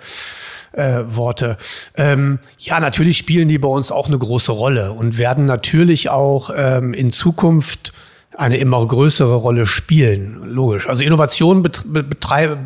äh, 0.73 1.03
Worte. 1.07 1.57
Ähm, 1.95 2.39
ja, 2.59 2.79
natürlich 2.79 3.17
spielen 3.17 3.47
die 3.47 3.57
bei 3.57 3.67
uns 3.67 3.91
auch 3.91 4.07
eine 4.07 4.19
große 4.19 4.51
Rolle 4.51 4.91
und 4.91 5.17
werden 5.17 5.45
natürlich 5.45 6.09
auch 6.09 6.51
ähm, 6.55 6.93
in 6.93 7.11
Zukunft 7.11 7.93
eine 8.37 8.57
immer 8.57 8.85
größere 8.85 9.35
Rolle 9.35 9.65
spielen. 9.65 10.41
Logisch. 10.43 10.87
Also 10.87 11.03
Innovationen 11.03 11.63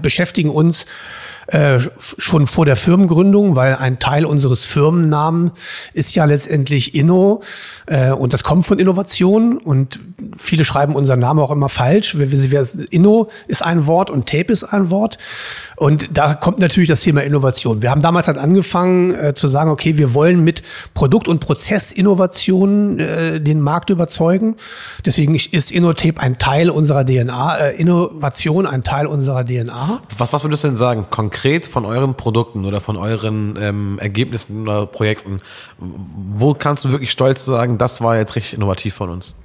beschäftigen 0.01 0.49
uns 0.49 0.86
äh, 1.51 1.79
schon 1.97 2.47
vor 2.47 2.65
der 2.65 2.75
Firmengründung, 2.75 3.55
weil 3.55 3.75
ein 3.75 3.99
Teil 3.99 4.25
unseres 4.25 4.65
Firmennamen 4.65 5.51
ist 5.93 6.15
ja 6.15 6.25
letztendlich 6.25 6.93
Inno 6.93 7.41
äh, 7.88 8.12
und 8.12 8.33
das 8.33 8.43
kommt 8.43 8.65
von 8.65 8.77
Innovation 8.77 9.57
und 9.57 9.99
viele 10.38 10.63
schreiben 10.63 10.95
unseren 10.95 11.19
Namen 11.19 11.39
auch 11.39 11.51
immer 11.51 11.69
falsch. 11.69 12.15
Inno 12.91 13.29
ist 13.47 13.65
ein 13.65 13.88
Wort 13.88 14.09
und 14.12 14.27
Tape 14.27 14.53
ist 14.53 14.63
ein 14.63 14.91
Wort 14.91 15.17
und 15.75 16.09
da 16.13 16.35
kommt 16.35 16.59
natürlich 16.59 16.89
das 16.89 17.01
Thema 17.01 17.21
Innovation. 17.21 17.81
Wir 17.81 17.89
haben 17.89 18.01
damals 18.01 18.27
halt 18.27 18.38
angefangen 18.38 19.15
äh, 19.15 19.33
zu 19.33 19.47
sagen, 19.47 19.71
okay, 19.71 19.97
wir 19.97 20.13
wollen 20.13 20.43
mit 20.43 20.62
Produkt- 20.93 21.27
und 21.27 21.39
Prozessinnovationen 21.39 22.99
äh, 22.99 23.41
den 23.41 23.59
Markt 23.59 23.89
überzeugen. 23.89 24.55
Deswegen 25.05 25.35
ist 25.35 25.71
InnoTape 25.71 26.19
ein 26.21 26.38
Teil 26.38 26.69
unserer 26.69 27.05
DNA, 27.05 27.57
äh, 27.57 27.75
Innovation 27.75 28.67
ein 28.67 28.83
Teil 28.83 29.07
unserer 29.07 29.45
DNA. 29.45 30.01
Was, 30.17 30.31
was 30.31 30.43
würdest 30.43 30.63
du 30.63 30.67
denn 30.67 30.77
sagen, 30.77 31.07
konkret? 31.09 31.38
Konkret 31.39 31.65
von 31.65 31.86
euren 31.86 32.15
Produkten 32.15 32.65
oder 32.65 32.82
von 32.82 32.97
euren 32.97 33.58
ähm, 33.62 33.97
Ergebnissen 33.99 34.63
oder 34.63 34.86
Projekten, 34.86 35.38
wo 35.78 36.54
kannst 36.54 36.84
du 36.84 36.91
wirklich 36.91 37.12
stolz 37.12 37.45
sagen, 37.45 37.78
das 37.78 38.02
war 38.02 38.17
jetzt 38.17 38.36
richtig 38.36 38.56
innovativ 38.56 38.93
von 38.93 39.10
uns? 39.10 39.38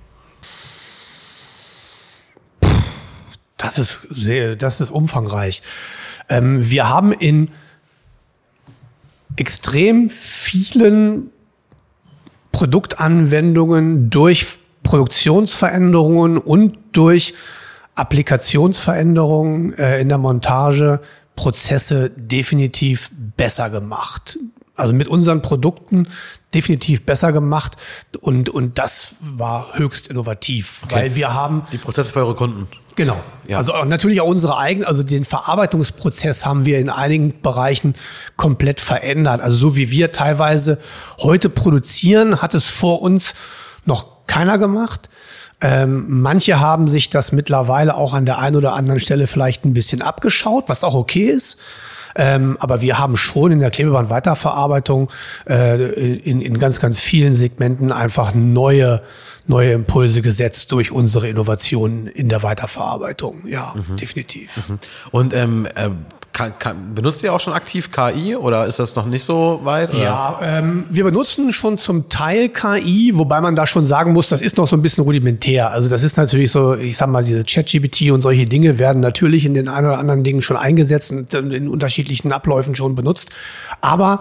Das 3.56 3.78
ist 3.78 4.08
sehr, 4.10 4.56
das 4.56 4.80
ist 4.80 4.90
umfangreich. 4.90 5.62
Ähm, 6.28 6.68
wir 6.68 6.88
haben 6.88 7.12
in 7.12 7.52
extrem 9.36 10.10
vielen 10.10 11.30
Produktanwendungen 12.50 14.10
durch 14.10 14.58
Produktionsveränderungen 14.82 16.38
und 16.38 16.76
durch 16.90 17.34
Applikationsveränderungen 17.94 19.74
äh, 19.74 20.00
in 20.00 20.08
der 20.08 20.18
Montage 20.18 21.00
Prozesse 21.36 22.10
definitiv 22.10 23.10
besser 23.36 23.70
gemacht. 23.70 24.38
Also 24.76 24.92
mit 24.92 25.06
unseren 25.06 25.40
Produkten 25.40 26.08
definitiv 26.52 27.06
besser 27.06 27.32
gemacht 27.32 27.76
und, 28.20 28.50
und 28.50 28.78
das 28.78 29.14
war 29.20 29.74
höchst 29.74 30.08
innovativ, 30.08 30.82
okay. 30.84 30.94
weil 30.94 31.14
wir 31.14 31.32
haben 31.32 31.62
die 31.70 31.78
Prozesse 31.78 32.12
für 32.12 32.20
eure 32.20 32.34
Kunden. 32.34 32.66
Genau. 32.96 33.22
Ja. 33.46 33.58
Also 33.58 33.72
natürlich 33.84 34.20
auch 34.20 34.26
unsere 34.26 34.56
eigenen, 34.56 34.86
also 34.86 35.02
den 35.02 35.24
Verarbeitungsprozess 35.24 36.44
haben 36.44 36.64
wir 36.64 36.78
in 36.78 36.90
einigen 36.90 37.40
Bereichen 37.40 37.94
komplett 38.36 38.80
verändert. 38.80 39.40
Also 39.40 39.56
so 39.56 39.76
wie 39.76 39.90
wir 39.90 40.12
teilweise 40.12 40.78
heute 41.20 41.48
produzieren, 41.50 42.40
hat 42.42 42.54
es 42.54 42.68
vor 42.68 43.02
uns 43.02 43.34
noch 43.84 44.26
keiner 44.26 44.58
gemacht. 44.58 45.08
Ähm, 45.64 46.04
manche 46.20 46.60
haben 46.60 46.88
sich 46.88 47.08
das 47.08 47.32
mittlerweile 47.32 47.96
auch 47.96 48.12
an 48.12 48.26
der 48.26 48.38
einen 48.38 48.56
oder 48.56 48.74
anderen 48.74 49.00
Stelle 49.00 49.26
vielleicht 49.26 49.64
ein 49.64 49.72
bisschen 49.72 50.02
abgeschaut, 50.02 50.64
was 50.68 50.84
auch 50.84 50.94
okay 50.94 51.30
ist. 51.30 51.58
Ähm, 52.16 52.58
aber 52.60 52.82
wir 52.82 52.98
haben 52.98 53.16
schon 53.16 53.50
in 53.50 53.60
der 53.60 53.70
Klebeband-Weiterverarbeitung 53.70 55.10
äh, 55.48 55.82
in, 56.16 56.42
in 56.42 56.58
ganz, 56.58 56.80
ganz 56.80 57.00
vielen 57.00 57.34
Segmenten 57.34 57.92
einfach 57.92 58.34
neue, 58.34 59.02
neue 59.46 59.72
Impulse 59.72 60.20
gesetzt 60.20 60.70
durch 60.70 60.92
unsere 60.92 61.28
Innovationen 61.28 62.08
in 62.08 62.28
der 62.28 62.42
Weiterverarbeitung. 62.42 63.46
Ja, 63.46 63.74
mhm. 63.74 63.96
definitiv. 63.96 64.68
Mhm. 64.68 64.78
Und 65.12 65.34
ähm, 65.34 65.66
äh, 65.74 65.88
kann, 66.34 66.58
kann, 66.58 66.94
benutzt 66.94 67.22
ihr 67.22 67.32
auch 67.32 67.40
schon 67.40 67.54
aktiv 67.54 67.90
KI 67.90 68.36
oder 68.36 68.66
ist 68.66 68.78
das 68.78 68.94
noch 68.96 69.06
nicht 69.06 69.24
so 69.24 69.60
weit? 69.62 69.94
Oder? 69.94 70.02
Ja, 70.02 70.38
ähm, 70.42 70.84
wir 70.90 71.04
benutzen 71.04 71.52
schon 71.52 71.78
zum 71.78 72.08
Teil 72.08 72.48
KI, 72.50 73.12
wobei 73.14 73.40
man 73.40 73.54
da 73.54 73.66
schon 73.66 73.86
sagen 73.86 74.12
muss, 74.12 74.28
das 74.28 74.42
ist 74.42 74.56
noch 74.56 74.66
so 74.66 74.76
ein 74.76 74.82
bisschen 74.82 75.04
rudimentär. 75.04 75.70
Also 75.70 75.88
das 75.88 76.02
ist 76.02 76.16
natürlich 76.16 76.50
so, 76.50 76.74
ich 76.74 76.96
sag 76.96 77.08
mal, 77.08 77.24
diese 77.24 77.44
ChatGPT 77.44 78.10
und 78.10 78.20
solche 78.20 78.44
Dinge 78.44 78.78
werden 78.78 79.00
natürlich 79.00 79.46
in 79.46 79.54
den 79.54 79.68
ein 79.68 79.86
oder 79.86 79.98
anderen 79.98 80.24
Dingen 80.24 80.42
schon 80.42 80.56
eingesetzt 80.56 81.12
und 81.12 81.32
in 81.32 81.68
unterschiedlichen 81.68 82.32
Abläufen 82.32 82.74
schon 82.74 82.96
benutzt. 82.96 83.30
Aber 83.80 84.20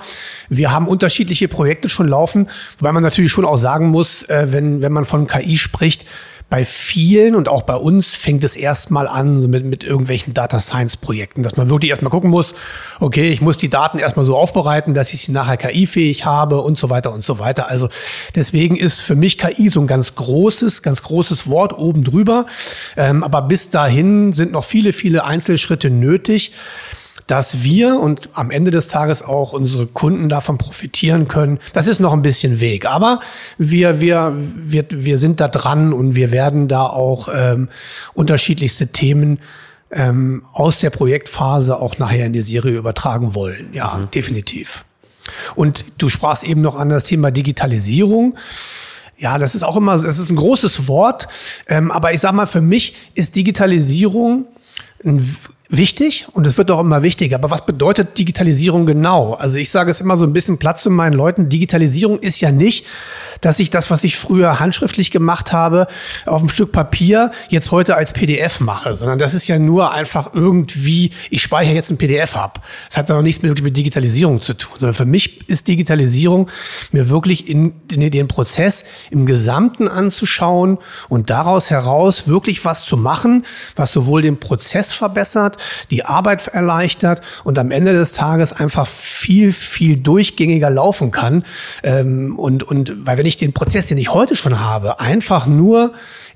wir 0.49 0.72
haben 0.72 0.88
unterschiedliche 0.88 1.47
Projekte 1.47 1.89
schon 1.89 2.07
laufen, 2.07 2.47
wobei 2.78 2.91
man 2.91 3.01
natürlich 3.01 3.32
schon 3.32 3.45
auch 3.45 3.57
sagen 3.57 3.88
muss, 3.88 4.22
äh, 4.24 4.47
wenn, 4.51 4.84
wenn 4.84 4.93
man 4.93 5.05
von 5.05 5.28
KI 5.28 5.57
spricht, 5.57 6.05
bei 6.49 6.65
vielen 6.65 7.35
und 7.35 7.49
auch 7.49 7.63
bei 7.63 7.75
uns 7.75 8.15
fängt 8.15 8.43
es 8.43 8.55
erstmal 8.55 9.07
an 9.07 9.41
so 9.41 9.47
mit, 9.47 9.65
mit 9.65 9.83
irgendwelchen 9.83 10.33
Data 10.33 10.59
Science 10.59 10.97
Projekten, 10.97 11.41
dass 11.43 11.57
man 11.57 11.69
wirklich 11.69 11.89
erstmal 11.89 12.11
gucken 12.11 12.29
muss, 12.29 12.53
okay, 12.99 13.31
ich 13.31 13.41
muss 13.41 13.57
die 13.57 13.69
Daten 13.69 13.97
erstmal 13.99 14.25
so 14.25 14.37
aufbereiten, 14.37 14.93
dass 14.93 15.13
ich 15.13 15.21
sie 15.21 15.31
nachher 15.31 15.57
KI-fähig 15.57 16.25
habe 16.25 16.61
und 16.61 16.77
so 16.77 16.89
weiter 16.89 17.11
und 17.11 17.23
so 17.23 17.39
weiter. 17.39 17.69
Also 17.69 17.89
deswegen 18.35 18.75
ist 18.75 19.01
für 19.01 19.15
mich 19.15 19.37
KI 19.37 19.67
so 19.67 19.79
ein 19.81 19.87
ganz 19.87 20.15
großes, 20.15 20.83
ganz 20.83 21.01
großes 21.01 21.49
Wort 21.49 21.77
oben 21.77 22.03
drüber. 22.03 22.45
Ähm, 22.97 23.23
aber 23.23 23.41
bis 23.41 23.69
dahin 23.69 24.33
sind 24.33 24.51
noch 24.51 24.63
viele, 24.63 24.93
viele 24.93 25.25
Einzelschritte 25.25 25.89
nötig 25.89 26.51
dass 27.28 27.63
wir 27.63 27.99
und 27.99 28.30
am 28.34 28.51
Ende 28.51 28.71
des 28.71 28.88
Tages 28.88 29.24
auch 29.24 29.53
unsere 29.53 29.88
Kunden 29.88 30.30
davon 30.30 30.57
profitieren 30.57 31.28
können. 31.28 31.59
Das 31.74 31.88
ist 31.88 31.99
noch 31.99 32.13
ein 32.13 32.21
bisschen 32.21 32.59
Weg, 32.59 32.86
aber 32.86 33.19
wir 33.57 33.99
wir 33.99 34.36
wir 34.38 34.86
wir 34.89 35.17
sind 35.17 35.39
da 35.39 35.47
dran 35.47 35.93
und 35.93 36.15
wir 36.15 36.32
werden 36.32 36.67
da 36.67 36.86
auch 36.86 37.30
ähm, 37.34 37.69
unterschiedlichste 38.13 38.88
Themen 38.88 39.39
ähm, 39.91 40.43
aus 40.53 40.80
der 40.80 40.89
Projektphase 40.89 41.80
auch 41.80 41.97
nachher 41.97 42.26
in 42.26 42.34
die 42.34 42.41
Serie 42.41 42.78
übertragen 42.78 43.36
wollen. 43.36 43.69
Ja, 43.74 43.99
mhm. 43.99 44.11
definitiv. 44.11 44.86
Und 45.55 45.86
du 45.97 46.09
sprachst 46.09 46.43
eben 46.43 46.61
noch 46.61 46.76
an 46.76 46.89
das 46.89 47.05
Thema 47.05 47.32
Digitalisierung. 47.32 48.36
Ja, 49.17 49.38
das 49.38 49.55
ist 49.55 49.63
auch 49.63 49.78
immer, 49.78 49.97
das 49.97 50.17
ist 50.17 50.30
ein 50.30 50.36
großes 50.36 50.88
Wort. 50.88 51.28
Ähm, 51.67 51.91
aber 51.91 52.13
ich 52.13 52.19
sag 52.19 52.34
mal, 52.34 52.47
für 52.47 52.61
mich 52.61 52.95
ist 53.13 53.36
Digitalisierung 53.36 54.47
ein 55.05 55.26
wichtig 55.78 56.28
und 56.34 56.45
es 56.47 56.57
wird 56.57 56.71
auch 56.71 56.80
immer 56.80 57.03
wichtiger. 57.03 57.36
Aber 57.36 57.51
was 57.51 57.65
bedeutet 57.65 58.17
Digitalisierung 58.17 58.86
genau? 58.86 59.34
Also 59.34 59.57
ich 59.57 59.71
sage 59.71 59.91
es 59.91 60.01
immer 60.01 60.15
so 60.15 60.24
ein 60.24 60.34
bisschen 60.34 60.59
Platz 60.59 60.84
zu 60.84 60.89
meinen 60.89 61.13
Leuten. 61.13 61.49
Digitalisierung 61.49 62.19
ist 62.19 62.39
ja 62.41 62.51
nicht, 62.51 62.86
dass 63.41 63.59
ich 63.59 63.69
das, 63.69 63.89
was 63.89 64.03
ich 64.03 64.15
früher 64.15 64.59
handschriftlich 64.59 65.11
gemacht 65.11 65.51
habe, 65.51 65.88
auf 66.26 66.39
einem 66.39 66.49
Stück 66.49 66.71
Papier 66.71 67.32
jetzt 67.49 67.71
heute 67.71 67.95
als 67.95 68.13
PDF 68.13 68.59
mache, 68.59 68.95
sondern 68.95 69.19
das 69.19 69.34
ist 69.34 69.47
ja 69.47 69.59
nur 69.59 69.91
einfach 69.91 70.34
irgendwie, 70.34 71.11
ich 71.30 71.41
speichere 71.41 71.74
jetzt 71.74 71.91
ein 71.91 71.97
PDF 71.97 72.36
ab. 72.36 72.65
Das 72.89 72.97
hat 72.97 73.09
noch 73.09 73.21
nichts 73.21 73.41
mit, 73.41 73.61
mit 73.61 73.76
Digitalisierung 73.76 74.41
zu 74.41 74.53
tun, 74.53 74.78
sondern 74.80 74.93
für 74.93 75.05
mich 75.05 75.49
ist 75.49 75.67
Digitalisierung 75.67 76.49
mir 76.91 77.09
wirklich 77.09 77.49
in, 77.49 77.74
in 77.91 78.11
den 78.11 78.28
Prozess 78.28 78.86
im 79.09 79.26
Gesamten 79.26 79.88
anzuschauen 79.88 80.78
und 81.09 81.30
daraus 81.30 81.69
heraus 81.69 82.28
wirklich 82.28 82.63
was 82.63 82.86
zu 82.86 82.95
machen, 82.95 83.45
was 83.76 83.91
sowohl 83.91 84.21
den 84.21 84.39
Prozess 84.39 84.93
verbessert, 84.93 85.57
die 85.91 86.05
Arbeit 86.05 86.47
erleichtert 86.47 87.22
und 87.43 87.59
am 87.59 87.72
Ende 87.72 87.93
des 87.93 88.14
Tages 88.14 88.53
einfach 88.53 88.88
viel, 88.88 89.53
viel 89.53 89.97
durchgängiger 89.97 90.70
laufen 90.70 91.11
kann. 91.11 91.43
Ähm, 91.84 92.38
und, 92.38 92.64
und 92.64 93.05
weil 93.05 93.18
wenn 93.18 93.26
ich 93.26 93.38
den 93.38 93.53
Prozess, 93.53 93.88
den 93.88 93.97
ich 93.97 94.14
heute 94.14 94.36
schon 94.36 94.59
habe, 94.59 94.99
einfach 94.99 95.45
nur 95.45 95.93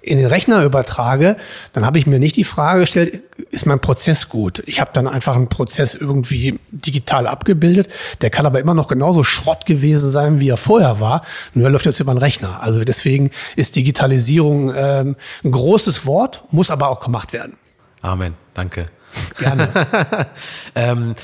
in 0.08 0.18
den 0.18 0.28
Rechner 0.28 0.64
übertrage, 0.64 1.36
dann 1.74 1.86
habe 1.86 2.00
ich 2.00 2.08
mir 2.08 2.20
nicht 2.20 2.36
die 2.38 2.44
Frage 2.44 2.82
gestellt, 2.82 3.24
ist 3.52 3.66
mein 3.66 3.80
Prozess 3.80 4.30
gut? 4.30 4.64
Ich 4.66 4.80
habe 4.80 4.92
dann 4.94 5.08
einfach 5.08 5.36
einen 5.36 5.50
Prozess 5.50 5.96
irgendwie 5.96 6.60
digital 6.72 7.28
abgebildet. 7.28 7.90
Der 8.22 8.30
kann 8.30 8.46
aber 8.46 8.60
immer 8.60 8.74
noch 8.74 8.88
genauso 8.88 9.24
Schrott 9.24 9.66
gewesen 9.66 10.10
sein, 10.10 10.40
wie 10.40 10.50
er 10.50 10.58
vorher 10.58 11.00
war. 11.00 11.24
Nur 11.54 11.70
läuft 11.70 11.86
jetzt 11.86 12.00
über 12.00 12.14
den 12.14 12.20
Rechner. 12.20 12.62
Also 12.64 12.84
deswegen 12.84 13.32
ist 13.56 13.76
Digitalisierung 13.76 14.74
ähm, 14.76 15.16
ein 15.44 15.52
großes 15.52 16.06
Wort, 16.06 16.44
muss 16.52 16.72
aber 16.72 16.90
auch 16.90 17.00
gemacht 17.00 17.34
werden. 17.34 17.58
Amen. 18.02 18.36
Danke. 18.54 18.88
Gerne. 19.38 20.28
ähm, 20.76 21.16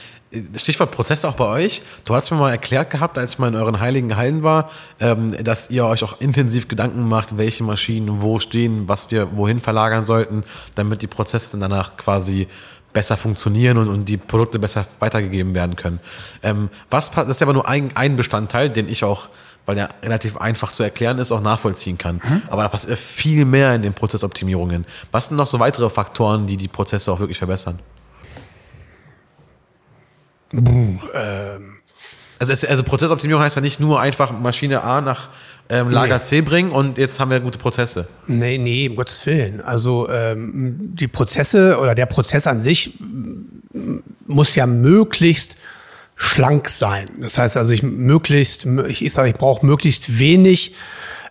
Stichwort 0.55 0.91
Prozess 0.91 1.25
auch 1.25 1.35
bei 1.35 1.45
euch. 1.45 1.83
Du 2.05 2.15
hast 2.15 2.31
mir 2.31 2.37
mal 2.37 2.49
erklärt 2.49 2.89
gehabt, 2.89 3.17
als 3.17 3.33
ich 3.33 3.39
mal 3.39 3.49
in 3.49 3.55
euren 3.55 3.79
heiligen 3.79 4.15
Hallen 4.15 4.41
war, 4.41 4.69
ähm, 4.99 5.31
dass 5.43 5.69
ihr 5.69 5.85
euch 5.85 6.03
auch 6.03 6.19
intensiv 6.19 6.67
Gedanken 6.67 7.07
macht, 7.07 7.37
welche 7.37 7.63
Maschinen 7.63 8.21
wo 8.21 8.39
stehen, 8.39 8.87
was 8.87 9.11
wir 9.11 9.35
wohin 9.37 9.59
verlagern 9.59 10.03
sollten, 10.03 10.43
damit 10.75 11.01
die 11.01 11.07
Prozesse 11.07 11.51
dann 11.51 11.59
danach 11.59 11.97
quasi 11.97 12.47
besser 12.93 13.17
funktionieren 13.17 13.77
und, 13.77 13.89
und 13.89 14.05
die 14.05 14.17
Produkte 14.17 14.59
besser 14.59 14.85
weitergegeben 14.99 15.53
werden 15.55 15.75
können. 15.75 15.99
Ähm, 16.41 16.69
was, 16.89 17.11
das 17.11 17.27
ist 17.27 17.41
aber 17.41 17.53
nur 17.53 17.67
ein, 17.67 17.95
ein 17.95 18.15
Bestandteil, 18.15 18.69
den 18.69 18.87
ich 18.87 19.03
auch, 19.03 19.29
weil 19.65 19.75
der 19.75 19.89
relativ 20.01 20.37
einfach 20.37 20.71
zu 20.71 20.83
erklären 20.83 21.19
ist, 21.19 21.31
auch 21.31 21.41
nachvollziehen 21.41 21.97
kann. 21.97 22.21
Mhm. 22.23 22.41
Aber 22.49 22.63
da 22.63 22.69
passiert 22.69 22.99
viel 22.99 23.45
mehr 23.45 23.73
in 23.75 23.81
den 23.81 23.93
Prozessoptimierungen. 23.93 24.85
Was 25.11 25.27
sind 25.27 25.37
noch 25.37 25.47
so 25.47 25.59
weitere 25.59 25.89
Faktoren, 25.89 26.47
die 26.47 26.57
die 26.57 26.67
Prozesse 26.67 27.11
auch 27.11 27.19
wirklich 27.19 27.37
verbessern? 27.37 27.79
ähm. 31.13 31.77
Also, 32.39 32.51
es, 32.51 32.65
also 32.65 32.83
Prozessoptimierung 32.83 33.41
heißt 33.41 33.55
ja 33.55 33.61
nicht 33.61 33.79
nur 33.79 34.01
einfach 34.01 34.37
Maschine 34.37 34.83
A 34.83 34.99
nach 34.99 35.29
ähm, 35.69 35.89
Lager 35.89 36.17
nee. 36.17 36.23
C 36.23 36.41
bringen 36.41 36.71
und 36.71 36.97
jetzt 36.97 37.19
haben 37.21 37.31
wir 37.31 37.39
gute 37.39 37.57
Prozesse. 37.57 38.07
Nee, 38.27 38.57
nee, 38.57 38.89
um 38.89 38.97
Gottes 38.97 39.25
Willen. 39.25 39.61
Also 39.61 40.09
ähm, 40.09 40.75
die 40.93 41.07
Prozesse 41.07 41.79
oder 41.79 41.95
der 41.95 42.05
Prozess 42.05 42.45
an 42.47 42.59
sich 42.59 42.99
muss 44.27 44.55
ja 44.55 44.65
möglichst 44.65 45.57
schlank 46.23 46.69
sein. 46.69 47.09
Das 47.19 47.37
heißt 47.37 47.57
also, 47.57 47.73
ich 47.73 47.83
möglichst, 47.83 48.65
ich, 48.87 49.13
sage, 49.13 49.29
ich 49.29 49.35
brauche 49.35 49.65
möglichst 49.65 50.19
wenig 50.19 50.73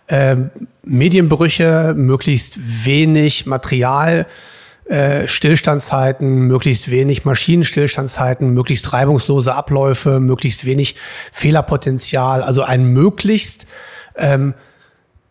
äh, 0.07 0.35
Medienbrüche, 0.83 1.93
möglichst 1.95 2.85
wenig 2.85 3.45
Material 3.45 4.27
äh, 4.85 5.27
Stillstandszeiten, 5.27 6.41
möglichst 6.41 6.91
wenig 6.91 7.25
Maschinenstillstandszeiten, 7.25 8.53
möglichst 8.53 8.93
reibungslose 8.93 9.55
Abläufe, 9.55 10.19
möglichst 10.19 10.65
wenig 10.65 10.95
Fehlerpotenzial, 11.31 12.43
also 12.43 12.63
ein 12.63 12.85
möglichst 12.85 13.65
ähm, 14.15 14.53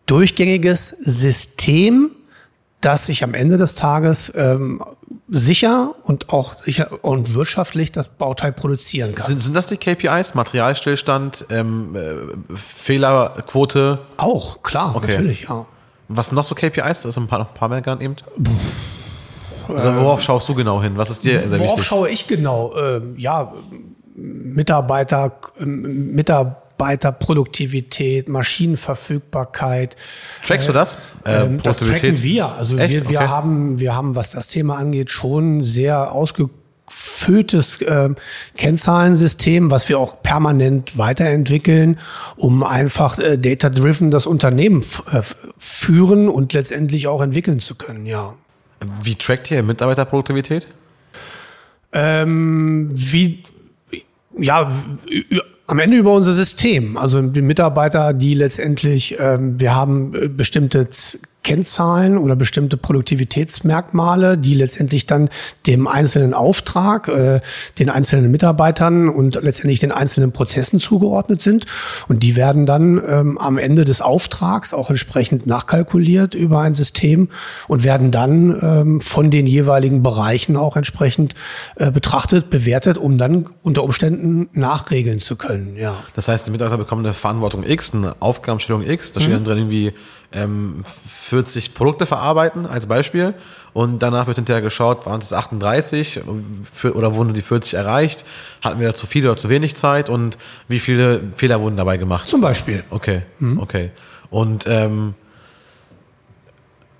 durchgängiges 0.07 0.89
System, 0.89 2.11
das 2.83 3.05
sich 3.05 3.23
am 3.23 3.33
Ende 3.33 3.57
des 3.57 3.75
Tages 3.75 4.31
ähm, 4.35 4.83
sicher 5.29 5.95
und 6.03 6.29
auch 6.29 6.55
sicher 6.55 7.03
und 7.03 7.33
wirtschaftlich 7.33 7.91
das 7.91 8.09
Bauteil 8.09 8.51
produzieren 8.51 9.15
kann. 9.15 9.25
Sind, 9.25 9.39
sind 9.39 9.55
das 9.55 9.67
die 9.67 9.77
KPIs? 9.77 10.35
Materialstillstand, 10.35 11.45
ähm, 11.49 11.95
äh, 11.95 12.55
Fehlerquote? 12.55 13.99
Auch, 14.17 14.61
klar, 14.63 14.95
okay. 14.95 15.11
natürlich, 15.11 15.43
ja. 15.43 15.65
Was 16.09 16.27
sind 16.27 16.35
noch 16.35 16.43
so 16.43 16.55
KPIs? 16.55 17.05
Also 17.05 17.21
ein 17.21 17.27
paar, 17.27 17.39
noch 17.39 17.49
ein 17.49 17.53
paar 17.53 17.69
mehr 17.69 17.81
genannt 17.81 18.01
eben? 18.01 18.15
Also 19.67 19.95
worauf 19.95 20.19
ähm, 20.19 20.25
schaust 20.25 20.49
du 20.49 20.55
genau 20.55 20.81
hin? 20.81 20.93
Was 20.95 21.09
ist 21.09 21.23
dir 21.23 21.39
sehr 21.39 21.59
worauf 21.59 21.71
wichtig? 21.71 21.85
schaue 21.85 22.09
ich 22.09 22.27
genau? 22.27 22.75
Ähm, 22.77 23.15
ja, 23.17 23.53
Mitarbeiter, 24.15 25.39
ähm, 25.59 26.13
Mitarbeiterproduktivität, 26.83 28.27
Maschinenverfügbarkeit. 28.27 29.95
Trackst 30.45 30.67
du 30.67 30.73
das? 30.73 30.97
Äh, 31.25 31.45
ähm, 31.45 31.63
das 31.63 31.79
tracken 31.79 32.21
wir. 32.21 32.47
Also 32.47 32.77
Echt? 32.77 32.93
wir, 32.93 33.09
wir 33.09 33.19
okay. 33.19 33.27
haben, 33.27 33.79
wir 33.79 33.95
haben, 33.95 34.15
was 34.15 34.31
das 34.31 34.47
Thema 34.47 34.77
angeht, 34.77 35.09
schon 35.09 35.63
sehr 35.63 36.11
ausgefülltes 36.11 37.81
äh, 37.81 38.09
Kennzahlensystem, 38.57 39.71
was 39.71 39.87
wir 39.87 39.97
auch 39.97 40.21
permanent 40.21 40.97
weiterentwickeln, 40.97 41.99
um 42.35 42.63
einfach 42.63 43.17
äh, 43.17 43.37
data-driven 43.37 44.11
das 44.11 44.25
Unternehmen 44.25 44.83
äh, 45.11 45.21
führen 45.57 46.27
und 46.27 46.53
letztendlich 46.53 47.07
auch 47.07 47.21
entwickeln 47.21 47.59
zu 47.59 47.75
können, 47.75 48.05
ja. 48.05 48.35
Wie 49.01 49.15
trackt 49.15 49.49
ihr 49.49 49.63
Mitarbeiterproduktivität? 49.63 50.67
Ähm, 51.93 52.89
wie, 52.93 53.43
ja, 54.35 54.69
am 55.73 55.79
Ende 55.79 55.97
über 55.97 56.13
unser 56.13 56.33
System. 56.33 56.97
Also 56.97 57.19
die 57.19 57.41
Mitarbeiter, 57.41 58.13
die 58.13 58.35
letztendlich, 58.35 59.15
ähm, 59.17 59.59
wir 59.59 59.73
haben 59.73 60.13
äh, 60.13 60.29
bestimmte 60.29 60.87
Kennzahlen 61.43 62.17
oder 62.17 62.35
bestimmte 62.35 62.77
Produktivitätsmerkmale, 62.77 64.37
die 64.37 64.55
letztendlich 64.55 65.05
dann 65.05 65.29
dem 65.67 65.87
einzelnen 65.87 66.33
Auftrag, 66.33 67.09
äh, 67.09 67.41
den 67.79 67.89
einzelnen 67.89 68.31
Mitarbeitern 68.31 69.09
und 69.09 69.41
letztendlich 69.41 69.79
den 69.79 69.91
einzelnen 69.91 70.31
Prozessen 70.31 70.79
zugeordnet 70.79 71.41
sind. 71.41 71.65
Und 72.07 72.23
die 72.23 72.35
werden 72.35 72.65
dann 72.65 73.01
ähm, 73.05 73.37
am 73.37 73.57
Ende 73.57 73.85
des 73.85 74.01
Auftrags 74.01 74.73
auch 74.73 74.89
entsprechend 74.89 75.45
nachkalkuliert 75.45 76.33
über 76.33 76.61
ein 76.61 76.73
System 76.73 77.29
und 77.67 77.83
werden 77.83 78.11
dann 78.11 78.57
ähm, 78.61 79.01
von 79.01 79.29
den 79.29 79.45
jeweiligen 79.45 80.01
Bereichen 80.01 80.55
auch 80.55 80.77
entsprechend 80.77 81.35
äh, 81.75 81.91
betrachtet, 81.91 82.49
bewertet, 82.49 82.97
um 82.97 83.17
dann 83.17 83.49
unter 83.61 83.83
Umständen 83.83 84.49
nachregeln 84.53 85.19
zu 85.19 85.35
können. 85.35 85.75
Ja. 85.75 85.95
Das 86.15 86.27
heißt, 86.27 86.47
die 86.47 86.51
Mitarbeiter 86.51 86.77
bekommen 86.77 87.05
eine 87.05 87.13
Verantwortung 87.13 87.63
X, 87.65 87.93
eine 87.93 88.15
Aufgabenstellung 88.19 88.87
X, 88.87 89.11
da 89.11 89.19
steht 89.19 89.31
mhm. 89.31 89.35
dann 89.35 89.43
drin 89.43 89.57
irgendwie 89.57 89.93
ähm, 90.31 90.81
40 91.33 91.73
Produkte 91.73 92.05
verarbeiten, 92.05 92.67
als 92.67 92.85
Beispiel. 92.85 93.33
Und 93.73 93.99
danach 94.03 94.27
wird 94.27 94.37
hinterher 94.37 94.61
geschaut, 94.61 95.07
waren 95.07 95.19
es 95.19 95.33
38 95.33 96.21
für, 96.71 96.95
oder 96.95 97.15
wurden 97.15 97.33
die 97.33 97.41
40 97.41 97.73
erreicht? 97.73 98.23
Hatten 98.61 98.79
wir 98.79 98.87
da 98.87 98.93
zu 98.93 99.07
viel 99.07 99.25
oder 99.25 99.35
zu 99.35 99.49
wenig 99.49 99.75
Zeit? 99.75 100.09
Und 100.09 100.37
wie 100.67 100.77
viele 100.77 101.21
Fehler 101.35 101.59
wurden 101.59 101.75
dabei 101.75 101.97
gemacht? 101.97 102.29
Zum 102.29 102.39
Beispiel. 102.41 102.83
Okay, 102.91 103.23
okay. 103.57 103.89
Und 104.29 104.65
ähm, 104.67 105.15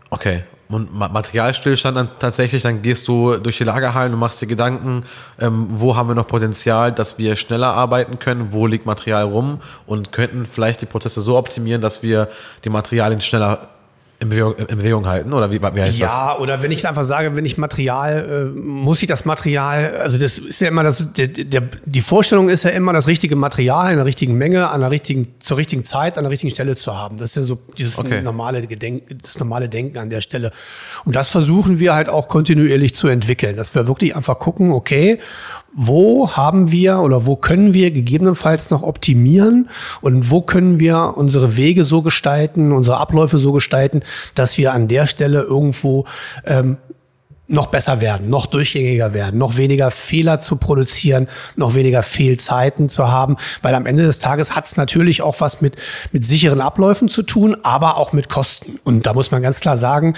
okay. 0.10 0.44
Und 0.70 0.92
Ma- 0.98 1.10
Materialstillstand 1.10 1.96
dann 1.96 2.10
tatsächlich, 2.18 2.64
dann 2.64 2.82
gehst 2.82 3.08
du 3.08 3.38
durch 3.38 3.58
die 3.60 3.64
Lagerhallen 3.64 4.12
und 4.14 4.20
machst 4.20 4.42
dir 4.42 4.48
Gedanken, 4.48 5.04
ähm, 5.40 5.68
wo 5.70 5.96
haben 5.96 6.08
wir 6.10 6.16
noch 6.16 6.26
Potenzial, 6.26 6.92
dass 6.92 7.20
wir 7.20 7.36
schneller 7.36 7.74
arbeiten 7.76 8.18
können, 8.18 8.54
wo 8.54 8.66
liegt 8.66 8.88
Material 8.88 9.26
rum 9.26 9.60
und 9.86 10.12
könnten 10.12 10.48
vielleicht 10.48 10.82
die 10.82 10.88
Prozesse 10.88 11.22
so 11.22 11.38
optimieren, 11.38 11.82
dass 11.84 12.02
wir 12.02 12.28
die 12.64 12.70
Materialien 12.70 13.22
schneller 13.22 13.68
in 14.24 14.30
Bewegung, 14.30 14.56
in 14.56 14.78
Bewegung 14.78 15.06
halten? 15.08 15.34
Oder 15.34 15.52
wie, 15.52 15.62
wie 15.62 15.82
heißt 15.82 16.02
das? 16.02 16.12
Ja, 16.12 16.38
oder 16.40 16.64
wenn 16.64 16.72
ich 16.72 16.88
einfach 16.88 17.04
sage, 17.04 17.36
wenn 17.36 17.46
ich 17.46 17.58
Material, 17.58 18.52
äh, 18.56 18.60
muss 18.60 19.02
ich 19.02 19.08
das 19.08 19.26
Material, 19.26 19.98
also 19.98 20.18
das 20.18 20.40
ist 20.40 20.62
ja 20.62 20.70
immer 20.70 20.84
das, 20.84 21.14
der, 21.14 21.28
der, 21.28 21.62
die 21.86 22.02
Vorstellung 22.02 22.50
ist 22.50 22.64
ja 22.64 22.72
immer, 22.72 22.94
das 22.94 23.08
richtige 23.08 23.36
Material 23.36 23.92
in 23.92 23.98
der 23.98 24.06
richtigen 24.06 24.36
Menge, 24.36 24.70
an 24.70 24.82
der 24.82 24.92
richtigen, 24.92 25.36
zur 25.40 25.58
richtigen 25.58 25.84
Zeit, 25.84 26.18
an 26.18 26.24
der 26.24 26.32
richtigen 26.32 26.52
Stelle 26.52 26.76
zu 26.76 26.98
haben. 26.98 27.18
Das 27.18 27.32
ist 27.32 27.36
ja 27.36 27.44
so 27.44 27.60
dieses 27.78 27.98
Okay. 27.98 28.22
normale 28.22 28.66
Gedenk, 28.66 29.04
das 29.22 29.38
normale 29.40 29.70
Denken 29.70 29.98
an 29.98 30.10
der 30.10 30.22
Stelle. 30.22 30.52
Und 31.06 31.16
das 31.16 31.30
versuchen 31.30 31.80
wir 31.80 31.94
halt 31.94 32.10
auch 32.10 32.28
kontinuierlich 32.28 32.96
zu 32.96 33.08
entwickeln, 33.08 33.56
dass 33.58 33.76
wir 33.76 33.88
wirklich 33.88 34.16
einfach 34.16 34.40
gucken, 34.40 34.72
okay, 34.72 35.20
wo 35.74 36.32
haben 36.32 36.72
wir 36.72 37.00
oder 37.00 37.26
wo 37.26 37.36
können 37.36 37.74
wir 37.74 37.92
gegebenenfalls 37.92 38.70
noch 38.70 38.84
optimieren 38.84 39.70
und 40.02 40.30
wo 40.30 40.42
können 40.42 40.80
wir 40.80 41.14
unsere 41.16 41.58
Wege 41.58 41.84
so 41.84 42.02
gestalten, 42.04 42.72
unsere 42.72 42.98
Abläufe 42.98 43.40
so 43.40 43.52
gestalten, 43.52 44.04
dass 44.36 44.58
wir 44.58 44.74
an 44.74 44.88
der 44.88 45.08
Stelle 45.08 45.42
irgendwo 45.42 46.06
ähm, 46.46 46.78
noch 47.48 47.68
besser 47.68 48.00
werden, 48.00 48.30
noch 48.30 48.46
durchgängiger 48.46 49.14
werden, 49.14 49.38
noch 49.38 49.58
weniger 49.58 49.92
Fehler 49.92 50.40
zu 50.40 50.56
produzieren, 50.56 51.28
noch 51.58 51.76
weniger 51.76 52.02
Fehlzeiten 52.02 52.88
zu 52.88 53.12
haben, 53.12 53.36
weil 53.62 53.76
am 53.76 53.86
Ende 53.86 54.04
des 54.04 54.20
Tages 54.20 54.56
hat 54.56 54.66
es 54.66 54.78
natürlich 54.78 55.22
auch 55.22 55.42
was 55.42 55.60
mit, 55.60 55.76
mit 56.14 56.26
sicheren 56.26 56.62
Abläufen 56.62 57.10
zu 57.10 57.22
tun, 57.22 57.58
aber 57.64 57.98
auch 57.98 58.14
mit 58.14 58.30
Kosten. 58.30 58.80
Und 58.86 59.06
da 59.06 59.14
muss 59.14 59.32
man 59.32 59.42
ganz 59.42 59.60
klar 59.60 59.76
sagen, 59.76 60.16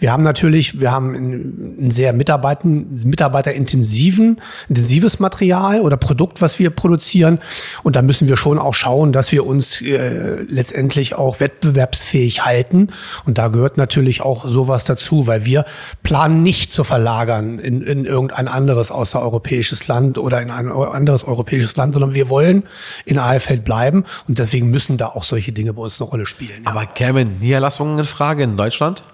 wir 0.00 0.12
haben 0.12 0.22
natürlich, 0.22 0.78
wir 0.78 0.92
haben 0.92 1.14
ein, 1.14 1.86
ein 1.86 1.90
sehr 1.90 2.12
Mitarbeiten, 2.12 2.94
mitarbeiterintensiven, 3.06 4.42
intensives 4.68 5.18
Material 5.18 5.80
oder 5.80 5.96
Produkt, 5.96 6.42
was 6.42 6.58
wir 6.58 6.68
produzieren. 6.68 7.38
Und 7.84 7.96
da 7.96 8.02
müssen 8.02 8.28
wir 8.28 8.36
schon 8.36 8.58
auch 8.58 8.74
schauen, 8.74 9.12
dass 9.12 9.32
wir 9.32 9.46
uns 9.46 9.80
äh, 9.80 10.42
letztendlich 10.42 11.14
auch 11.14 11.40
wettbewerbsfähig 11.40 12.44
halten. 12.44 12.88
Und 13.24 13.38
da 13.38 13.48
gehört 13.48 13.78
natürlich 13.78 14.20
auch 14.20 14.46
sowas 14.46 14.84
dazu, 14.84 15.26
weil 15.26 15.46
wir 15.46 15.64
planen 16.02 16.42
nicht 16.42 16.65
zu 16.68 16.84
verlagern 16.84 17.58
in, 17.58 17.82
in 17.82 18.04
irgendein 18.04 18.48
anderes 18.48 18.90
außereuropäisches 18.90 19.88
Land 19.88 20.18
oder 20.18 20.40
in 20.40 20.50
ein 20.50 20.70
anderes 20.70 21.24
europäisches 21.24 21.76
Land, 21.76 21.94
sondern 21.94 22.14
wir 22.14 22.28
wollen 22.28 22.64
in 23.04 23.18
Eifeld 23.18 23.64
bleiben. 23.64 24.04
Und 24.28 24.38
deswegen 24.38 24.70
müssen 24.70 24.96
da 24.96 25.06
auch 25.08 25.24
solche 25.24 25.52
Dinge 25.52 25.72
bei 25.72 25.82
uns 25.82 26.00
eine 26.00 26.10
Rolle 26.10 26.26
spielen. 26.26 26.64
Ja. 26.64 26.70
Aber 26.70 26.86
kämen 26.86 27.38
Niederlassungen 27.40 27.98
in 27.98 28.04
Frage 28.04 28.42
in 28.42 28.56
Deutschland? 28.56 29.04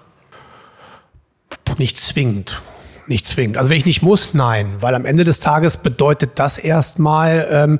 Nicht 1.77 1.97
zwingend. 1.97 2.61
Nicht 3.07 3.25
zwingend. 3.27 3.57
Also 3.57 3.69
wenn 3.69 3.77
ich 3.77 3.85
nicht 3.85 4.01
muss, 4.01 4.33
nein. 4.33 4.77
Weil 4.79 4.95
am 4.95 5.05
Ende 5.05 5.23
des 5.23 5.39
Tages 5.39 5.77
bedeutet 5.77 6.31
das 6.35 6.57
erstmal, 6.57 7.47
ähm, 7.49 7.79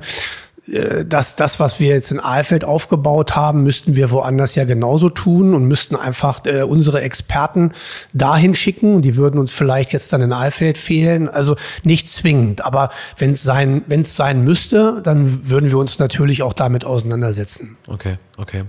dass 1.04 1.36
das, 1.36 1.60
was 1.60 1.78
wir 1.78 1.88
jetzt 1.88 2.10
in 2.10 2.20
Aalfeld 2.20 2.64
aufgebaut 2.64 3.36
haben, 3.36 3.62
müssten 3.62 3.96
wir 3.96 4.10
woanders 4.10 4.54
ja 4.54 4.64
genauso 4.64 5.10
tun 5.10 5.52
und 5.52 5.64
müssten 5.64 5.94
einfach 5.94 6.46
äh, 6.46 6.62
unsere 6.62 7.02
Experten 7.02 7.72
dahin 8.14 8.54
schicken. 8.54 9.02
Die 9.02 9.16
würden 9.16 9.38
uns 9.38 9.52
vielleicht 9.52 9.92
jetzt 9.92 10.10
dann 10.12 10.22
in 10.22 10.32
Aalfeld 10.32 10.78
fehlen. 10.78 11.28
Also 11.28 11.56
nicht 11.82 12.08
zwingend. 12.08 12.64
Aber 12.64 12.90
wenn 13.18 13.32
es 13.32 13.42
sein, 13.42 13.82
wenn 13.88 14.00
es 14.00 14.16
sein 14.16 14.42
müsste, 14.42 15.02
dann 15.02 15.50
würden 15.50 15.70
wir 15.70 15.76
uns 15.76 15.98
natürlich 15.98 16.42
auch 16.42 16.54
damit 16.54 16.86
auseinandersetzen. 16.86 17.76
Okay, 17.86 18.16
okay. 18.38 18.64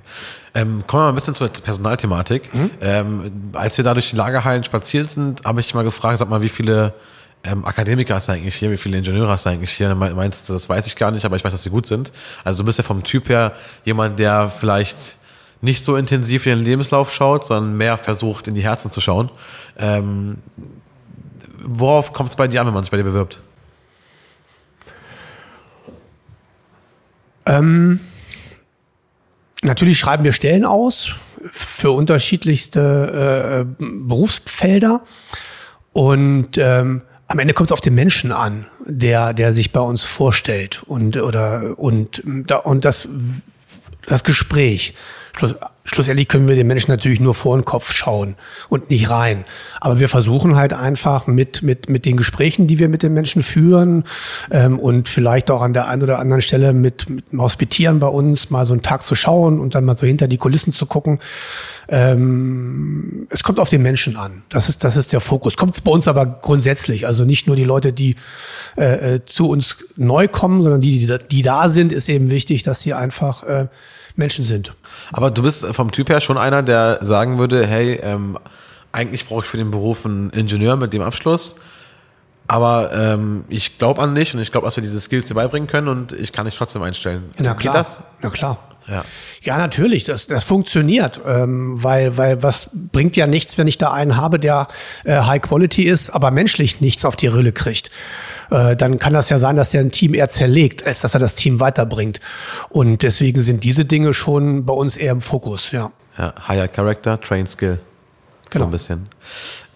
Ähm, 0.53 0.83
kommen 0.87 1.01
wir 1.01 1.05
mal 1.05 1.09
ein 1.09 1.15
bisschen 1.15 1.35
zur 1.35 1.47
Personalthematik. 1.47 2.49
Ähm, 2.81 3.51
als 3.53 3.77
wir 3.77 3.85
da 3.85 3.93
durch 3.93 4.09
die 4.09 4.17
Lagerhallen 4.17 4.65
spaziert 4.65 5.09
sind, 5.09 5.45
habe 5.45 5.61
ich 5.61 5.73
mal 5.73 5.83
gefragt, 5.83 6.19
sag 6.19 6.29
mal, 6.29 6.41
wie 6.41 6.49
viele 6.49 6.93
ähm, 7.45 7.65
Akademiker 7.65 8.15
hast 8.15 8.27
du 8.27 8.33
eigentlich 8.33 8.55
hier, 8.55 8.71
wie 8.71 8.77
viele 8.77 8.97
Ingenieure 8.97 9.29
hast 9.29 9.45
du 9.45 9.49
eigentlich 9.49 9.71
hier? 9.71 9.93
Meinst 9.95 10.49
du, 10.49 10.53
das 10.53 10.67
weiß 10.67 10.87
ich 10.87 10.95
gar 10.95 11.11
nicht, 11.11 11.25
aber 11.25 11.35
ich 11.35 11.43
weiß, 11.43 11.51
dass 11.51 11.63
sie 11.63 11.69
gut 11.69 11.85
sind. 11.85 12.11
Also 12.43 12.63
du 12.63 12.65
bist 12.65 12.77
ja 12.77 12.83
vom 12.83 13.03
Typ 13.03 13.29
her 13.29 13.53
jemand, 13.83 14.19
der 14.19 14.49
vielleicht 14.49 15.17
nicht 15.61 15.83
so 15.83 15.95
intensiv 15.95 16.45
in 16.45 16.57
den 16.57 16.65
Lebenslauf 16.65 17.13
schaut, 17.13 17.45
sondern 17.45 17.77
mehr 17.77 17.97
versucht, 17.97 18.47
in 18.47 18.55
die 18.55 18.63
Herzen 18.63 18.91
zu 18.91 19.01
schauen. 19.01 19.29
Ähm, 19.77 20.37
worauf 21.61 22.13
kommt 22.13 22.29
es 22.29 22.35
bei 22.35 22.47
dir 22.47 22.61
an, 22.61 22.67
wenn 22.67 22.73
man 22.73 22.83
sich 22.83 22.91
bei 22.91 22.97
dir 22.97 23.03
bewirbt? 23.03 23.41
Natürlich 29.65 29.97
schreiben 29.97 30.23
wir 30.23 30.31
Stellen 30.31 30.63
aus 30.63 31.15
für 31.43 31.91
unterschiedlichste 31.91 33.65
äh, 33.79 33.83
Berufsfelder 33.83 35.01
und 35.91 36.57
ähm, 36.57 37.01
am 37.27 37.39
Ende 37.39 37.53
kommt 37.53 37.69
es 37.69 37.73
auf 37.73 37.81
den 37.81 37.95
Menschen 37.95 38.31
an, 38.31 38.67
der 38.85 39.33
der 39.33 39.53
sich 39.53 39.71
bei 39.71 39.79
uns 39.79 40.03
vorstellt 40.03 40.83
und 40.85 41.17
oder 41.17 41.77
und 41.77 42.23
und 42.63 42.85
das 42.85 43.07
das 44.07 44.23
Gespräch. 44.23 44.93
Schluss, 45.37 45.55
schlussendlich 45.83 46.27
können 46.27 46.47
wir 46.47 46.55
den 46.55 46.65
Menschen 46.67 46.91
natürlich 46.91 47.19
nur 47.19 47.33
vor 47.33 47.57
den 47.57 47.65
Kopf 47.65 47.91
schauen 47.91 48.35
und 48.69 48.89
nicht 48.89 49.09
rein. 49.09 49.43
Aber 49.81 49.99
wir 49.99 50.09
versuchen 50.09 50.55
halt 50.55 50.73
einfach 50.73 51.27
mit, 51.27 51.61
mit, 51.61 51.89
mit 51.89 52.05
den 52.05 52.17
Gesprächen, 52.17 52.67
die 52.67 52.79
wir 52.79 52.89
mit 52.89 53.03
den 53.03 53.13
Menschen 53.13 53.43
führen 53.43 54.05
ähm, 54.51 54.79
und 54.79 55.09
vielleicht 55.09 55.51
auch 55.51 55.61
an 55.61 55.73
der 55.73 55.87
einen 55.87 56.03
oder 56.03 56.19
anderen 56.19 56.41
Stelle 56.41 56.73
mit, 56.73 57.09
mit 57.09 57.31
dem 57.31 57.41
Hospitieren 57.41 57.99
bei 57.99 58.07
uns 58.07 58.49
mal 58.49 58.65
so 58.65 58.73
einen 58.73 58.81
Tag 58.81 59.03
zu 59.03 59.13
schauen 59.15 59.59
und 59.59 59.75
dann 59.75 59.85
mal 59.85 59.97
so 59.97 60.07
hinter 60.07 60.27
die 60.27 60.37
Kulissen 60.37 60.73
zu 60.73 60.85
gucken. 60.85 61.19
Ähm, 61.87 63.27
es 63.29 63.43
kommt 63.43 63.59
auf 63.59 63.69
den 63.69 63.81
Menschen 63.81 64.15
an. 64.17 64.43
Das 64.49 64.69
ist, 64.69 64.83
das 64.83 64.97
ist 64.97 65.13
der 65.13 65.19
Fokus. 65.19 65.57
Kommt 65.57 65.75
es 65.75 65.81
bei 65.81 65.91
uns 65.91 66.07
aber 66.07 66.25
grundsätzlich. 66.25 67.05
Also 67.07 67.25
nicht 67.25 67.47
nur 67.47 67.55
die 67.55 67.63
Leute, 67.63 67.93
die 67.93 68.15
äh, 68.77 69.15
äh, 69.15 69.25
zu 69.25 69.49
uns 69.49 69.77
neu 69.95 70.27
kommen, 70.27 70.61
sondern 70.63 70.81
die, 70.81 70.99
die, 70.99 71.05
da- 71.07 71.17
die 71.17 71.41
da 71.41 71.69
sind, 71.69 71.91
ist 71.91 72.09
eben 72.09 72.29
wichtig, 72.29 72.63
dass 72.63 72.81
sie 72.81 72.93
einfach 72.93 73.43
äh, 73.43 73.67
Menschen 74.15 74.45
sind. 74.45 74.73
Aber 75.11 75.31
du 75.31 75.43
bist 75.43 75.65
vom 75.65 75.91
Typ 75.91 76.09
her 76.09 76.21
schon 76.21 76.37
einer, 76.37 76.63
der 76.63 76.99
sagen 77.01 77.37
würde, 77.37 77.65
hey, 77.65 77.99
ähm, 78.01 78.37
eigentlich 78.91 79.25
brauche 79.27 79.41
ich 79.41 79.45
für 79.45 79.57
den 79.57 79.71
Beruf 79.71 80.05
einen 80.05 80.29
Ingenieur 80.29 80.77
mit 80.77 80.93
dem 80.93 81.01
Abschluss, 81.01 81.55
aber 82.47 82.91
ähm, 82.93 83.43
ich 83.49 83.77
glaube 83.77 84.01
an 84.01 84.15
dich 84.15 84.33
und 84.33 84.39
ich 84.39 84.51
glaube, 84.51 84.65
dass 84.65 84.77
wir 84.77 84.83
diese 84.83 84.99
Skills 84.99 85.27
dir 85.27 85.33
beibringen 85.33 85.67
können 85.67 85.87
und 85.87 86.13
ich 86.13 86.31
kann 86.31 86.45
dich 86.45 86.55
trotzdem 86.55 86.81
einstellen. 86.81 87.23
Na 87.37 87.55
klar. 87.55 87.73
Geht 87.73 87.73
das? 87.73 88.01
Na 88.21 88.29
klar. 88.29 88.57
Ja. 88.87 89.03
Ja, 89.41 89.57
natürlich, 89.57 90.03
das, 90.03 90.27
das 90.27 90.43
funktioniert, 90.43 91.19
ähm, 91.25 91.83
weil, 91.83 92.17
weil 92.17 92.43
was 92.43 92.69
bringt 92.73 93.15
ja 93.17 93.25
nichts, 93.25 93.57
wenn 93.57 93.67
ich 93.67 93.79
da 93.79 93.91
einen 93.91 94.15
habe, 94.15 94.39
der 94.39 94.67
äh, 95.05 95.21
High 95.21 95.41
Quality 95.41 95.83
ist, 95.83 96.11
aber 96.11 96.29
menschlich 96.29 96.81
nichts 96.81 97.03
auf 97.03 97.15
die 97.15 97.27
Rille 97.27 97.51
kriegt. 97.51 97.89
Äh, 98.51 98.75
dann 98.75 98.99
kann 98.99 99.13
das 99.13 99.29
ja 99.29 99.39
sein, 99.39 99.55
dass 99.55 99.73
er 99.73 99.81
ein 99.81 99.91
Team 99.91 100.13
eher 100.13 100.29
zerlegt, 100.29 100.85
als 100.85 101.01
dass 101.01 101.13
er 101.13 101.19
das 101.19 101.35
Team 101.35 101.59
weiterbringt. 101.59 102.19
Und 102.69 103.03
deswegen 103.03 103.41
sind 103.41 103.63
diese 103.63 103.85
Dinge 103.85 104.13
schon 104.13 104.65
bei 104.65 104.73
uns 104.73 104.97
eher 104.97 105.11
im 105.11 105.21
Fokus, 105.21 105.71
ja. 105.71 105.91
Ja, 106.17 106.33
Higher 106.47 106.67
Character, 106.67 107.19
Train 107.19 107.45
Skill. 107.47 107.79
So 108.45 108.49
Genau. 108.51 108.65
ein 108.65 108.71
bisschen. 108.71 109.07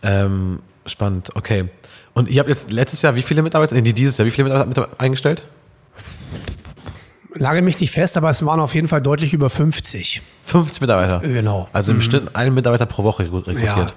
Ähm, 0.03 0.59
spannend, 0.85 1.29
okay. 1.35 1.65
Und 2.13 2.29
ihr 2.29 2.39
habt 2.39 2.49
jetzt 2.49 2.71
letztes 2.71 3.01
Jahr 3.01 3.15
wie 3.15 3.21
viele 3.21 3.41
Mitarbeiter, 3.41 3.75
nee, 3.75 3.81
die 3.81 3.93
dieses 3.93 4.17
Jahr, 4.17 4.25
wie 4.25 4.31
viele 4.31 4.47
Mitarbeiter 4.49 4.81
mit 4.87 4.99
eingestellt? 4.99 5.43
Lage 7.33 7.61
mich 7.61 7.79
nicht 7.79 7.91
fest, 7.91 8.17
aber 8.17 8.29
es 8.29 8.43
waren 8.45 8.59
auf 8.59 8.73
jeden 8.73 8.87
Fall 8.87 9.01
deutlich 9.01 9.33
über 9.33 9.49
50. 9.49 10.21
50 10.43 10.81
Mitarbeiter. 10.81 11.19
Genau. 11.19 11.69
Also 11.73 11.91
im 11.91 12.01
Schnitt 12.01 12.35
einen 12.35 12.55
Mitarbeiter 12.55 12.85
pro 12.85 13.03
Woche 13.03 13.23
rekrutiert. 13.23 13.63
Ja. 13.63 13.87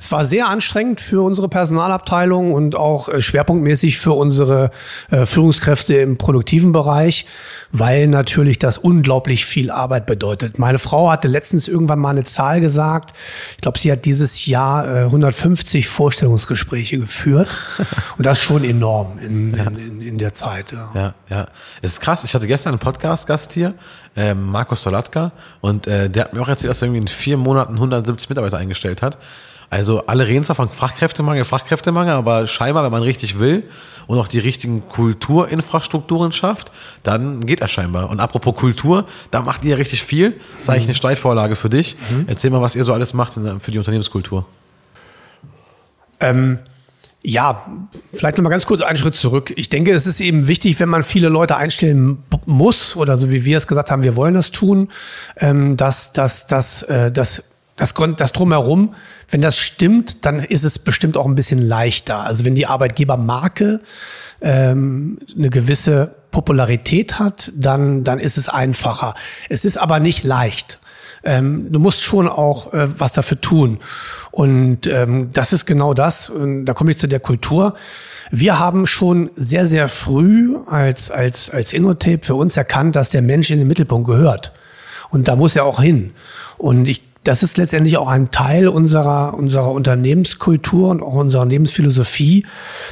Es 0.00 0.10
war 0.10 0.24
sehr 0.24 0.48
anstrengend 0.48 1.02
für 1.02 1.22
unsere 1.22 1.50
Personalabteilung 1.50 2.54
und 2.54 2.74
auch 2.74 3.10
äh, 3.10 3.20
schwerpunktmäßig 3.20 3.98
für 3.98 4.12
unsere 4.12 4.70
äh, 5.10 5.26
Führungskräfte 5.26 5.94
im 5.96 6.16
produktiven 6.16 6.72
Bereich, 6.72 7.26
weil 7.70 8.06
natürlich 8.06 8.58
das 8.58 8.78
unglaublich 8.78 9.44
viel 9.44 9.70
Arbeit 9.70 10.06
bedeutet. 10.06 10.58
Meine 10.58 10.78
Frau 10.78 11.10
hatte 11.10 11.28
letztens 11.28 11.68
irgendwann 11.68 11.98
mal 11.98 12.10
eine 12.10 12.24
Zahl 12.24 12.62
gesagt. 12.62 13.14
Ich 13.56 13.60
glaube, 13.60 13.78
sie 13.78 13.92
hat 13.92 14.06
dieses 14.06 14.46
Jahr 14.46 14.88
äh, 14.88 15.04
150 15.04 15.86
Vorstellungsgespräche 15.86 16.98
geführt 16.98 17.48
und 18.16 18.24
das 18.24 18.40
schon 18.40 18.64
enorm 18.64 19.18
in, 19.18 19.52
in, 19.52 19.76
in, 19.76 20.00
in 20.00 20.18
der 20.18 20.32
Zeit. 20.32 20.72
Ja. 20.72 20.90
Ja, 20.94 21.14
ja. 21.28 21.46
Es 21.82 21.92
ist 21.92 22.00
krass. 22.00 22.24
Ich 22.24 22.34
hatte 22.34 22.46
gestern 22.46 22.70
einen 22.70 22.78
Podcast-Gast 22.78 23.52
hier, 23.52 23.74
äh, 24.16 24.32
Markus 24.32 24.80
Solatka, 24.80 25.32
und 25.60 25.86
äh, 25.86 26.08
der 26.08 26.24
hat 26.24 26.32
mir 26.32 26.40
auch 26.40 26.48
erzählt, 26.48 26.70
dass 26.70 26.80
er 26.80 26.86
irgendwie 26.86 27.02
in 27.02 27.08
vier 27.08 27.36
Monaten 27.36 27.74
170 27.74 28.30
Mitarbeiter 28.30 28.56
eingestellt 28.56 29.02
hat. 29.02 29.18
Also 29.70 30.04
alle 30.06 30.26
reden 30.26 30.42
zwar 30.42 30.56
von 30.56 30.68
Fachkräftemangel, 30.68 31.44
Fachkräftemangel, 31.44 32.14
aber 32.14 32.48
scheinbar, 32.48 32.82
wenn 32.82 32.90
man 32.90 33.04
richtig 33.04 33.38
will 33.38 33.62
und 34.08 34.18
auch 34.18 34.26
die 34.26 34.40
richtigen 34.40 34.88
Kulturinfrastrukturen 34.88 36.32
schafft, 36.32 36.72
dann 37.04 37.46
geht 37.46 37.60
das 37.60 37.70
scheinbar. 37.70 38.10
Und 38.10 38.18
apropos 38.18 38.56
Kultur, 38.56 39.06
da 39.30 39.42
macht 39.42 39.64
ihr 39.64 39.78
richtig 39.78 40.02
viel. 40.02 40.32
Das 40.32 40.62
ist 40.62 40.70
eigentlich 40.70 40.86
eine 40.86 40.96
Steilvorlage 40.96 41.54
für 41.54 41.70
dich. 41.70 41.96
Mhm. 42.10 42.24
Erzähl 42.26 42.50
mal, 42.50 42.60
was 42.60 42.74
ihr 42.74 42.82
so 42.82 42.92
alles 42.92 43.14
macht 43.14 43.34
für 43.60 43.70
die 43.70 43.78
Unternehmenskultur. 43.78 44.44
Ähm, 46.18 46.58
ja, 47.22 47.64
vielleicht 48.12 48.38
noch 48.38 48.42
mal 48.42 48.50
ganz 48.50 48.66
kurz 48.66 48.80
einen 48.80 48.96
Schritt 48.96 49.14
zurück. 49.14 49.52
Ich 49.54 49.68
denke, 49.68 49.92
es 49.92 50.06
ist 50.06 50.20
eben 50.20 50.48
wichtig, 50.48 50.80
wenn 50.80 50.88
man 50.88 51.04
viele 51.04 51.28
Leute 51.28 51.56
einstellen 51.56 52.24
muss 52.46 52.96
oder 52.96 53.16
so 53.16 53.30
wie 53.30 53.44
wir 53.44 53.58
es 53.58 53.66
gesagt 53.66 53.90
haben, 53.90 54.02
wir 54.02 54.16
wollen 54.16 54.34
das 54.34 54.50
tun, 54.50 54.88
ähm, 55.36 55.76
dass, 55.76 56.12
dass, 56.12 56.46
dass, 56.46 56.82
äh, 56.84 57.12
dass 57.12 57.44
das, 57.80 57.94
das 58.16 58.32
drumherum, 58.32 58.94
wenn 59.30 59.40
das 59.40 59.58
stimmt, 59.58 60.24
dann 60.26 60.40
ist 60.40 60.64
es 60.64 60.78
bestimmt 60.78 61.16
auch 61.16 61.26
ein 61.26 61.34
bisschen 61.34 61.60
leichter. 61.60 62.20
Also 62.20 62.44
wenn 62.44 62.54
die 62.54 62.66
Arbeitgebermarke 62.66 63.80
ähm, 64.42 65.18
eine 65.36 65.50
gewisse 65.50 66.16
Popularität 66.30 67.18
hat, 67.18 67.52
dann, 67.56 68.04
dann 68.04 68.18
ist 68.18 68.36
es 68.36 68.48
einfacher. 68.48 69.14
Es 69.48 69.64
ist 69.64 69.78
aber 69.78 69.98
nicht 69.98 70.24
leicht. 70.24 70.78
Ähm, 71.22 71.72
du 71.72 71.78
musst 71.80 72.02
schon 72.02 72.28
auch 72.28 72.72
äh, 72.72 72.88
was 72.98 73.12
dafür 73.12 73.40
tun. 73.40 73.78
Und 74.30 74.86
ähm, 74.86 75.30
das 75.32 75.52
ist 75.52 75.66
genau 75.66 75.94
das. 75.94 76.28
Und 76.28 76.66
da 76.66 76.74
komme 76.74 76.92
ich 76.92 76.98
zu 76.98 77.08
der 77.08 77.20
Kultur. 77.20 77.74
Wir 78.30 78.58
haben 78.58 78.86
schon 78.86 79.30
sehr, 79.34 79.66
sehr 79.66 79.88
früh 79.88 80.56
als, 80.66 81.10
als, 81.10 81.50
als 81.50 81.72
Innotape 81.72 82.20
für 82.22 82.34
uns 82.34 82.56
erkannt, 82.56 82.96
dass 82.96 83.10
der 83.10 83.22
Mensch 83.22 83.50
in 83.50 83.58
den 83.58 83.68
Mittelpunkt 83.68 84.06
gehört. 84.06 84.52
Und 85.10 85.28
da 85.28 85.36
muss 85.36 85.56
er 85.56 85.64
auch 85.64 85.82
hin. 85.82 86.12
Und 86.56 86.86
ich 86.86 87.09
das 87.24 87.42
ist 87.42 87.58
letztendlich 87.58 87.98
auch 87.98 88.08
ein 88.08 88.30
Teil 88.30 88.66
unserer, 88.66 89.34
unserer 89.34 89.70
Unternehmenskultur 89.72 90.88
und 90.88 91.02
auch 91.02 91.12
unserer 91.12 91.42
Unternehmensphilosophie, 91.42 92.46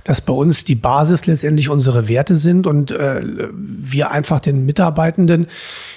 dass 0.05 0.21
bei 0.21 0.35
uns 0.35 0.65
die 0.65 0.75
Basis 0.75 1.27
letztendlich 1.27 1.71
unsere 1.71 2.09
Werte 2.09 2.37
sind 2.37 2.67
und 2.67 2.91
äh, 2.91 3.23
wir 3.55 4.11
einfach 4.11 4.41
den 4.41 4.67
Mitarbeitenden 4.67 5.47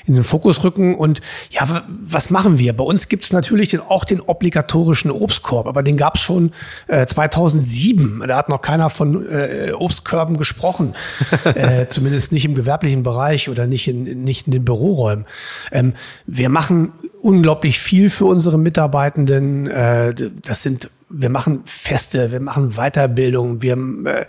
in 0.05 0.13
den 0.13 0.23
Fokus 0.23 0.63
rücken. 0.63 0.95
Und 0.95 1.19
ja, 1.49 1.83
was 1.89 2.29
machen 2.29 2.57
wir? 2.57 2.73
Bei 2.73 2.85
uns 2.85 3.09
gibt 3.09 3.25
es 3.25 3.33
natürlich 3.33 3.69
den, 3.69 3.81
auch 3.81 4.05
den 4.05 4.21
obligatorischen 4.21 5.11
Obstkorb, 5.11 5.67
aber 5.67 5.83
den 5.83 5.97
gab 5.97 6.15
es 6.15 6.21
schon 6.21 6.51
äh, 6.87 7.05
2007. 7.05 8.23
Da 8.27 8.37
hat 8.37 8.47
noch 8.47 8.61
keiner 8.61 8.89
von 8.89 9.27
äh, 9.27 9.73
Obstkörben 9.73 10.37
gesprochen, 10.37 10.93
äh, 11.55 11.87
zumindest 11.89 12.31
nicht 12.31 12.45
im 12.45 12.55
gewerblichen 12.55 13.03
Bereich 13.03 13.49
oder 13.49 13.67
nicht 13.67 13.89
in, 13.89 14.23
nicht 14.23 14.47
in 14.47 14.53
den 14.53 14.63
Büroräumen. 14.63 15.25
Ähm, 15.73 15.93
wir 16.25 16.47
machen 16.47 16.93
unglaublich 17.21 17.79
viel 17.79 18.09
für 18.09 18.25
unsere 18.25 18.57
Mitarbeitenden. 18.57 19.67
Äh, 19.67 20.13
das 20.43 20.63
sind 20.63 20.89
wir 21.13 21.29
machen 21.29 21.63
Feste, 21.65 22.31
wir 22.31 22.39
machen 22.39 22.71
Weiterbildung, 22.71 23.61
wir, 23.61 23.73
äh, 23.73 24.25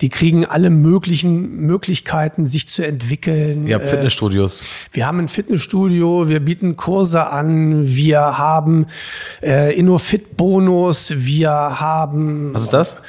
die 0.00 0.08
kriegen 0.08 0.44
alle 0.44 0.70
möglichen 0.70 1.56
Möglichkeiten, 1.66 2.46
sich 2.46 2.68
zu 2.68 2.86
entwickeln. 2.86 3.66
Ihr 3.66 3.76
habt 3.76 3.86
Fitnessstudios. 3.86 4.60
Äh, 4.60 4.64
wir 4.92 5.06
haben 5.06 5.18
ein 5.18 5.28
Fitnessstudio, 5.28 6.28
wir 6.28 6.40
bieten 6.40 6.76
Kurse 6.76 7.30
an, 7.30 7.86
wir 7.86 8.38
haben 8.38 8.86
äh, 9.42 9.74
InnoFit-Bonus, 9.76 11.14
wir 11.16 11.50
haben. 11.50 12.54
Was 12.54 12.64
ist 12.64 12.72
das? 12.72 13.02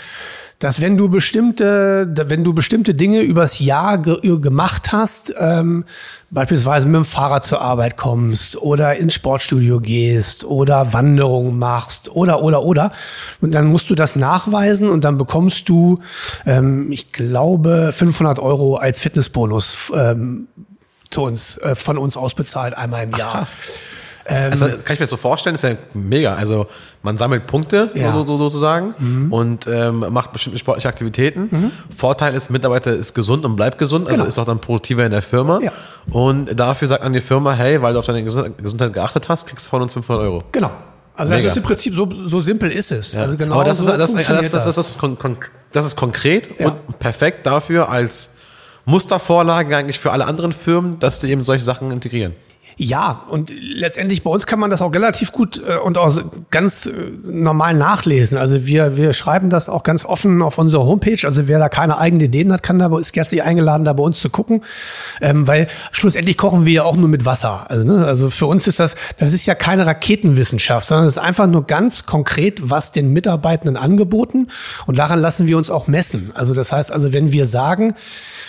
Dass 0.63 0.79
wenn 0.79 0.95
du 0.95 1.09
bestimmte, 1.09 2.07
wenn 2.29 2.45
du 2.45 2.53
bestimmte 2.53 2.95
Dinge 2.95 3.19
übers 3.19 3.59
Jahr 3.59 3.97
ge 3.97 4.15
gemacht 4.39 4.93
hast, 4.93 5.33
ähm, 5.37 5.83
beispielsweise 6.29 6.87
mit 6.87 6.95
dem 6.95 7.05
Fahrrad 7.05 7.43
zur 7.45 7.59
Arbeit 7.59 7.97
kommst 7.97 8.55
oder 8.55 8.95
ins 8.95 9.13
Sportstudio 9.13 9.81
gehst 9.81 10.45
oder 10.45 10.93
Wanderungen 10.93 11.59
machst 11.59 12.15
oder 12.15 12.41
oder 12.41 12.63
oder 12.63 12.93
und 13.41 13.53
dann 13.53 13.67
musst 13.67 13.89
du 13.89 13.95
das 13.95 14.15
nachweisen 14.15 14.89
und 14.89 15.03
dann 15.03 15.17
bekommst 15.17 15.67
du, 15.67 15.99
ähm, 16.45 16.89
ich 16.93 17.11
glaube, 17.11 17.91
500 17.93 18.39
Euro 18.39 18.77
als 18.77 19.01
Fitnessbonus 19.01 19.91
ähm, 19.93 20.47
zu 21.09 21.23
uns 21.23 21.57
äh, 21.57 21.75
von 21.75 21.97
uns 21.97 22.15
ausbezahlt 22.15 22.73
einmal 22.73 23.03
im 23.03 23.11
Jahr. 23.17 23.39
Ach, 23.41 23.49
ähm, 24.25 24.51
also 24.51 24.67
kann 24.67 24.77
ich 24.77 24.89
mir 24.89 24.97
das 24.99 25.09
so 25.09 25.17
vorstellen, 25.17 25.55
ist 25.55 25.63
ja 25.63 25.75
mega. 25.93 26.35
Also 26.35 26.67
man 27.01 27.17
sammelt 27.17 27.45
Punkte 27.45 27.91
ja. 27.93 28.13
so, 28.13 28.25
so, 28.25 28.37
sozusagen 28.37 28.93
mhm. 28.97 29.33
und 29.33 29.67
ähm, 29.67 30.05
macht 30.09 30.31
bestimmte 30.31 30.57
sportliche 30.59 30.87
Aktivitäten. 30.87 31.49
Mhm. 31.51 31.71
Vorteil 31.95 32.33
ist, 32.33 32.49
Mitarbeiter 32.49 32.93
ist 32.93 33.13
gesund 33.13 33.43
und 33.45 33.55
bleibt 33.55 33.77
gesund, 33.77 34.07
also 34.07 34.17
genau. 34.17 34.27
ist 34.27 34.39
auch 34.39 34.45
dann 34.45 34.59
produktiver 34.59 35.05
in 35.05 35.11
der 35.11 35.21
Firma. 35.21 35.59
Ja. 35.61 35.71
Und 36.09 36.57
dafür 36.57 36.87
sagt 36.87 37.03
an 37.03 37.13
die 37.13 37.21
Firma, 37.21 37.53
hey, 37.53 37.81
weil 37.81 37.93
du 37.93 37.99
auf 37.99 38.05
deine 38.05 38.23
Gesundheit 38.23 38.93
geachtet 38.93 39.27
hast, 39.27 39.47
kriegst 39.47 39.67
du 39.67 39.69
von 39.71 39.81
uns 39.81 39.93
500 39.93 40.23
Euro. 40.23 40.43
Genau. 40.51 40.71
Also 41.15 41.29
Mega. 41.29 41.43
das 41.43 41.51
ist 41.51 41.57
im 41.57 41.63
Prinzip 41.63 41.93
so, 41.93 42.09
so 42.25 42.41
simpel 42.41 42.71
ist 42.71 42.91
es. 42.91 43.13
Ja. 43.13 43.21
Also 43.21 43.37
genau 43.37 43.55
Aber 43.55 43.65
das, 43.65 43.77
so 43.77 43.91
ist, 43.91 43.99
das, 43.99 44.13
das, 44.13 44.25
das, 44.25 44.51
das, 44.51 44.77
ist, 44.77 44.95
das 45.71 45.85
ist 45.85 45.95
konkret 45.95 46.59
ja. 46.59 46.69
und 46.69 46.99
perfekt 46.99 47.45
dafür 47.45 47.89
als 47.89 48.35
Mustervorlage 48.85 49.75
eigentlich 49.75 49.99
für 49.99 50.11
alle 50.11 50.25
anderen 50.25 50.53
Firmen, 50.53 50.99
dass 50.99 51.19
die 51.19 51.29
eben 51.29 51.43
solche 51.43 51.63
Sachen 51.63 51.91
integrieren. 51.91 52.33
Ja, 52.77 53.23
und 53.29 53.51
letztendlich 53.51 54.23
bei 54.23 54.31
uns 54.31 54.45
kann 54.45 54.59
man 54.59 54.71
das 54.71 54.81
auch 54.81 54.93
relativ 54.93 55.31
gut 55.31 55.61
äh, 55.65 55.77
und 55.77 55.97
auch 55.97 56.17
ganz 56.49 56.87
äh, 56.87 56.91
normal 57.23 57.75
nachlesen. 57.75 58.37
Also 58.37 58.65
wir, 58.65 58.97
wir 58.97 59.13
schreiben 59.13 59.49
das 59.49 59.69
auch 59.69 59.83
ganz 59.83 60.05
offen 60.05 60.41
auf 60.41 60.57
unserer 60.57 60.85
Homepage. 60.85 61.19
Also 61.23 61.47
wer 61.47 61.59
da 61.59 61.69
keine 61.69 61.97
eigenen 61.97 62.25
Ideen 62.25 62.51
hat, 62.51 62.63
kann 62.63 62.79
da 62.79 62.95
ist 62.97 63.15
herzlich 63.15 63.43
eingeladen, 63.43 63.85
da 63.85 63.93
bei 63.93 64.03
uns 64.03 64.19
zu 64.19 64.29
gucken. 64.29 64.61
Ähm, 65.21 65.47
weil 65.47 65.67
schlussendlich 65.91 66.37
kochen 66.37 66.65
wir 66.65 66.73
ja 66.73 66.83
auch 66.83 66.95
nur 66.95 67.09
mit 67.09 67.25
Wasser. 67.25 67.69
Also, 67.69 67.85
ne, 67.85 68.05
also 68.05 68.29
für 68.29 68.47
uns 68.47 68.67
ist 68.67 68.79
das, 68.79 68.95
das 69.17 69.33
ist 69.33 69.45
ja 69.45 69.55
keine 69.55 69.85
Raketenwissenschaft, 69.85 70.87
sondern 70.87 71.07
es 71.07 71.17
ist 71.17 71.23
einfach 71.23 71.47
nur 71.47 71.67
ganz 71.67 72.05
konkret, 72.05 72.69
was 72.69 72.91
den 72.91 73.13
Mitarbeitenden 73.13 73.77
angeboten. 73.77 74.47
Und 74.87 74.97
daran 74.97 75.19
lassen 75.19 75.47
wir 75.47 75.57
uns 75.57 75.69
auch 75.69 75.87
messen. 75.87 76.31
Also 76.33 76.53
das 76.53 76.71
heißt 76.71 76.91
also, 76.91 77.13
wenn 77.13 77.31
wir 77.31 77.45
sagen, 77.45 77.93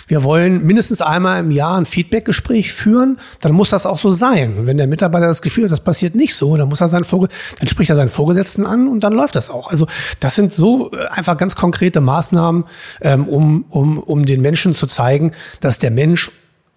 wir 0.07 0.23
wollen 0.23 0.65
mindestens 0.65 1.01
einmal 1.01 1.39
im 1.39 1.51
Jahr 1.51 1.77
ein 1.77 1.85
Feedbackgespräch 1.85 2.73
führen, 2.73 3.19
dann 3.41 3.53
muss 3.53 3.69
das 3.69 3.85
auch 3.85 3.97
so 3.97 4.11
sein. 4.11 4.67
Wenn 4.67 4.77
der 4.77 4.87
Mitarbeiter 4.87 5.27
das 5.27 5.41
Gefühl 5.41 5.65
hat, 5.65 5.71
das 5.71 5.81
passiert 5.81 6.15
nicht 6.15 6.35
so, 6.35 6.55
dann 6.57 6.69
muss 6.69 6.81
er 6.81 6.89
seinen 6.89 7.03
Vorge 7.03 7.27
dann 7.59 7.67
spricht 7.67 7.89
er 7.89 7.95
seinen 7.95 8.09
Vorgesetzten 8.09 8.65
an 8.65 8.87
und 8.87 9.01
dann 9.01 9.13
läuft 9.13 9.35
das 9.35 9.49
auch. 9.49 9.69
Also 9.69 9.87
das 10.19 10.35
sind 10.35 10.53
so 10.53 10.91
äh, 10.91 11.07
einfach 11.07 11.37
ganz 11.37 11.55
konkrete 11.55 12.01
Maßnahmen, 12.01 12.65
ähm, 13.01 13.27
um, 13.27 13.65
um, 13.69 13.97
um 13.97 14.25
den 14.25 14.41
Menschen 14.41 14.75
zu 14.75 14.87
zeigen, 14.87 15.31
dass 15.61 15.79
der 15.79 15.91
Mensch 15.91 16.31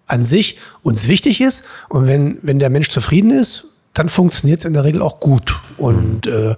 an 0.07 0.25
sich 0.25 0.57
uns 0.81 1.07
wichtig 1.07 1.41
ist. 1.41 1.63
Und 1.89 2.07
wenn, 2.07 2.39
wenn 2.41 2.59
der 2.59 2.69
Mensch 2.69 2.89
zufrieden 2.89 3.31
ist, 3.31 3.65
dann 3.93 4.09
funktioniert 4.09 4.61
es 4.61 4.65
in 4.65 4.73
der 4.73 4.83
Regel 4.83 5.01
auch 5.01 5.19
gut. 5.19 5.55
Und 5.77 6.27
äh, 6.27 6.55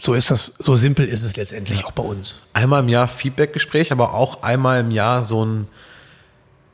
so 0.00 0.14
ist 0.14 0.30
das, 0.30 0.54
so 0.58 0.76
simpel 0.76 1.06
ist 1.06 1.24
es 1.24 1.36
letztendlich 1.36 1.84
auch 1.84 1.92
bei 1.92 2.02
uns. 2.02 2.42
Einmal 2.54 2.82
im 2.82 2.88
Jahr 2.88 3.06
Feedbackgespräch, 3.06 3.92
aber 3.92 4.14
auch 4.14 4.42
einmal 4.42 4.80
im 4.80 4.90
Jahr 4.90 5.22
so 5.24 5.44
ein 5.44 5.68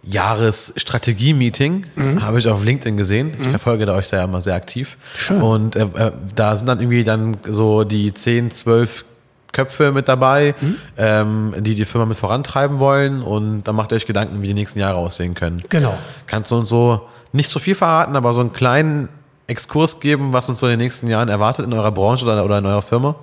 Jahresstrategie-Meeting, 0.04 1.86
mhm. 1.96 2.22
habe 2.22 2.38
ich 2.38 2.46
auf 2.48 2.64
LinkedIn 2.64 2.96
gesehen. 2.96 3.34
Ich 3.36 3.46
mhm. 3.46 3.50
verfolge 3.50 3.86
da 3.86 3.94
euch 3.94 4.08
da 4.08 4.18
ja 4.18 4.24
immer 4.24 4.40
sehr 4.40 4.54
aktiv. 4.54 4.96
Schön. 5.16 5.42
Und 5.42 5.74
äh, 5.74 5.82
äh 5.82 6.12
da 6.34 6.54
sind 6.54 6.68
dann 6.68 6.78
irgendwie 6.78 7.02
dann 7.02 7.36
so 7.48 7.82
die 7.82 8.14
10, 8.14 8.52
12 8.52 9.04
Köpfe 9.52 9.90
mit 9.90 10.06
dabei, 10.06 10.54
mhm. 10.60 10.76
ähm, 10.96 11.54
die 11.58 11.74
die 11.74 11.84
Firma 11.84 12.06
mit 12.06 12.16
vorantreiben 12.16 12.78
wollen. 12.78 13.22
Und 13.22 13.64
dann 13.64 13.74
macht 13.74 13.90
ihr 13.90 13.96
euch 13.96 14.06
Gedanken, 14.06 14.42
wie 14.42 14.46
die 14.46 14.54
nächsten 14.54 14.78
Jahre 14.78 14.98
aussehen 14.98 15.34
können. 15.34 15.62
Genau. 15.68 15.98
Kannst 16.26 16.52
du 16.52 16.56
uns 16.56 16.68
so 16.68 17.08
nicht 17.32 17.50
so 17.50 17.58
viel 17.58 17.74
verraten, 17.74 18.14
aber 18.14 18.32
so 18.32 18.40
einen 18.40 18.52
kleinen 18.52 19.08
Exkurs 19.46 20.00
geben, 20.00 20.32
was 20.32 20.48
uns 20.48 20.60
so 20.60 20.66
in 20.66 20.72
den 20.72 20.80
nächsten 20.80 21.08
Jahren 21.08 21.28
erwartet 21.28 21.66
in 21.66 21.72
eurer 21.72 21.92
Branche 21.92 22.24
oder, 22.24 22.58
in 22.58 22.66
eurer 22.66 22.82
Firma? 22.82 23.16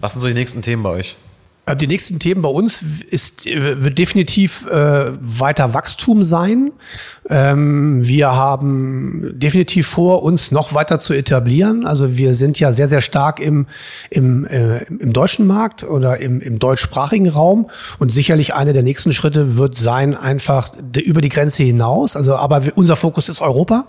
Was 0.00 0.12
sind 0.12 0.20
so 0.20 0.26
die 0.26 0.34
nächsten 0.34 0.62
Themen 0.62 0.82
bei 0.82 0.90
euch? 0.90 1.16
Äh, 1.66 1.76
die 1.76 1.86
nächsten 1.86 2.18
Themen 2.18 2.42
bei 2.42 2.48
uns 2.48 2.84
ist, 3.08 3.46
äh, 3.46 3.82
wird 3.82 3.98
definitiv 3.98 4.66
äh, 4.66 5.12
weiter 5.20 5.72
Wachstum 5.72 6.22
sein. 6.22 6.72
Ähm, 7.28 8.06
wir 8.06 8.32
haben 8.32 9.30
definitiv 9.34 9.86
vor, 9.86 10.22
uns 10.22 10.50
noch 10.50 10.74
weiter 10.74 10.98
zu 10.98 11.14
etablieren. 11.14 11.86
Also 11.86 12.16
wir 12.16 12.34
sind 12.34 12.60
ja 12.60 12.72
sehr, 12.72 12.88
sehr 12.88 13.00
stark 13.00 13.40
im, 13.40 13.66
im, 14.10 14.44
äh, 14.46 14.84
im 14.84 15.12
deutschen 15.12 15.46
Markt 15.46 15.84
oder 15.84 16.18
im, 16.18 16.40
im 16.40 16.58
deutschsprachigen 16.58 17.28
Raum. 17.28 17.70
Und 17.98 18.12
sicherlich 18.12 18.54
eine 18.54 18.72
der 18.72 18.82
nächsten 18.82 19.12
Schritte 19.12 19.56
wird 19.56 19.76
sein, 19.76 20.14
einfach 20.14 20.72
über 20.96 21.20
die 21.20 21.28
Grenze 21.28 21.62
hinaus. 21.62 22.16
Also, 22.16 22.34
aber 22.34 22.62
unser 22.74 22.96
Fokus 22.96 23.28
ist 23.28 23.40
Europa 23.40 23.86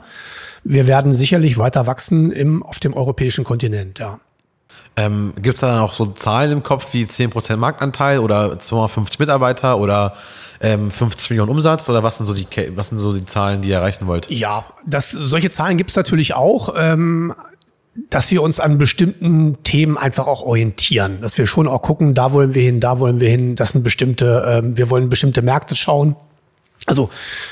wir 0.65 0.87
werden 0.87 1.13
sicherlich 1.13 1.57
weiter 1.57 1.87
wachsen 1.87 2.31
im, 2.31 2.63
auf 2.63 2.79
dem 2.79 2.93
europäischen 2.93 3.45
Kontinent, 3.45 3.99
ja. 3.99 4.19
Ähm, 4.97 5.33
Gibt 5.35 5.55
es 5.55 5.61
da 5.61 5.67
dann 5.67 5.79
auch 5.79 5.93
so 5.93 6.05
Zahlen 6.07 6.51
im 6.51 6.63
Kopf 6.63 6.93
wie 6.93 7.03
10% 7.03 7.57
Marktanteil 7.57 8.19
oder 8.19 8.57
250 8.57 9.19
Mitarbeiter 9.19 9.77
oder 9.77 10.15
ähm, 10.61 10.89
50 10.89 11.31
Millionen 11.31 11.51
Umsatz 11.51 11.89
oder 11.89 12.01
was 12.01 12.17
sind 12.17 12.25
so 12.25 12.33
die 12.33 12.47
was 12.75 12.89
sind 12.89 12.99
so 12.99 13.13
die 13.13 13.25
Zahlen, 13.25 13.61
die 13.61 13.69
ihr 13.69 13.75
erreichen 13.75 14.07
wollt? 14.07 14.29
Ja, 14.29 14.65
das, 14.87 15.11
solche 15.11 15.49
Zahlen 15.49 15.77
gibt 15.77 15.89
es 15.89 15.97
natürlich 15.97 16.33
auch. 16.33 16.73
Ähm, 16.77 17.33
dass 18.09 18.29
wir 18.29 18.41
uns 18.41 18.59
an 18.59 18.77
bestimmten 18.77 19.63
Themen 19.63 19.97
einfach 19.97 20.27
auch 20.27 20.41
orientieren, 20.41 21.21
dass 21.21 21.37
wir 21.37 21.47
schon 21.47 21.65
auch 21.65 21.81
gucken, 21.81 22.13
da 22.13 22.33
wollen 22.33 22.53
wir 22.53 22.61
hin, 22.61 22.81
da 22.81 22.99
wollen 22.99 23.21
wir 23.21 23.29
hin, 23.29 23.55
das 23.55 23.71
sind 23.71 23.83
bestimmte, 23.83 24.43
ähm, 24.45 24.77
wir 24.77 24.89
wollen 24.89 25.07
bestimmte 25.07 25.41
Märkte 25.41 25.75
schauen 25.75 26.17
Also 26.85 27.09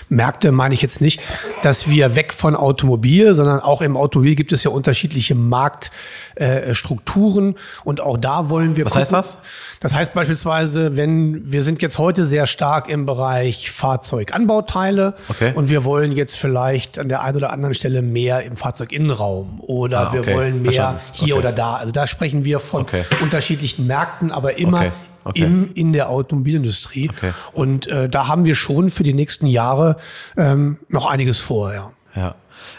Märkte 0.09 0.51
meine 0.51 0.75
ich 0.75 0.81
jetzt 0.81 0.99
nicht, 1.01 1.19
dass 1.63 1.89
wir 1.89 2.15
weg 2.15 2.33
von 2.33 2.55
Automobil, 2.55 3.33
sondern 3.33 3.59
auch 3.59 3.81
im 3.81 3.97
Automobil 3.97 4.35
gibt 4.35 4.51
es 4.51 4.63
ja 4.63 4.69
unterschiedliche 4.69 5.33
Marktstrukturen 5.33 7.55
äh, 7.55 7.59
und 7.83 7.99
auch 8.01 8.17
da 8.17 8.49
wollen 8.49 8.75
wir. 8.75 8.85
Was 8.85 8.93
gucken. 8.93 9.01
heißt 9.01 9.13
das? 9.13 9.39
Das 9.79 9.95
heißt 9.95 10.13
beispielsweise, 10.13 10.97
wenn 10.97 11.51
wir 11.51 11.63
sind 11.63 11.81
jetzt 11.81 11.97
heute 11.97 12.27
sehr 12.27 12.45
stark 12.45 12.89
im 12.89 13.07
Bereich 13.07 13.71
Fahrzeuganbauteile 13.71 15.15
okay. 15.29 15.53
und 15.55 15.69
wir 15.69 15.83
wollen 15.83 16.11
jetzt 16.11 16.37
vielleicht 16.37 16.99
an 16.99 17.09
der 17.09 17.23
einen 17.23 17.37
oder 17.37 17.51
anderen 17.51 17.73
Stelle 17.73 18.03
mehr 18.03 18.43
im 18.43 18.55
Fahrzeuginnenraum 18.55 19.61
oder 19.61 20.01
ah, 20.01 20.13
okay. 20.13 20.27
wir 20.27 20.35
wollen 20.35 20.61
mehr 20.61 20.73
Verstanden. 20.73 21.01
hier 21.13 21.33
okay. 21.35 21.39
oder 21.39 21.51
da. 21.51 21.77
Also 21.77 21.91
da 21.91 22.05
sprechen 22.05 22.43
wir 22.43 22.59
von 22.59 22.85
unterschiedlichen 23.21 23.87
Märkten, 23.87 24.31
aber 24.31 24.59
immer 24.59 24.91
okay. 25.23 25.43
im, 25.43 25.71
in 25.73 25.93
der 25.93 26.09
Automobilindustrie. 26.09 27.09
Okay. 27.09 27.33
Und 27.51 27.87
äh, 27.87 28.09
da 28.09 28.27
haben 28.27 28.45
wir 28.45 28.55
schon 28.55 28.89
für 28.89 29.03
die 29.03 29.13
nächsten 29.13 29.47
Jahre 29.47 29.97
ähm, 30.37 30.77
noch 30.89 31.05
einiges 31.05 31.39
vor, 31.39 31.73
ja. 31.73 31.91
Ja. 32.15 32.35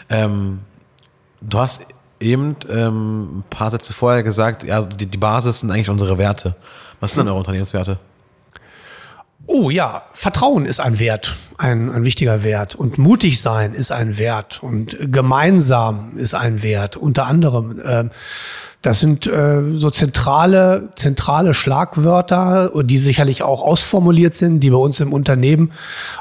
Ähm, 0.09 0.59
du 1.41 1.59
hast 1.59 1.81
eben 2.19 2.55
ähm, 2.69 3.39
ein 3.39 3.43
paar 3.49 3.71
Sätze 3.71 3.93
vorher 3.93 4.23
gesagt, 4.23 4.63
ja, 4.63 4.81
die, 4.81 5.05
die 5.05 5.17
Basis 5.17 5.59
sind 5.59 5.71
eigentlich 5.71 5.89
unsere 5.89 6.17
Werte. 6.17 6.55
Was 6.99 7.11
sind 7.11 7.19
denn 7.19 7.27
eure 7.27 7.39
Unternehmenswerte? 7.39 7.99
Oh 9.47 9.69
ja, 9.69 10.03
Vertrauen 10.11 10.65
ist 10.65 10.79
ein 10.79 10.97
Wert, 10.97 11.35
ein, 11.57 11.91
ein 11.91 12.03
wichtiger 12.03 12.43
Wert. 12.43 12.73
Und 12.73 12.97
mutig 12.97 13.41
sein 13.41 13.73
ist 13.73 13.91
ein 13.91 14.17
Wert. 14.17 14.63
Und 14.63 14.97
gemeinsam 14.99 16.17
ist 16.17 16.33
ein 16.33 16.63
Wert. 16.63 16.97
Unter 16.97 17.27
anderem. 17.27 17.79
Äh, 17.79 18.09
das 18.85 18.99
sind 18.99 19.25
äh, 19.25 19.63
so 19.77 19.89
zentrale, 19.89 20.91
zentrale 20.95 21.55
Schlagwörter, 21.55 22.71
die 22.83 22.99
sicherlich 22.99 23.41
auch 23.41 23.63
ausformuliert 23.63 24.35
sind, 24.35 24.59
die 24.59 24.69
bei 24.69 24.77
uns 24.77 24.99
im 24.99 25.11
Unternehmen 25.11 25.71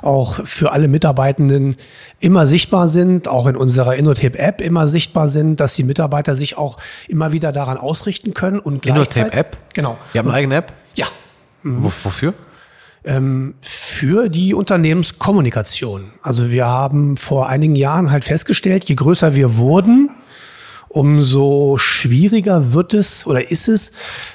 auch 0.00 0.40
für 0.46 0.72
alle 0.72 0.88
Mitarbeitenden 0.88 1.76
immer 2.20 2.46
sichtbar 2.46 2.88
sind, 2.88 3.28
auch 3.28 3.46
in 3.46 3.56
unserer 3.56 3.96
Innotape-App 3.96 4.62
immer 4.62 4.88
sichtbar 4.88 5.28
sind, 5.28 5.60
dass 5.60 5.74
die 5.74 5.84
Mitarbeiter 5.84 6.36
sich 6.36 6.56
auch 6.56 6.78
immer 7.06 7.32
wieder 7.32 7.52
daran 7.52 7.76
ausrichten 7.76 8.32
können. 8.32 8.60
und 8.60 8.86
Innotape-App? 8.86 9.58
Genau. 9.74 9.98
Ihr 10.14 10.20
habt 10.20 10.28
eine 10.28 10.36
eigene 10.36 10.54
App? 10.56 10.72
Ja. 10.94 11.06
Mhm. 11.62 11.84
Wofür? 11.84 12.32
Ähm, 13.04 13.54
für 13.60 14.30
die 14.30 14.54
Unternehmenskommunikation. 14.54 16.12
Also 16.22 16.50
wir 16.50 16.64
haben 16.64 17.18
vor 17.18 17.50
einigen 17.50 17.76
Jahren 17.76 18.10
halt 18.10 18.24
festgestellt, 18.24 18.84
je 18.84 18.94
größer 18.94 19.34
wir 19.34 19.58
wurden, 19.58 20.08
umso 20.94 21.76
schwieriger 21.76 22.72
wird 22.72 22.94
es 22.94 23.26
oder 23.26 23.50
ist 23.50 23.66
es, 23.66 23.90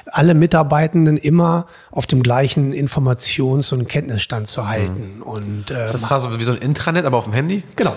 alle 0.07 0.33
Mitarbeitenden 0.33 1.15
immer 1.15 1.67
auf 1.89 2.05
dem 2.05 2.21
gleichen 2.21 2.73
Informations- 2.73 3.73
und 3.73 3.87
Kenntnisstand 3.87 4.49
zu 4.49 4.67
halten. 4.67 5.17
Mhm. 5.17 5.21
Und, 5.21 5.71
äh, 5.71 5.85
ist 5.85 5.93
das 5.93 6.07
quasi 6.09 6.27
wie 6.37 6.43
so 6.43 6.51
ein 6.51 6.57
Intranet, 6.57 7.05
aber 7.05 7.17
auf 7.17 7.23
dem 7.23 7.33
Handy? 7.33 7.63
Genau. 7.77 7.95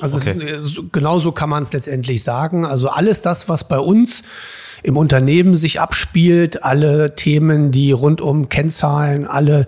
Also 0.00 0.16
okay. 0.16 0.40
es, 0.40 0.80
genau 0.90 1.20
so 1.20 1.30
kann 1.30 1.50
man 1.50 1.62
es 1.62 1.72
letztendlich 1.72 2.24
sagen. 2.24 2.66
Also 2.66 2.88
alles 2.88 3.22
das, 3.22 3.48
was 3.48 3.68
bei 3.68 3.78
uns 3.78 4.22
im 4.82 4.96
Unternehmen 4.96 5.54
sich 5.54 5.80
abspielt, 5.80 6.62
alle 6.62 7.14
Themen, 7.14 7.70
die 7.70 7.92
rund 7.92 8.20
um 8.20 8.48
Kennzahlen, 8.48 9.26
alle, 9.26 9.66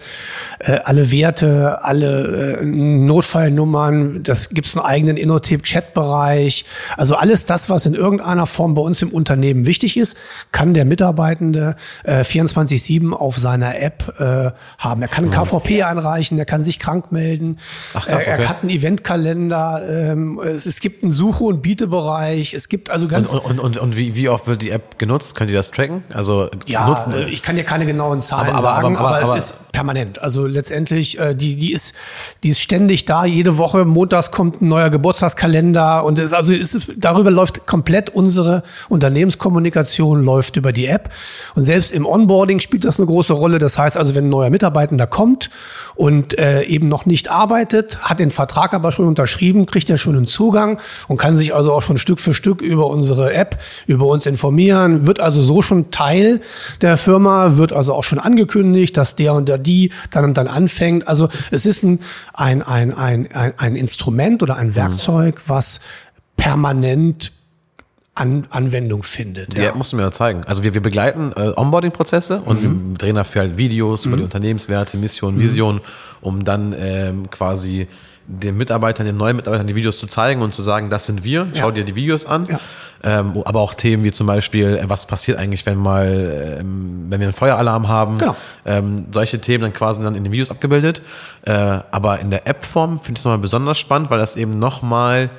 äh, 0.61 0.79
alle 0.85 1.11
Werte, 1.11 1.83
alle 1.83 2.59
äh, 2.61 2.65
Notfallnummern, 2.65 4.23
das 4.23 4.51
gibt's 4.51 4.77
einen 4.77 4.85
eigenen 4.85 5.17
Innotip-Chat-Bereich. 5.17 6.65
Also 6.97 7.17
alles 7.17 7.45
das, 7.45 7.69
was 7.71 7.87
in 7.87 7.95
irgendeiner 7.95 8.47
Form 8.47 8.75
bei 8.75 8.83
uns 8.83 9.03
im 9.03 9.11
Unternehmen 9.11 9.67
wichtig 9.67 9.97
ist, 9.97 10.17
kann 10.51 10.75
der 10.75 10.85
Mitarbeitende 10.85 11.77
äh, 12.05 12.23
24-7 12.23 13.13
auf 13.13 13.39
seiner 13.39 13.81
App 13.81 14.15
äh, 14.19 14.51
haben. 14.79 15.03
Er 15.03 15.09
kann 15.09 15.25
ein 15.25 15.31
KVP 15.31 15.83
einreichen, 15.83 16.39
er 16.39 16.45
kann 16.45 16.65
sich 16.65 16.79
krank 16.79 17.13
melden, 17.13 17.59
Ach, 17.95 18.07
krass, 18.07 18.17
okay. 18.17 18.43
er 18.43 18.49
hat 18.49 18.63
einen 18.63 18.71
Eventkalender, 18.71 19.83
ähm, 19.89 20.41
es, 20.41 20.67
es 20.67 20.81
gibt 20.81 21.03
einen 21.03 21.13
Suche- 21.13 21.45
und 21.45 21.63
Bietebereich, 21.63 22.55
es 22.55 22.69
gibt 22.69 22.91
also 22.91 23.09
ganz... 23.09 23.33
Und, 23.33 23.45
und, 23.45 23.61
und, 23.61 23.79
und 23.79 23.97
wie, 23.97 24.15
wie 24.15 24.29
oft 24.29 24.47
wird 24.47 24.63
die 24.63 24.71
App 24.71 24.99
genutzt? 25.03 25.35
Könnt 25.35 25.51
ihr 25.51 25.57
das 25.57 25.73
tracken? 25.73 26.05
Also 26.15 26.49
ja, 26.67 26.87
nutzen, 26.87 27.13
äh, 27.13 27.29
ich 27.29 27.43
kann 27.43 27.57
dir 27.57 27.65
keine 27.65 27.87
genauen 27.87 28.23
Zahlen 28.23 28.55
aber, 28.55 28.69
aber, 28.69 28.83
sagen, 28.83 28.97
aber, 28.97 29.09
aber, 29.09 29.23
aber, 29.25 29.37
es 29.37 29.51
ist 29.51 29.73
permanent. 29.73 30.23
Also 30.23 30.47
letztendlich, 30.47 31.19
äh, 31.19 31.35
die, 31.35 31.57
die 31.57 31.73
ist, 31.73 31.93
die 32.45 32.51
ist 32.51 32.61
ständig 32.61 33.05
da. 33.05 33.25
Jede 33.25 33.59
Woche 33.59 33.85
montags 33.85 34.31
kommt 34.31 34.63
ein 34.63 34.69
neuer 34.69 34.91
Geburtstagskalender 34.91 36.05
und 36.05 36.21
es, 36.21 36.33
also 36.33 36.53
es 36.53 36.75
ist, 36.75 36.93
darüber 36.99 37.33
läuft 37.33 37.67
komplett 37.67 38.11
unsere 38.11 38.63
Unternehmenskommunikation 38.91 40.23
läuft 40.23 40.57
über 40.57 40.73
die 40.73 40.87
App 40.87 41.09
und 41.57 41.65
selbst 41.65 41.91
im 41.91 42.07
Onboarding 42.07 42.61
spielt 42.61 42.85
das 42.85 43.01
eine 43.01 43.07
große 43.07 43.33
Rolle. 43.33 43.59
Das 43.59 43.79
heißt 43.79 43.97
also, 43.97 44.15
wenn 44.15 44.27
ein 44.27 44.31
neuer 44.31 44.51
Mitarbeitender 44.51 45.09
kommt 45.09 45.51
und 45.97 46.39
äh, 46.39 46.63
eben 46.63 46.87
noch 46.87 47.07
nicht 47.07 47.29
arbeitet, 47.29 48.05
hat 48.05 48.21
den 48.21 48.31
Vertrag 48.31 48.73
aber 48.73 48.93
schon 48.93 49.09
unterschrieben, 49.09 49.67
kriegt 49.67 49.91
er 49.91 49.97
schon 49.97 50.15
einen 50.15 50.29
Zugang 50.29 50.79
und 51.09 51.17
kann 51.17 51.37
sich 51.37 51.57
also 51.57 51.73
auch 51.73 51.83
schon 51.83 51.99
Stück 51.99 52.21
für 52.21 52.35
Stück 52.35 52.61
über 52.61 52.87
unsere 52.87 53.33
App, 53.35 53.59
über 53.89 54.07
uns 54.07 54.27
informieren, 54.27 54.92
wird 55.07 55.21
also 55.21 55.43
so 55.43 55.63
schon 55.63 55.91
Teil 55.91 56.41
der 56.81 56.97
Firma, 56.97 57.57
wird 57.57 57.73
also 57.73 57.95
auch 57.95 58.05
schon 58.05 58.19
angekündigt, 58.19 58.97
dass 58.97 59.17
der 59.17 59.35
und 59.35 59.49
der 59.49 59.59
die 59.59 59.93
dann 60.11 60.25
und 60.25 60.37
dann 60.37 60.49
anfängt. 60.49 61.09
Also 61.09 61.29
es 61.51 61.67
ist 61.67 61.85
ein, 61.85 61.99
ein, 62.35 62.63
ein, 62.63 62.95
ein, 62.95 63.29
ein 63.57 63.77
Instrument 63.77 64.43
oder 64.43 64.57
ein 64.57 64.75
Werkzeug, 64.75 65.43
was 65.47 65.81
permanent 66.37 67.33
an 68.15 68.47
Anwendung 68.51 69.03
findet. 69.03 69.57
Ja, 69.57 69.65
ja. 69.65 69.75
musst 69.75 69.93
du 69.93 69.97
mir 69.97 70.03
ja 70.03 70.11
zeigen. 70.11 70.45
Also 70.45 70.65
wir, 70.65 70.75
wir 70.75 70.83
begleiten 70.83 71.33
äh, 71.35 71.53
Onboarding-Prozesse 71.57 72.43
und 72.45 72.63
mhm. 72.63 72.95
drehen 72.99 73.15
dafür 73.15 73.43
halt 73.43 73.57
Videos 73.57 74.05
mhm. 74.05 74.11
über 74.11 74.17
die 74.19 74.25
Unternehmenswerte, 74.25 74.99
Mission, 74.99 75.39
Vision, 75.39 75.77
mhm. 75.77 75.81
um 76.21 76.45
dann 76.45 76.75
ähm, 76.79 77.31
quasi 77.31 77.89
den 78.27 78.57
Mitarbeitern, 78.57 79.07
den 79.07 79.17
neuen 79.17 79.37
Mitarbeitern 79.37 79.67
die 79.67 79.75
Videos 79.75 79.99
zu 79.99 80.07
zeigen 80.07 80.43
und 80.43 80.53
zu 80.55 80.63
sagen, 80.63 80.91
das 80.91 81.07
sind 81.07 81.25
wir, 81.25 81.49
schau 81.55 81.69
ja. 81.69 81.73
dir 81.73 81.85
die 81.85 81.95
Videos 81.95 82.27
an. 82.27 82.47
Ja. 82.47 82.61
Ähm, 83.05 83.43
aber 83.45 83.61
auch 83.61 83.75
Themen 83.75 84.05
wie 84.05 84.13
zum 84.13 84.27
Beispiel, 84.27 84.77
äh, 84.77 84.85
was 84.89 85.07
passiert 85.07 85.39
eigentlich, 85.39 85.67
wenn 85.67 85.77
mal, 85.77 86.59
ähm, 86.61 87.07
wenn 87.09 87.21
wir 87.21 87.27
einen 87.27 87.35
Feueralarm 87.35 87.89
haben. 87.89 88.19
Genau. 88.19 88.37
Ähm, 88.65 89.07
solche 89.13 89.41
Themen 89.41 89.63
dann 89.63 89.73
quasi 89.73 90.03
dann 90.03 90.15
in 90.15 90.25
den 90.25 90.33
Videos 90.33 90.51
abgebildet. 90.51 91.03
Äh, 91.43 91.53
aber 91.91 92.21
in 92.21 92.31
der 92.31 92.47
App-Form 92.47 93.01
finde 93.01 93.13
ich 93.13 93.19
es 93.19 93.25
nochmal 93.25 93.39
besonders 93.39 93.79
spannend, 93.79 94.11
weil 94.11 94.19
das 94.19 94.37
eben 94.37 94.59
nochmal 94.59 95.31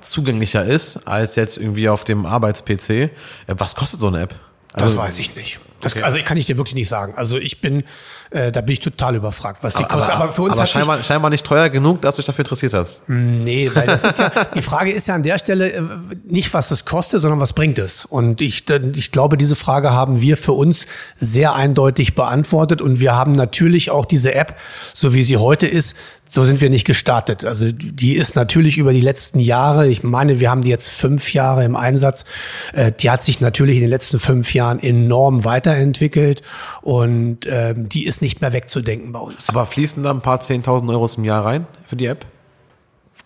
zugänglicher 0.00 0.64
ist 0.64 1.06
als 1.08 1.36
jetzt 1.36 1.58
irgendwie 1.58 1.88
auf 1.88 2.04
dem 2.04 2.26
Arbeits-PC. 2.26 2.90
Äh, 2.90 3.10
was 3.46 3.74
kostet 3.76 4.00
so 4.00 4.08
eine 4.08 4.20
App? 4.20 4.34
Also, 4.72 4.88
das 4.88 4.96
weiß 4.96 5.18
ich 5.18 5.34
nicht. 5.34 5.58
Das, 5.80 5.94
okay. 5.94 6.02
Also 6.02 6.18
kann 6.24 6.36
ich 6.36 6.46
dir 6.46 6.56
wirklich 6.56 6.74
nicht 6.74 6.88
sagen. 6.88 7.14
Also 7.16 7.36
ich 7.36 7.60
bin, 7.60 7.84
äh, 8.30 8.50
da 8.50 8.60
bin 8.60 8.72
ich 8.72 8.80
total 8.80 9.14
überfragt, 9.14 9.62
was 9.62 9.74
die 9.74 9.84
aber, 9.84 9.94
kostet. 9.94 10.14
Aber, 10.14 10.32
für 10.32 10.42
uns 10.42 10.56
aber 10.56 10.66
scheinbar, 10.66 11.02
scheinbar 11.02 11.30
nicht 11.30 11.44
teuer 11.44 11.68
genug, 11.68 12.00
dass 12.02 12.16
du 12.16 12.22
dich 12.22 12.26
dafür 12.26 12.44
interessiert 12.44 12.74
hast. 12.74 13.02
Nee, 13.08 13.70
weil 13.74 13.86
das 13.86 14.04
ist 14.04 14.18
ja, 14.18 14.30
die 14.54 14.62
Frage 14.62 14.90
ist 14.90 15.08
ja 15.08 15.14
an 15.14 15.22
der 15.22 15.38
Stelle 15.38 15.72
äh, 15.72 15.82
nicht, 16.24 16.52
was 16.54 16.70
es 16.70 16.84
kostet, 16.84 17.22
sondern 17.22 17.40
was 17.40 17.52
bringt 17.52 17.78
es. 17.78 18.04
Und 18.04 18.40
ich, 18.40 18.64
ich 18.94 19.12
glaube, 19.12 19.36
diese 19.36 19.54
Frage 19.54 19.92
haben 19.92 20.20
wir 20.20 20.36
für 20.36 20.52
uns 20.52 20.86
sehr 21.16 21.54
eindeutig 21.54 22.14
beantwortet. 22.14 22.80
Und 22.80 23.00
wir 23.00 23.14
haben 23.14 23.32
natürlich 23.32 23.90
auch 23.90 24.06
diese 24.06 24.34
App, 24.34 24.58
so 24.94 25.14
wie 25.14 25.22
sie 25.22 25.36
heute 25.36 25.66
ist, 25.66 25.96
so 26.28 26.44
sind 26.44 26.60
wir 26.60 26.70
nicht 26.70 26.84
gestartet. 26.84 27.44
Also 27.44 27.70
die 27.72 28.14
ist 28.14 28.36
natürlich 28.36 28.78
über 28.78 28.92
die 28.92 29.00
letzten 29.00 29.38
Jahre, 29.38 29.88
ich 29.88 30.02
meine, 30.02 30.40
wir 30.40 30.50
haben 30.50 30.62
die 30.62 30.68
jetzt 30.68 30.88
fünf 30.88 31.32
Jahre 31.32 31.64
im 31.64 31.76
Einsatz, 31.76 32.24
äh, 32.72 32.92
die 32.92 33.10
hat 33.10 33.24
sich 33.24 33.40
natürlich 33.40 33.76
in 33.76 33.82
den 33.82 33.90
letzten 33.90 34.18
fünf 34.18 34.52
Jahren 34.52 34.80
enorm 34.80 35.44
weiterentwickelt 35.44 36.42
und 36.82 37.46
ähm, 37.46 37.88
die 37.88 38.06
ist 38.06 38.22
nicht 38.22 38.40
mehr 38.40 38.52
wegzudenken 38.52 39.12
bei 39.12 39.20
uns. 39.20 39.48
Aber 39.48 39.66
fließen 39.66 40.02
da 40.02 40.10
ein 40.10 40.20
paar 40.20 40.40
10.000 40.40 40.90
Euro 40.90 41.08
im 41.16 41.24
Jahr 41.24 41.44
rein 41.44 41.66
für 41.86 41.96
die 41.96 42.06
App? 42.06 42.26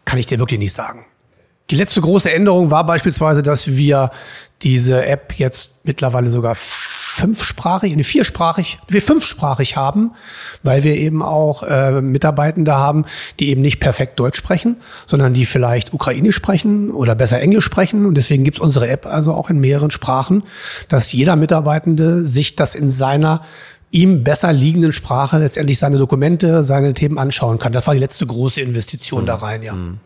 Kann 0.04 0.18
ich 0.18 0.26
dir 0.26 0.38
wirklich 0.38 0.58
nicht 0.58 0.72
sagen. 0.72 1.06
Die 1.70 1.76
letzte 1.76 2.00
große 2.00 2.32
Änderung 2.32 2.70
war 2.70 2.84
beispielsweise, 2.84 3.42
dass 3.42 3.68
wir 3.68 4.10
diese 4.62 5.06
App 5.06 5.34
jetzt 5.36 5.84
mittlerweile 5.84 6.28
sogar 6.28 6.56
fünfsprachig, 6.56 7.94
ne, 7.94 8.02
viersprachig, 8.02 8.78
wir 8.88 9.02
fünfsprachig 9.02 9.76
haben, 9.76 10.12
weil 10.62 10.84
wir 10.84 10.94
eben 10.96 11.22
auch 11.22 11.62
äh, 11.62 12.00
Mitarbeitende 12.00 12.74
haben, 12.74 13.04
die 13.38 13.50
eben 13.50 13.60
nicht 13.60 13.78
perfekt 13.78 14.18
Deutsch 14.18 14.38
sprechen, 14.38 14.78
sondern 15.06 15.34
die 15.34 15.44
vielleicht 15.44 15.92
Ukrainisch 15.92 16.36
sprechen 16.36 16.90
oder 16.90 17.14
besser 17.14 17.40
Englisch 17.40 17.64
sprechen. 17.64 18.06
Und 18.06 18.14
deswegen 18.16 18.42
gibt 18.42 18.56
es 18.56 18.62
unsere 18.62 18.88
App 18.88 19.06
also 19.06 19.34
auch 19.34 19.50
in 19.50 19.60
mehreren 19.60 19.90
Sprachen, 19.90 20.42
dass 20.88 21.12
jeder 21.12 21.36
Mitarbeitende 21.36 22.24
sich 22.24 22.56
das 22.56 22.74
in 22.74 22.90
seiner 22.90 23.42
ihm 23.92 24.22
besser 24.24 24.52
liegenden 24.52 24.92
Sprache 24.92 25.38
letztendlich 25.38 25.78
seine 25.78 25.98
Dokumente, 25.98 26.62
seine 26.62 26.94
Themen 26.94 27.18
anschauen 27.18 27.58
kann. 27.58 27.72
Das 27.72 27.86
war 27.86 27.94
die 27.94 28.00
letzte 28.00 28.24
große 28.26 28.60
Investition 28.60 29.22
mhm. 29.22 29.26
da 29.26 29.34
rein, 29.36 29.62
ja. 29.62 29.74
Mhm. 29.74 29.98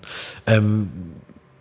Ähm 0.46 0.88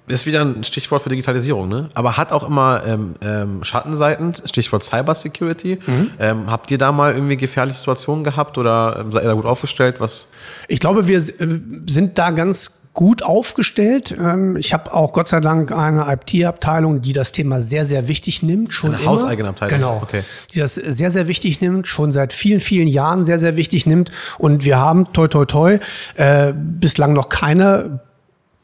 ist 0.08 0.26
wieder 0.26 0.42
ein 0.42 0.64
Stichwort 0.64 1.02
für 1.02 1.10
Digitalisierung, 1.10 1.70
ne? 1.70 1.90
Aber 1.94 2.18
hat 2.18 2.32
auch 2.32 2.48
immer 2.48 2.84
ähm, 2.86 3.16
ähm, 3.22 3.64
Schattenseiten, 3.64 4.34
Stichwort 4.46 4.84
Cybersecurity. 4.84 5.80
Mhm. 5.86 6.12
Ähm, 6.20 6.52
habt 6.52 6.72
ihr 6.72 6.78
da 6.78 6.92
mal 6.92 7.14
irgendwie 7.14 7.38
gefährliche 7.38 7.78
Situationen 7.78 8.24
gehabt 8.24 8.58
oder 8.58 8.98
ähm, 9.00 9.12
seid 9.12 9.24
ihr 9.24 9.30
da 9.30 9.34
gut 9.34 9.46
aufgestellt? 9.46 10.00
Was? 10.00 10.30
Ich 10.68 10.80
glaube, 10.80 11.08
wir 11.08 11.20
äh, 11.20 11.60
sind 11.88 12.18
da 12.18 12.32
ganz 12.32 12.72
gut 12.94 13.24
aufgestellt. 13.24 14.14
Ähm, 14.18 14.56
ich 14.56 14.74
habe 14.74 14.94
auch 14.94 15.14
Gott 15.14 15.28
sei 15.28 15.40
Dank 15.40 15.72
eine 15.72 16.06
IT-Abteilung, 16.14 17.02
die 17.02 17.14
das 17.14 17.32
Thema 17.32 17.62
sehr, 17.62 17.86
sehr 17.86 18.08
wichtig 18.08 18.44
nimmt. 18.44 18.74
Schon 18.74 18.94
eine 18.94 19.06
hauseigene 19.06 19.50
Abteilung. 19.50 19.78
Genau. 19.78 20.00
Okay. 20.04 20.22
Die 20.54 20.60
das 20.60 20.76
sehr, 20.76 21.12
sehr 21.12 21.28
wichtig 21.28 21.62
nimmt, 21.62 21.88
schon 21.88 22.12
seit 22.12 22.34
vielen, 22.34 22.60
vielen 22.60 22.88
Jahren 22.88 23.26
sehr, 23.26 23.40
sehr 23.40 23.56
wichtig 23.56 23.86
nimmt. 23.86 24.12
Und 24.38 24.64
wir 24.64 24.78
haben, 24.78 25.12
toi, 25.14 25.28
toi, 25.28 25.46
toi, 25.46 25.80
äh, 26.16 26.54
bislang 26.54 27.14
noch 27.14 27.30
keine 27.30 28.02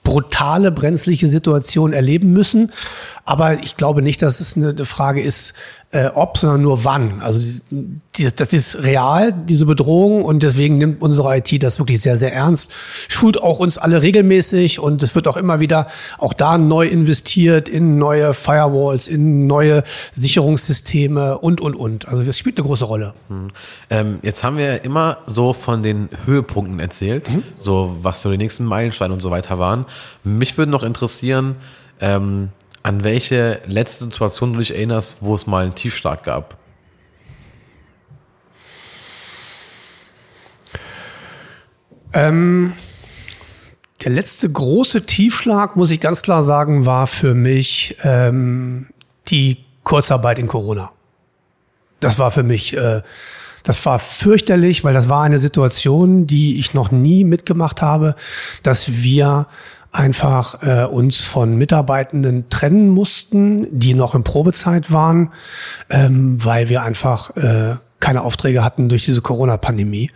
brutale, 0.10 0.72
brenzliche 0.72 1.28
Situation 1.28 1.93
erleben 1.93 2.34
müssen. 2.34 2.72
Aber 3.26 3.60
ich 3.60 3.76
glaube 3.76 4.01
nicht, 4.01 4.24
dass 4.24 4.39
es 4.39 4.57
eine 4.57 4.86
Frage 4.86 5.22
ist, 5.22 5.53
äh, 5.92 6.08
ob, 6.14 6.38
sondern 6.38 6.62
nur 6.62 6.84
wann. 6.84 7.20
Also 7.22 7.42
die, 7.72 8.30
das 8.36 8.54
ist 8.54 8.84
real, 8.84 9.34
diese 9.34 9.66
Bedrohung 9.66 10.24
und 10.24 10.44
deswegen 10.44 10.78
nimmt 10.78 11.02
unsere 11.02 11.38
IT 11.38 11.64
das 11.64 11.80
wirklich 11.80 12.00
sehr, 12.02 12.16
sehr 12.16 12.32
ernst. 12.32 12.72
Schult 13.08 13.42
auch 13.42 13.60
uns 13.60 13.80
alle 13.80 14.02
regelmäßig 14.02 14.80
und 14.80 15.02
es 15.02 15.16
wird 15.16 15.28
auch 15.28 15.38
immer 15.38 15.60
wieder 15.60 15.88
auch 16.20 16.34
da 16.34 16.60
neu 16.60 16.86
investiert 16.86 17.68
in 17.68 17.98
neue 17.98 18.34
Firewalls, 18.34 19.08
in 19.08 19.48
neue 19.48 19.84
Sicherungssysteme 20.14 21.40
und, 21.40 21.60
und, 21.60 21.76
und. 21.76 22.08
Also 22.08 22.24
das 22.24 22.38
spielt 22.38 22.60
eine 22.60 22.68
große 22.68 22.86
Rolle. 22.86 23.16
Mhm. 23.30 23.48
Ähm, 23.90 24.20
jetzt 24.22 24.44
haben 24.44 24.58
wir 24.58 24.84
immer 24.84 25.18
so 25.26 25.54
von 25.54 25.82
den 25.82 26.10
Höhepunkten 26.26 26.80
erzählt, 26.80 27.32
mhm. 27.32 27.44
so 27.58 27.98
was 28.04 28.22
so 28.22 28.30
die 28.30 28.38
nächsten 28.38 28.66
Meilensteine 28.66 29.14
und 29.14 29.22
so 29.22 29.32
weiter 29.32 29.58
waren. 29.58 29.86
Mich 30.24 30.56
würde 30.58 30.72
noch 30.72 30.84
interessieren, 30.84 31.56
ähm, 32.00 32.50
an 32.84 33.04
welche 33.04 33.62
letzte 33.66 34.06
Situation 34.06 34.54
du 34.54 34.60
dich 34.60 34.74
erinnerst, 34.74 35.22
wo 35.22 35.36
es 35.36 35.48
mal 35.48 35.64
einen 35.64 35.76
Tiefschlag 35.76 36.24
gab? 36.24 36.58
Ähm, 42.14 42.74
der 44.04 44.12
letzte 44.12 44.50
große 44.50 45.06
Tiefschlag, 45.06 45.76
muss 45.76 45.92
ich 45.92 46.00
ganz 46.00 46.22
klar 46.22 46.44
sagen, 46.44 46.86
war 46.86 47.06
für 47.06 47.34
mich 47.34 47.98
ähm, 48.04 48.88
die 49.28 49.66
Kurzarbeit 49.84 50.40
in 50.40 50.48
Corona. 50.48 50.92
Das 52.00 52.18
war 52.18 52.32
für 52.32 52.44
mich, 52.44 52.76
äh, 52.78 53.02
das 53.64 53.86
war 53.86 54.00
fürchterlich, 54.00 54.84
weil 54.84 54.94
das 54.94 55.10
war 55.10 55.24
eine 55.24 55.38
Situation, 55.38 56.28
die 56.28 56.60
ich 56.60 56.74
noch 56.74 56.92
nie 56.92 57.26
mitgemacht 57.26 57.82
habe, 57.82 58.16
dass 58.64 59.04
wir 59.04 59.48
einfach 59.92 60.62
äh, 60.62 60.86
uns 60.86 61.26
von 61.26 61.58
Mitarbeitenden 61.58 62.50
trennen 62.50 62.90
mussten, 62.90 63.68
die 63.72 63.94
noch 63.94 64.16
in 64.16 64.24
Probezeit 64.24 64.92
waren, 64.92 65.32
ähm, 65.90 66.44
weil 66.44 66.70
wir 66.70 66.84
einfach 66.84 67.36
äh, 67.36 67.76
keine 68.00 68.24
Aufträge 68.24 68.64
hatten 68.64 68.88
durch 68.88 69.06
diese 69.06 69.22
Corona-Pandemie. 69.22 70.12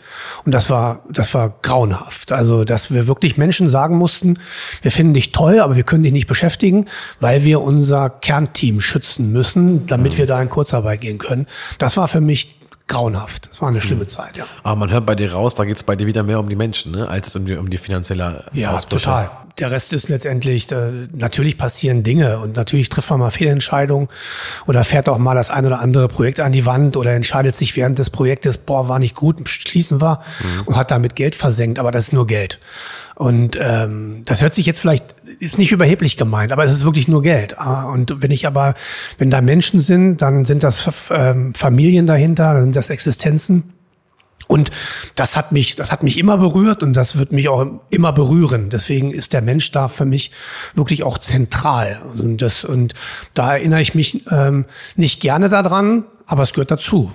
Und 0.46 0.54
das 0.54 0.70
war, 0.70 1.02
das 1.10 1.34
war 1.34 1.56
grauenhaft. 1.62 2.32
Also, 2.32 2.64
dass 2.64 2.92
wir 2.92 3.08
wirklich 3.08 3.36
Menschen 3.38 3.68
sagen 3.68 3.98
mussten, 3.98 4.40
wir 4.82 4.92
finden 4.92 5.14
dich 5.14 5.32
toll, 5.32 5.60
aber 5.60 5.76
wir 5.76 5.84
können 5.84 6.04
dich 6.04 6.14
nicht 6.14 6.28
beschäftigen, 6.28 6.86
weil 7.20 7.44
wir 7.44 7.62
unser 7.62 8.10
Kernteam 8.10 8.80
schützen 8.80 9.32
müssen, 9.34 9.86
damit 9.86 10.18
wir 10.18 10.28
da 10.28 10.42
in 10.42 10.50
Kurzarbeit 10.50 11.02
gehen 11.02 11.18
können. 11.18 11.46
Das 11.78 11.98
war 11.98 12.08
für 12.08 12.22
mich 12.22 12.60
grauenhaft. 12.88 13.50
Das 13.50 13.62
war 13.62 13.70
eine 13.70 13.82
schlimme 13.82 14.08
Zeit, 14.08 14.38
ja. 14.38 14.46
Aber 14.64 14.76
man 14.76 14.92
hört 14.92 15.06
bei 15.06 15.16
dir 15.16 15.34
raus, 15.34 15.56
da 15.56 15.66
geht 15.66 15.78
es 15.78 15.84
bei 15.84 15.96
dir 15.96 16.06
wieder 16.06 16.24
mehr 16.24 16.40
um 16.40 16.50
die 16.50 16.56
Menschen, 16.56 16.92
ne? 16.92 17.08
als 17.08 17.28
es 17.28 17.36
um 17.36 17.46
die, 17.46 17.56
um 17.56 17.70
die 17.70 17.78
finanzielle 17.78 18.46
Ja, 18.54 18.76
Ausbrüche. 18.76 19.06
total. 19.06 19.32
Der 19.60 19.70
Rest 19.70 19.94
ist 19.94 20.10
letztendlich, 20.10 20.72
äh, 20.72 21.08
natürlich 21.14 21.60
passieren 21.60 22.02
Dinge 22.02 22.40
und 22.40 22.56
natürlich 22.56 22.90
trifft 22.90 23.12
man 23.12 23.20
mal 23.20 23.30
Fehlentscheidungen 23.30 24.08
oder 24.66 24.84
fährt 24.84 25.08
auch 25.08 25.20
mal 25.20 25.36
das 25.36 25.52
ein 25.52 25.66
oder 25.66 25.80
andere 25.80 26.08
Projekt 26.08 26.40
an 26.40 26.52
die 26.52 26.66
Wand 26.66 26.98
oder 26.98 27.12
entscheidet 27.12 27.56
sich 27.56 27.76
während 27.76 28.00
des 28.00 28.10
Projektes, 28.10 28.58
boah, 28.58 28.88
war 28.88 28.98
nicht 28.98 29.14
gut, 29.14 29.48
schließen 29.48 30.02
wir 30.02 30.22
mhm. 30.40 30.62
und 30.66 30.76
hat 30.76 30.90
damit 30.90 31.16
Geld 31.16 31.36
versenkt, 31.36 31.78
aber 31.78 31.92
das 31.92 32.06
ist 32.06 32.14
nur 32.14 32.26
Geld. 32.26 32.60
Und 33.16 33.56
ähm, 33.62 34.24
das 34.26 34.42
hört 34.42 34.56
sich 34.56 34.66
jetzt 34.66 34.80
vielleicht, 34.80 35.06
ist 35.40 35.60
nicht 35.60 35.72
überheblich 35.72 36.18
gemeint, 36.18 36.52
aber 36.52 36.64
es 36.64 36.72
ist 36.72 36.84
wirklich 36.84 37.08
nur 37.08 37.22
Geld. 37.22 37.60
Ah, 37.60 37.84
und 37.84 38.24
wenn 38.24 38.32
ich 38.32 38.48
aber, 38.48 38.74
wenn 39.20 39.30
da 39.30 39.42
Menschen 39.42 39.82
sind, 39.82 40.18
dann 40.18 40.46
sind 40.46 40.64
das 40.64 40.90
ähm, 41.12 41.54
Familien 41.54 42.08
dahinter, 42.08 42.54
dann 42.54 42.64
sind 42.64 42.76
das 42.76 42.90
Existenzen. 42.90 43.73
Und 44.48 44.72
das 45.16 45.38
hat 45.38 45.52
mich, 45.52 45.76
das 45.76 45.92
hat 45.92 46.04
mich 46.04 46.18
immer 46.18 46.38
berührt 46.38 46.84
und 46.84 46.94
das 46.94 47.18
wird 47.18 47.32
mich 47.32 47.50
auch 47.50 47.66
immer 47.90 48.12
berühren. 48.12 48.70
Deswegen 48.70 49.12
ist 49.12 49.34
der 49.34 49.42
Mensch 49.42 49.72
da 49.72 49.88
für 49.88 50.06
mich 50.06 50.32
wirklich 50.76 51.04
auch 51.04 51.18
zentral. 51.18 52.02
Also 52.10 52.26
und, 52.26 52.42
das, 52.42 52.66
und 52.66 52.94
da 53.34 53.54
erinnere 53.54 53.82
ich 53.82 53.96
mich 53.96 54.24
ähm, 54.32 54.66
nicht 54.96 55.22
gerne 55.22 55.50
daran, 55.50 56.06
aber 56.26 56.44
es 56.44 56.54
gehört 56.54 56.72
dazu, 56.72 57.12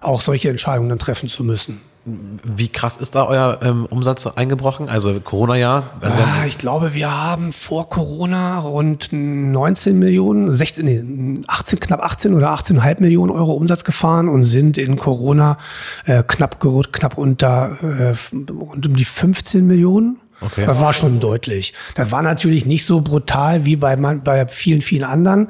auch 0.00 0.20
solche 0.20 0.48
Entscheidungen 0.48 0.88
dann 0.88 0.98
treffen 0.98 1.28
zu 1.28 1.44
müssen. 1.44 1.80
Wie 2.06 2.68
krass 2.68 2.96
ist 2.98 3.16
da 3.16 3.24
euer 3.26 3.58
ähm, 3.62 3.86
Umsatz 3.86 4.28
eingebrochen? 4.28 4.88
Also 4.88 5.18
Corona-Jahr? 5.18 5.90
Also 6.00 6.16
ah, 6.18 6.46
ich 6.46 6.56
glaube, 6.56 6.94
wir 6.94 7.10
haben 7.10 7.52
vor 7.52 7.88
Corona 7.88 8.60
rund 8.60 9.08
19 9.10 9.98
Millionen, 9.98 10.52
16, 10.52 10.84
nee, 10.84 11.42
18, 11.48 11.80
knapp 11.80 12.04
18 12.04 12.34
oder 12.34 12.54
18,5 12.54 13.00
Millionen 13.00 13.32
Euro 13.32 13.54
Umsatz 13.54 13.82
gefahren 13.82 14.28
und 14.28 14.44
sind 14.44 14.78
in 14.78 14.96
Corona 14.96 15.58
äh, 16.04 16.22
knapp, 16.22 16.60
knapp 16.60 17.18
unter 17.18 17.76
äh, 17.82 18.14
rund 18.52 18.86
um 18.86 18.94
die 18.94 19.04
15 19.04 19.66
Millionen. 19.66 20.20
Okay. 20.40 20.66
Das 20.66 20.80
war 20.80 20.92
schon 20.92 21.18
deutlich. 21.18 21.72
Das 21.94 22.12
war 22.12 22.22
natürlich 22.22 22.66
nicht 22.66 22.84
so 22.84 23.00
brutal 23.00 23.64
wie 23.64 23.76
bei, 23.76 23.96
bei 23.96 24.46
vielen, 24.46 24.82
vielen 24.82 25.04
anderen, 25.04 25.48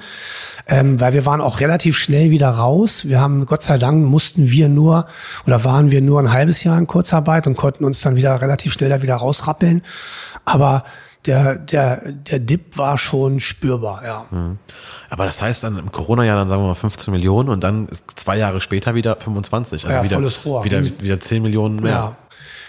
ähm, 0.69 1.01
weil 1.01 1.13
wir 1.13 1.27
waren 1.27 1.41
auch 1.41 1.61
relativ 1.61 1.99
schnell 1.99 2.31
wieder 2.31 2.51
raus. 2.51 3.05
Wir 3.05 3.21
haben, 3.21 3.47
Gott 3.47 3.63
sei 3.63 3.79
Dank, 3.79 4.05
mussten 4.05 4.51
wir 4.51 4.69
nur 4.69 5.07
oder 5.47 5.65
waren 5.65 5.91
wir 5.91 6.01
nur 6.03 6.21
ein 6.21 6.33
halbes 6.33 6.63
Jahr 6.63 6.79
in 6.79 6.87
Kurzarbeit 6.87 7.47
und 7.47 7.57
konnten 7.57 7.85
uns 7.85 8.01
dann 8.01 8.17
wieder 8.17 8.41
relativ 8.41 8.73
schnell 8.73 8.91
da 8.91 9.03
wieder 9.03 9.17
rausrappeln. 9.17 9.83
Aber 10.45 10.85
der, 11.27 11.57
der, 11.57 12.13
der 12.13 12.39
Dip 12.39 12.79
war 12.79 12.97
schon 12.97 13.41
spürbar, 13.41 14.05
ja. 14.05 14.27
Mhm. 14.31 14.59
Aber 15.11 15.25
das 15.25 15.43
heißt 15.43 15.65
dann 15.65 15.79
im 15.79 15.91
Corona-Jahr 15.91 16.37
dann 16.37 16.49
sagen 16.49 16.63
wir 16.63 16.69
mal 16.69 16.75
15 16.75 17.13
Millionen 17.13 17.49
und 17.49 17.65
dann 17.65 17.89
zwei 18.15 18.37
Jahre 18.37 18.61
später 18.61 18.95
wieder 18.95 19.17
25. 19.17 19.85
Also 19.85 19.99
ja, 19.99 20.05
wieder, 20.05 20.17
volles 20.17 20.45
Rohr. 20.45 20.65
wieder, 20.65 20.85
wieder 21.01 21.19
10 21.19 21.43
Millionen 21.43 21.83
mehr. 21.83 21.93
Ja 21.93 22.17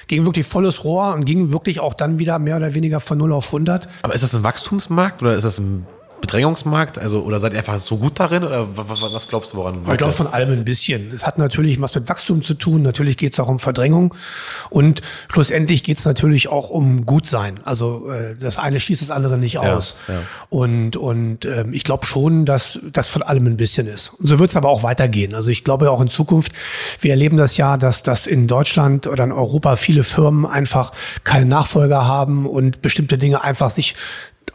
ging 0.07 0.25
wirklich 0.25 0.47
volles 0.47 0.83
Rohr 0.83 1.13
und 1.13 1.25
ging 1.25 1.51
wirklich 1.51 1.79
auch 1.79 1.93
dann 1.93 2.19
wieder 2.19 2.39
mehr 2.39 2.57
oder 2.57 2.73
weniger 2.73 2.99
von 2.99 3.17
0 3.17 3.33
auf 3.33 3.47
100. 3.47 3.87
Aber 4.03 4.15
ist 4.15 4.23
das 4.23 4.35
ein 4.35 4.43
Wachstumsmarkt 4.43 5.21
oder 5.21 5.35
ist 5.35 5.43
das 5.43 5.59
ein 5.59 5.85
Bedrängungsmarkt? 6.21 6.97
Also, 6.99 7.21
oder 7.23 7.39
seid 7.39 7.53
ihr 7.53 7.59
einfach 7.59 7.77
so 7.79 7.97
gut 7.97 8.19
darin? 8.19 8.43
Oder 8.43 8.67
was 8.75 9.27
glaubst 9.27 9.53
du, 9.53 9.57
woran? 9.57 9.81
Ich 9.89 9.97
glaube 9.97 10.13
von 10.13 10.27
allem 10.27 10.51
ein 10.51 10.65
bisschen. 10.65 11.11
Es 11.13 11.25
hat 11.25 11.37
natürlich 11.37 11.79
was 11.81 11.95
mit 11.95 12.09
Wachstum 12.09 12.41
zu 12.41 12.53
tun. 12.53 12.81
Natürlich 12.81 13.17
geht 13.17 13.33
es 13.33 13.39
auch 13.39 13.47
um 13.47 13.59
Verdrängung. 13.59 14.13
Und 14.69 15.01
schlussendlich 15.29 15.83
geht 15.83 15.99
es 15.99 16.05
natürlich 16.05 16.47
auch 16.47 16.69
um 16.69 17.05
Gutsein. 17.05 17.59
Also, 17.63 18.09
äh, 18.11 18.35
das 18.35 18.57
eine 18.57 18.79
schließt 18.79 19.01
das 19.01 19.11
andere 19.11 19.37
nicht 19.37 19.59
aus. 19.59 19.95
Ja, 20.07 20.13
ja. 20.15 20.19
Und, 20.49 20.95
und 20.97 21.45
ähm, 21.45 21.73
ich 21.73 21.83
glaube 21.83 22.05
schon, 22.05 22.45
dass 22.45 22.79
das 22.91 23.09
von 23.09 23.21
allem 23.21 23.45
ein 23.45 23.57
bisschen 23.57 23.87
ist. 23.87 24.09
Und 24.09 24.27
so 24.27 24.39
wird 24.39 24.49
es 24.49 24.55
aber 24.55 24.69
auch 24.69 24.83
weitergehen. 24.83 25.35
Also, 25.35 25.49
ich 25.51 25.63
glaube 25.63 25.91
auch 25.91 26.01
in 26.01 26.07
Zukunft, 26.07 26.51
wir 27.01 27.11
erleben 27.11 27.37
das 27.37 27.57
ja, 27.57 27.77
dass 27.77 28.03
das 28.03 28.27
in 28.27 28.47
Deutschland 28.47 29.07
oder 29.07 29.23
in 29.23 29.31
Europa 29.31 29.75
viele 29.75 30.03
Firmen 30.03 30.45
einfach 30.45 30.91
keine 31.23 31.45
Nachfolger 31.45 32.05
haben 32.05 32.45
und 32.45 32.81
bestimmte 32.81 33.17
Dinge 33.17 33.43
einfach 33.43 33.69
sich 33.69 33.95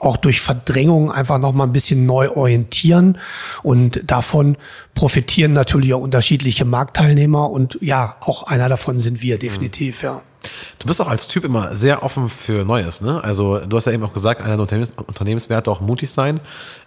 auch 0.02 0.16
durch 0.16 0.40
Verdrängung 0.40 1.10
einfach 1.10 1.38
noch 1.38 1.52
mal 1.52 1.64
ein 1.64 1.72
bisschen 1.72 2.06
neu 2.06 2.30
orientieren 2.30 3.18
und 3.62 4.10
davon 4.10 4.56
profitieren 4.94 5.52
natürlich 5.52 5.94
auch 5.94 6.00
unterschiedliche 6.00 6.64
Marktteilnehmer 6.64 7.50
und 7.50 7.78
ja, 7.80 8.16
auch 8.20 8.44
einer 8.44 8.68
davon 8.68 8.98
sind 8.98 9.22
wir 9.22 9.38
definitiv, 9.38 10.02
ja. 10.02 10.22
Du 10.80 10.88
bist 10.88 11.00
auch 11.00 11.06
als 11.06 11.28
Typ 11.28 11.44
immer 11.44 11.76
sehr 11.76 12.02
offen 12.02 12.28
für 12.28 12.64
Neues, 12.64 13.00
ne? 13.00 13.22
Also 13.22 13.60
du 13.60 13.76
hast 13.76 13.84
ja 13.84 13.92
eben 13.92 14.02
auch 14.02 14.12
gesagt, 14.12 14.40
einer 14.40 14.56
der 14.56 14.62
Unternehmens 14.62 14.92
Unternehmenswerte 15.06 15.70
auch 15.70 15.80
mutig 15.80 16.10
sein. 16.10 16.40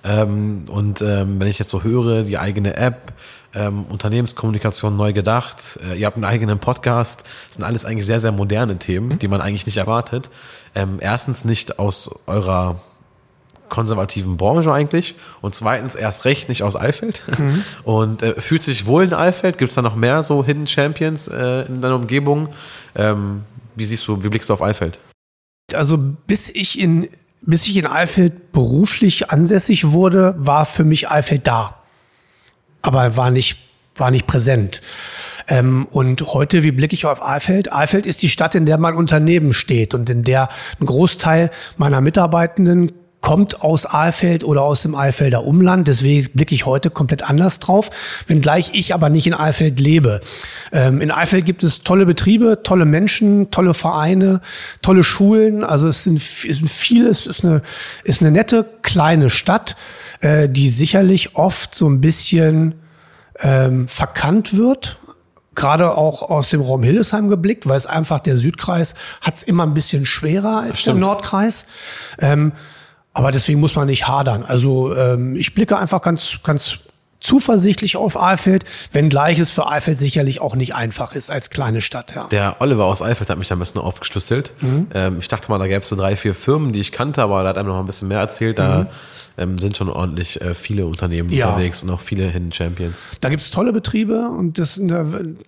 Ähm, 0.03 0.65
und 0.67 1.01
ähm, 1.01 1.39
wenn 1.39 1.47
ich 1.47 1.57
jetzt 1.59 1.69
so 1.69 1.83
höre, 1.83 2.23
die 2.23 2.37
eigene 2.37 2.75
App, 2.75 3.13
ähm, 3.53 3.85
Unternehmenskommunikation 3.85 4.97
neu 4.97 5.13
gedacht, 5.13 5.79
äh, 5.89 5.97
ihr 5.97 6.05
habt 6.05 6.17
einen 6.17 6.25
eigenen 6.25 6.59
Podcast, 6.59 7.23
das 7.47 7.55
sind 7.55 7.63
alles 7.63 7.85
eigentlich 7.85 8.05
sehr, 8.05 8.19
sehr 8.19 8.33
moderne 8.33 8.77
Themen, 8.77 9.17
die 9.19 9.29
man 9.29 9.39
eigentlich 9.39 9.65
nicht 9.65 9.77
erwartet. 9.77 10.29
Ähm, 10.75 10.97
erstens 10.99 11.45
nicht 11.45 11.79
aus 11.79 12.09
eurer 12.27 12.81
konservativen 13.69 14.37
Branche 14.37 14.71
eigentlich 14.71 15.15
und 15.41 15.55
zweitens 15.55 15.95
erst 15.95 16.25
recht 16.25 16.49
nicht 16.49 16.63
aus 16.63 16.75
Eifeld 16.75 17.23
mhm. 17.37 17.63
und 17.83 18.23
äh, 18.23 18.39
fühlt 18.39 18.63
sich 18.63 18.85
wohl 18.85 19.03
in 19.03 19.13
Eifeld. 19.13 19.57
Gibt 19.57 19.69
es 19.69 19.75
da 19.75 19.81
noch 19.81 19.95
mehr 19.95 20.23
so 20.23 20.43
Hidden 20.43 20.67
Champions 20.67 21.27
äh, 21.27 21.61
in 21.67 21.81
deiner 21.81 21.95
Umgebung? 21.95 22.49
Ähm, 22.95 23.43
wie 23.75 23.85
siehst 23.85 24.07
du, 24.07 24.23
wie 24.23 24.29
blickst 24.29 24.49
du 24.49 24.53
auf 24.53 24.61
Eifeld? 24.61 24.99
Also 25.73 25.97
bis 25.97 26.49
ich 26.49 26.79
in 26.79 27.09
bis 27.47 27.67
ich 27.67 27.77
in 27.77 27.85
Eifeld 27.85 28.51
beruflich 28.53 29.29
ansässig 29.29 29.91
wurde, 29.91 30.33
war 30.37 30.65
für 30.65 30.83
mich 30.83 31.11
Eifeld 31.11 31.45
da, 31.45 31.83
aber 32.81 33.17
war 33.17 33.29
nicht 33.29 33.57
war 33.97 34.11
nicht 34.11 34.27
präsent. 34.27 34.81
Ähm, 35.47 35.87
und 35.91 36.21
heute, 36.33 36.63
wie 36.63 36.71
blicke 36.71 36.93
ich 36.93 37.05
auf 37.05 37.23
Eifeld? 37.23 37.71
Eifeld 37.71 38.05
ist 38.05 38.21
die 38.21 38.29
Stadt, 38.29 38.55
in 38.55 38.65
der 38.65 38.77
mein 38.77 38.95
Unternehmen 38.95 39.53
steht 39.53 39.93
und 39.93 40.09
in 40.09 40.23
der 40.23 40.49
ein 40.79 40.85
Großteil 40.85 41.51
meiner 41.77 42.01
Mitarbeitenden 42.01 42.91
kommt 43.25 43.63
aus 43.63 43.87
Aalfeld 43.87 44.43
oder 44.43 44.61
aus 44.61 44.83
dem 44.83 44.93
Aalfelder 44.93 45.43
Umland. 45.45 45.87
Deswegen 45.87 46.29
blicke 46.35 46.53
ich 46.53 46.67
heute 46.67 46.91
komplett 46.91 47.27
anders 47.27 47.57
drauf, 47.57 47.89
wenngleich 48.27 48.69
ich 48.73 48.93
aber 48.93 49.09
nicht 49.09 49.25
in 49.25 49.33
Aalfeld 49.33 49.79
lebe. 49.79 50.19
Ähm, 50.71 51.01
in 51.01 51.09
Aalfeld 51.09 51.43
gibt 51.43 51.63
es 51.63 51.81
tolle 51.81 52.05
Betriebe, 52.05 52.59
tolle 52.61 52.85
Menschen, 52.85 53.49
tolle 53.49 53.73
Vereine, 53.73 54.41
tolle 54.83 55.03
Schulen. 55.03 55.63
Also 55.63 55.87
es 55.87 56.03
sind, 56.03 56.17
es 56.19 56.43
sind 56.43 56.69
vieles, 56.69 57.25
es 57.25 57.37
ist 57.37 57.45
eine, 57.45 57.63
ist 58.03 58.21
eine 58.21 58.29
nette 58.29 58.63
kleine 58.83 59.31
Stadt, 59.31 59.75
äh, 60.21 60.47
die 60.47 60.69
sicherlich 60.69 61.35
oft 61.35 61.73
so 61.73 61.89
ein 61.89 62.01
bisschen 62.01 62.75
ähm, 63.39 63.87
verkannt 63.87 64.55
wird 64.55 64.99
gerade 65.55 65.95
auch 65.95 66.21
aus 66.21 66.49
dem 66.49 66.61
Raum 66.61 66.83
Hildesheim 66.83 67.29
geblickt, 67.29 67.67
weil 67.67 67.77
es 67.77 67.85
einfach 67.85 68.19
der 68.19 68.35
Südkreis 68.35 68.93
hat 69.21 69.37
es 69.37 69.43
immer 69.43 69.63
ein 69.63 69.73
bisschen 69.73 70.05
schwerer 70.05 70.59
als 70.59 70.83
der 70.83 70.95
Nordkreis. 70.95 71.65
Ähm, 72.19 72.51
aber 73.15 73.31
deswegen 73.31 73.61
muss 73.61 73.75
man 73.75 73.87
nicht 73.87 74.07
hadern. 74.07 74.43
Also 74.43 74.93
ähm, 74.93 75.37
ich 75.37 75.53
blicke 75.53 75.77
einfach 75.77 76.01
ganz, 76.01 76.39
ganz 76.43 76.79
zuversichtlich 77.25 77.97
auf 77.97 78.21
Eifeld, 78.21 78.63
wenngleich 78.91 79.39
es 79.39 79.51
für 79.51 79.67
Eifeld 79.67 79.99
sicherlich 79.99 80.41
auch 80.41 80.55
nicht 80.55 80.75
einfach 80.75 81.13
ist 81.13 81.31
als 81.31 81.49
kleine 81.49 81.81
Stadt. 81.81 82.13
Ja. 82.15 82.27
Der 82.27 82.57
Oliver 82.59 82.85
aus 82.85 83.01
Eifeld 83.01 83.29
hat 83.29 83.37
mich 83.37 83.47
da 83.47 83.55
ein 83.55 83.59
bisschen 83.59 83.81
aufgeschlüsselt. 83.81 84.51
Mhm. 84.61 84.87
Ähm, 84.93 85.17
ich 85.19 85.27
dachte 85.27 85.49
mal, 85.49 85.57
da 85.57 85.67
gäbe 85.67 85.81
es 85.81 85.87
so 85.87 85.95
drei, 85.95 86.15
vier 86.15 86.33
Firmen, 86.33 86.71
die 86.71 86.79
ich 86.79 86.91
kannte, 86.91 87.21
aber 87.21 87.43
da 87.43 87.49
hat 87.49 87.57
einem 87.57 87.69
noch 87.69 87.79
ein 87.79 87.85
bisschen 87.85 88.07
mehr 88.07 88.19
erzählt. 88.19 88.59
Da 88.59 88.83
mhm 88.83 88.87
ähm, 89.37 89.59
sind 89.59 89.77
schon 89.77 89.89
ordentlich 89.89 90.39
äh, 90.41 90.53
viele 90.53 90.85
Unternehmen 90.85 91.29
ja. 91.29 91.47
unterwegs 91.47 91.83
und 91.83 91.89
auch 91.89 91.99
viele 91.99 92.27
Hidden 92.27 92.51
Champions. 92.51 93.09
Da 93.19 93.29
gibt's 93.29 93.49
tolle 93.49 93.73
Betriebe 93.73 94.29
und 94.29 94.59
das 94.59 94.79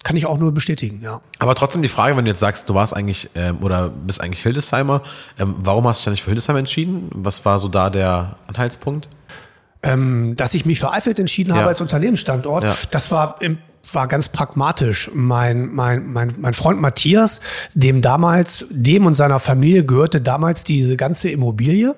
kann 0.04 0.16
ich 0.16 0.26
auch 0.26 0.38
nur 0.38 0.54
bestätigen, 0.54 1.02
ja. 1.02 1.22
Aber 1.40 1.56
trotzdem 1.56 1.82
die 1.82 1.88
Frage, 1.88 2.18
wenn 2.18 2.26
du 2.26 2.32
jetzt 2.32 2.40
sagst, 2.40 2.70
du 2.70 2.74
warst 2.74 2.96
eigentlich 2.96 3.30
ähm, 3.36 3.58
oder 3.62 3.90
bist 3.90 4.22
eigentlich 4.22 4.44
Hildesheimer, 4.44 5.02
ähm, 5.40 5.56
warum 5.60 5.88
hast 5.88 6.06
du 6.06 6.10
dich 6.10 6.18
nicht 6.18 6.24
für 6.24 6.32
Hildesheim 6.32 6.58
entschieden? 6.58 7.10
Was 7.14 7.46
war 7.46 7.60
so 7.60 7.68
da 7.68 7.90
der 7.90 8.36
Anhaltspunkt? 8.48 9.08
Ähm, 9.88 10.36
dass 10.36 10.54
ich 10.54 10.66
mich 10.66 10.80
für 10.80 10.92
Eifeld 10.92 11.20
entschieden 11.20 11.52
ja. 11.52 11.58
habe 11.58 11.68
als 11.68 11.82
Unternehmensstandort, 11.82 12.64
ja. 12.64 12.76
das 12.92 13.12
war 13.12 13.38
im 13.42 13.58
war 13.94 14.08
ganz 14.08 14.30
pragmatisch. 14.30 15.10
Mein, 15.14 15.74
mein, 15.74 16.12
mein, 16.12 16.34
mein 16.38 16.54
Freund 16.54 16.82
Matthias, 16.82 17.40
dem 17.74 18.02
damals, 18.02 18.66
dem 18.70 19.06
und 19.06 19.16
seiner 19.16 19.40
Familie 19.40 19.86
gehörte 19.86 20.22
damals 20.22 20.64
diese 20.64 20.98
ganze 20.98 21.30
Immobilie. 21.30 21.96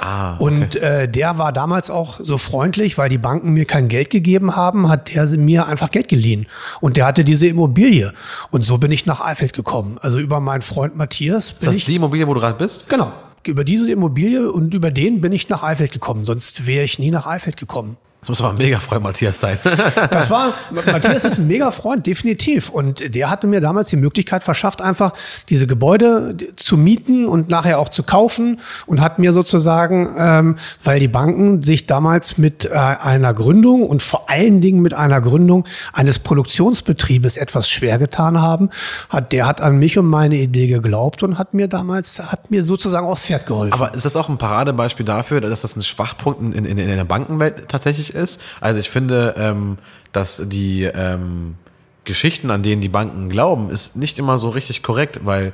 Ah, 0.00 0.34
okay. 0.34 0.44
Und 0.44 0.76
äh, 0.76 1.08
der 1.08 1.38
war 1.38 1.52
damals 1.52 1.90
auch 1.90 2.20
so 2.22 2.38
freundlich, 2.38 2.98
weil 2.98 3.08
die 3.08 3.18
Banken 3.18 3.52
mir 3.52 3.64
kein 3.64 3.88
Geld 3.88 4.10
gegeben 4.10 4.54
haben, 4.54 4.88
hat 4.88 5.14
der 5.14 5.26
mir 5.36 5.66
einfach 5.66 5.90
Geld 5.90 6.08
geliehen. 6.08 6.46
Und 6.80 6.96
der 6.96 7.06
hatte 7.06 7.24
diese 7.24 7.48
Immobilie. 7.48 8.12
Und 8.50 8.64
so 8.64 8.78
bin 8.78 8.92
ich 8.92 9.06
nach 9.06 9.20
Eifeld 9.20 9.54
gekommen. 9.54 9.98
Also 10.00 10.18
über 10.18 10.38
meinen 10.40 10.62
Freund 10.62 10.96
Matthias. 10.96 11.46
Ist 11.52 11.66
das 11.66 11.78
die 11.78 11.96
Immobilie, 11.96 12.28
wo 12.28 12.34
du 12.34 12.40
gerade 12.40 12.56
bist? 12.56 12.88
Genau. 12.88 13.12
Über 13.46 13.64
diese 13.64 13.90
Immobilie 13.90 14.50
und 14.50 14.74
über 14.74 14.90
den 14.90 15.20
bin 15.20 15.32
ich 15.32 15.48
nach 15.48 15.62
Eifeld 15.62 15.92
gekommen. 15.92 16.24
Sonst 16.24 16.66
wäre 16.66 16.84
ich 16.84 16.98
nie 16.98 17.10
nach 17.10 17.26
Eifeld 17.26 17.56
gekommen. 17.56 17.96
Das 18.20 18.30
muss 18.30 18.40
aber 18.40 18.50
ein 18.50 18.56
mega 18.56 18.80
Freund 18.80 19.04
Matthias 19.04 19.38
sein. 19.38 19.60
das 20.10 20.28
war, 20.30 20.52
Matthias 20.72 21.24
ist 21.24 21.38
ein 21.38 21.46
mega 21.46 21.70
Freund, 21.70 22.04
definitiv. 22.04 22.68
Und 22.68 23.14
der 23.14 23.30
hatte 23.30 23.46
mir 23.46 23.60
damals 23.60 23.90
die 23.90 23.96
Möglichkeit 23.96 24.42
verschafft, 24.42 24.82
einfach 24.82 25.12
diese 25.48 25.68
Gebäude 25.68 26.36
zu 26.56 26.76
mieten 26.76 27.26
und 27.26 27.48
nachher 27.48 27.78
auch 27.78 27.88
zu 27.88 28.02
kaufen 28.02 28.60
und 28.86 29.00
hat 29.00 29.20
mir 29.20 29.32
sozusagen, 29.32 30.16
ähm, 30.18 30.56
weil 30.82 30.98
die 30.98 31.06
Banken 31.06 31.62
sich 31.62 31.86
damals 31.86 32.38
mit 32.38 32.64
äh, 32.64 32.70
einer 32.74 33.32
Gründung 33.34 33.84
und 33.84 34.02
vor 34.02 34.28
allen 34.28 34.60
Dingen 34.60 34.82
mit 34.82 34.94
einer 34.94 35.20
Gründung 35.20 35.64
eines 35.92 36.18
Produktionsbetriebes 36.18 37.36
etwas 37.36 37.70
schwer 37.70 37.98
getan 37.98 38.40
haben, 38.40 38.70
hat, 39.10 39.32
der 39.32 39.46
hat 39.46 39.60
an 39.60 39.78
mich 39.78 39.96
und 39.96 40.06
meine 40.06 40.36
Idee 40.36 40.66
geglaubt 40.66 41.22
und 41.22 41.38
hat 41.38 41.54
mir 41.54 41.68
damals, 41.68 42.20
hat 42.20 42.50
mir 42.50 42.64
sozusagen 42.64 43.06
aufs 43.06 43.26
Pferd 43.26 43.46
geholfen. 43.46 43.74
Aber 43.74 43.94
ist 43.94 44.04
das 44.04 44.16
auch 44.16 44.28
ein 44.28 44.38
Paradebeispiel 44.38 45.06
dafür, 45.06 45.40
dass 45.40 45.62
das 45.62 45.76
ein 45.76 45.82
Schwachpunkt 45.82 46.42
in, 46.42 46.64
in, 46.64 46.78
in 46.78 46.88
der 46.88 47.04
Bankenwelt 47.04 47.68
tatsächlich 47.68 48.07
wichtig 48.08 48.14
ist. 48.14 48.40
Also 48.60 48.80
ich 48.80 48.90
finde, 48.90 49.34
ähm, 49.36 49.78
dass 50.12 50.42
die 50.46 50.84
ähm, 50.84 51.56
Geschichten, 52.04 52.50
an 52.50 52.62
denen 52.62 52.80
die 52.80 52.88
Banken 52.88 53.28
glauben, 53.28 53.70
ist 53.70 53.96
nicht 53.96 54.18
immer 54.18 54.38
so 54.38 54.50
richtig 54.50 54.82
korrekt, 54.82 55.20
weil 55.24 55.52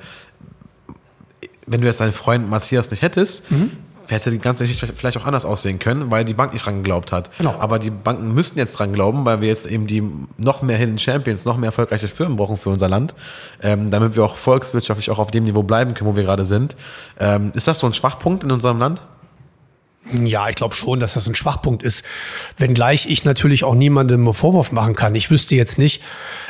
wenn 1.66 1.80
du 1.80 1.86
jetzt 1.86 2.00
deinen 2.00 2.12
Freund 2.12 2.48
Matthias 2.48 2.90
nicht 2.90 3.02
hättest, 3.02 3.50
mhm. 3.50 3.70
hätte 4.08 4.30
die 4.30 4.38
ganze 4.38 4.64
Geschichte 4.64 4.86
vielleicht 4.94 5.16
auch 5.16 5.24
anders 5.24 5.46
aussehen 5.46 5.78
können, 5.78 6.10
weil 6.10 6.24
die 6.26 6.34
Bank 6.34 6.52
nicht 6.52 6.64
dran 6.66 6.76
geglaubt 6.76 7.10
hat. 7.10 7.30
Genau. 7.38 7.56
Aber 7.58 7.78
die 7.78 7.90
Banken 7.90 8.34
müssten 8.34 8.58
jetzt 8.58 8.78
dran 8.78 8.92
glauben, 8.92 9.24
weil 9.24 9.40
wir 9.40 9.48
jetzt 9.48 9.66
eben 9.66 9.86
die 9.86 10.02
noch 10.36 10.60
mehr 10.60 10.76
Hidden 10.76 10.98
Champions, 10.98 11.46
noch 11.46 11.56
mehr 11.56 11.68
erfolgreiche 11.68 12.08
Firmen 12.08 12.36
brauchen 12.36 12.58
für 12.58 12.68
unser 12.68 12.88
Land, 12.88 13.14
ähm, 13.62 13.90
damit 13.90 14.14
wir 14.14 14.24
auch 14.24 14.36
volkswirtschaftlich 14.36 15.10
auch 15.10 15.18
auf 15.18 15.30
dem 15.30 15.44
Niveau 15.44 15.62
bleiben 15.62 15.94
können, 15.94 16.10
wo 16.10 16.16
wir 16.16 16.24
gerade 16.24 16.44
sind. 16.44 16.76
Ähm, 17.18 17.50
ist 17.54 17.66
das 17.66 17.78
so 17.78 17.86
ein 17.86 17.94
Schwachpunkt 17.94 18.44
in 18.44 18.52
unserem 18.52 18.78
Land? 18.78 19.02
Ja, 20.12 20.50
ich 20.50 20.54
glaube 20.54 20.74
schon, 20.74 21.00
dass 21.00 21.14
das 21.14 21.26
ein 21.26 21.34
Schwachpunkt 21.34 21.82
ist. 21.82 22.04
Wenngleich 22.58 23.06
ich 23.08 23.24
natürlich 23.24 23.64
auch 23.64 23.74
niemandem 23.74 24.20
einen 24.20 24.34
Vorwurf 24.34 24.70
machen 24.70 24.94
kann. 24.94 25.14
Ich 25.14 25.30
wüsste 25.30 25.54
jetzt 25.54 25.78
nicht, 25.78 26.02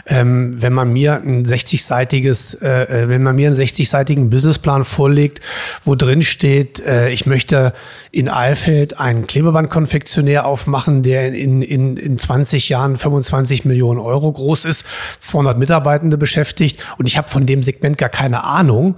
ähm, 0.06 0.60
wenn 0.60 0.72
man 0.72 0.92
mir 0.92 1.22
ein 1.22 1.46
60-seitiges, 1.46 2.60
äh, 2.62 3.04
äh, 3.04 3.08
wenn 3.08 3.22
man 3.22 3.36
mir 3.36 3.46
einen 3.46 3.56
60-seitigen 3.56 4.28
Businessplan 4.28 4.82
vorlegt, 4.82 5.40
wo 5.84 5.94
drin 5.94 6.22
steht, 6.22 6.80
äh, 6.80 7.10
ich 7.10 7.26
möchte 7.26 7.74
in 8.10 8.28
Eilfeld 8.28 8.98
einen 8.98 9.28
Klebebandkonfektionär 9.28 10.46
aufmachen, 10.46 11.04
der 11.04 11.32
in, 11.32 11.62
in, 11.62 11.96
in 11.96 12.18
20 12.18 12.68
Jahren 12.68 12.96
25 12.96 13.64
Millionen 13.66 14.00
Euro 14.00 14.32
groß 14.32 14.64
ist, 14.64 14.84
200 15.20 15.58
Mitarbeitende 15.58 16.18
beschäftigt 16.18 16.82
und 16.98 17.06
ich 17.06 17.16
habe 17.16 17.28
von 17.28 17.46
dem 17.46 17.62
Segment 17.62 17.98
gar 17.98 18.08
keine 18.08 18.42
Ahnung 18.42 18.96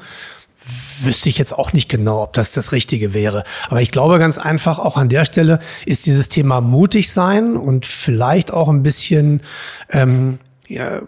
wüsste 1.01 1.29
ich 1.29 1.39
jetzt 1.39 1.53
auch 1.53 1.73
nicht 1.73 1.89
genau, 1.89 2.23
ob 2.23 2.33
das 2.33 2.53
das 2.53 2.73
Richtige 2.73 3.15
wäre. 3.15 3.45
Aber 3.69 3.81
ich 3.81 3.91
glaube 3.91 4.19
ganz 4.19 4.39
einfach, 4.39 4.79
auch 4.79 4.97
an 4.97 5.09
der 5.09 5.25
Stelle 5.25 5.61
ist 5.85 6.07
dieses 6.07 6.29
Thema 6.29 6.61
mutig 6.61 7.11
sein 7.11 7.57
und 7.57 7.87
vielleicht 7.87 8.53
auch 8.53 8.69
ein 8.69 8.83
bisschen, 8.83 9.41
ähm, 9.91 10.39
ja, 10.67 11.01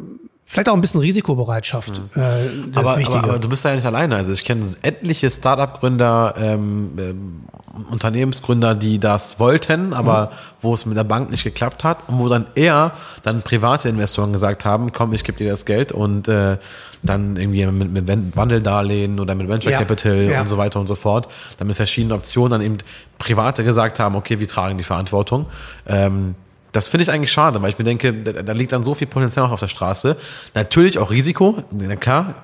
vielleicht 0.50 0.70
auch 0.70 0.74
ein 0.74 0.80
bisschen 0.80 1.00
Risikobereitschaft. 1.00 2.00
Mhm. 2.14 2.22
Äh, 2.22 2.70
das 2.72 2.86
aber, 2.86 2.98
Wichtige. 2.98 3.18
Aber, 3.18 3.28
aber 3.28 3.38
du 3.38 3.48
bist 3.50 3.64
ja 3.66 3.74
nicht 3.74 3.84
alleine. 3.84 4.16
Also 4.16 4.32
ich 4.32 4.44
kenne 4.44 4.64
etliche 4.80 5.30
Startup-Gründer, 5.30 6.34
ähm, 6.38 6.92
ähm, 6.98 7.44
Unternehmensgründer, 7.90 8.74
die 8.74 8.98
das 8.98 9.38
wollten, 9.38 9.92
aber 9.92 10.26
mhm. 10.26 10.34
wo 10.62 10.74
es 10.74 10.86
mit 10.86 10.96
der 10.96 11.04
Bank 11.04 11.30
nicht 11.30 11.44
geklappt 11.44 11.84
hat 11.84 11.98
und 12.08 12.18
wo 12.18 12.28
dann 12.28 12.46
eher 12.54 12.92
dann 13.22 13.42
private 13.42 13.90
Investoren 13.90 14.32
gesagt 14.32 14.64
haben, 14.64 14.90
komm, 14.90 15.12
ich 15.12 15.22
gebe 15.22 15.36
dir 15.36 15.50
das 15.50 15.66
Geld 15.66 15.92
und 15.92 16.28
äh, 16.28 16.56
dann 17.02 17.36
irgendwie 17.36 17.66
mit, 17.66 17.92
mit 17.92 18.36
Wandeldarlehen 18.36 19.20
oder 19.20 19.34
mit 19.34 19.48
Venture 19.48 19.72
ja. 19.72 19.78
Capital 19.78 20.22
ja. 20.22 20.40
und 20.40 20.48
so 20.48 20.56
weiter 20.56 20.80
und 20.80 20.86
so 20.86 20.94
fort, 20.94 21.28
dann 21.58 21.68
mit 21.68 21.76
verschiedenen 21.76 22.16
Optionen 22.16 22.52
dann 22.52 22.62
eben 22.62 22.78
Private 23.18 23.64
gesagt 23.64 24.00
haben, 24.00 24.16
okay, 24.16 24.40
wir 24.40 24.48
tragen 24.48 24.78
die 24.78 24.84
Verantwortung. 24.84 25.46
Ähm, 25.86 26.34
das 26.72 26.88
finde 26.88 27.02
ich 27.02 27.10
eigentlich 27.10 27.32
schade, 27.32 27.62
weil 27.62 27.70
ich 27.70 27.78
mir 27.78 27.84
denke, 27.84 28.12
da, 28.12 28.52
liegt 28.52 28.72
dann 28.72 28.82
so 28.82 28.94
viel 28.94 29.06
Potenzial 29.06 29.46
noch 29.46 29.52
auf 29.52 29.60
der 29.60 29.68
Straße. 29.68 30.16
Natürlich 30.54 30.98
auch 30.98 31.10
Risiko, 31.10 31.62
na 31.70 31.96
klar, 31.96 32.34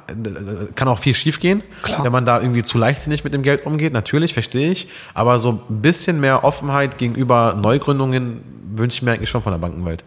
kann 0.74 0.88
auch 0.88 0.98
viel 0.98 1.14
schiefgehen, 1.14 1.62
wenn 2.02 2.12
man 2.12 2.24
da 2.24 2.40
irgendwie 2.40 2.62
zu 2.62 2.78
leichtsinnig 2.78 3.24
mit 3.24 3.34
dem 3.34 3.42
Geld 3.42 3.66
umgeht. 3.66 3.92
Natürlich, 3.92 4.32
verstehe 4.32 4.70
ich. 4.70 4.88
Aber 5.12 5.38
so 5.38 5.60
ein 5.68 5.82
bisschen 5.82 6.20
mehr 6.20 6.44
Offenheit 6.44 6.98
gegenüber 6.98 7.54
Neugründungen 7.60 8.40
wünsche 8.74 8.96
ich 8.96 9.02
mir 9.02 9.12
eigentlich 9.12 9.30
schon 9.30 9.42
von 9.42 9.52
der 9.52 9.58
Bankenwelt. 9.58 10.04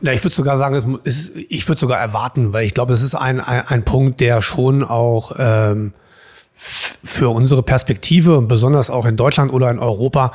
Ja, 0.00 0.12
ich 0.12 0.22
würde 0.24 0.34
sogar 0.34 0.58
sagen, 0.58 0.98
ist, 1.04 1.32
ich 1.34 1.68
würde 1.68 1.78
sogar 1.78 1.98
erwarten, 1.98 2.52
weil 2.52 2.64
ich 2.64 2.74
glaube, 2.74 2.92
es 2.92 3.02
ist 3.02 3.14
ein, 3.14 3.40
ein, 3.40 3.66
ein 3.66 3.84
Punkt, 3.84 4.20
der 4.20 4.42
schon 4.42 4.84
auch 4.84 5.32
ähm, 5.38 5.92
für 6.54 7.28
unsere 7.28 7.62
Perspektive, 7.62 8.42
besonders 8.42 8.90
auch 8.90 9.06
in 9.06 9.16
Deutschland 9.16 9.52
oder 9.52 9.70
in 9.70 9.78
Europa, 9.78 10.32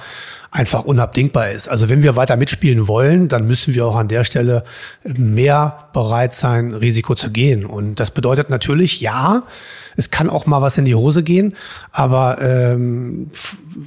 einfach 0.54 0.86
unabdingbar 0.86 1.50
ist. 1.50 1.68
Also 1.68 1.90
wenn 1.90 2.04
wir 2.04 2.16
weiter 2.16 2.38
mitspielen 2.38 2.88
wollen, 2.88 3.28
dann 3.28 3.48
müssen 3.48 3.74
wir 3.74 3.88
auch 3.88 3.96
an 3.96 4.08
der 4.08 4.24
Stelle 4.24 4.64
mehr 5.04 5.90
bereit 5.94 6.36
sein, 6.36 6.74
Risiko 6.74 7.16
zu 7.16 7.32
gehen. 7.32 7.66
Und 7.66 8.00
das 8.00 8.12
bedeutet 8.12 8.52
natürlich, 8.52 9.02
ja, 9.02 9.44
es 9.98 10.12
kann 10.12 10.30
auch 10.30 10.46
mal 10.46 10.62
was 10.62 10.78
in 10.78 10.86
die 10.86 10.94
Hose 10.94 11.24
gehen, 11.24 11.56
aber 11.92 12.40
ähm, 12.40 13.32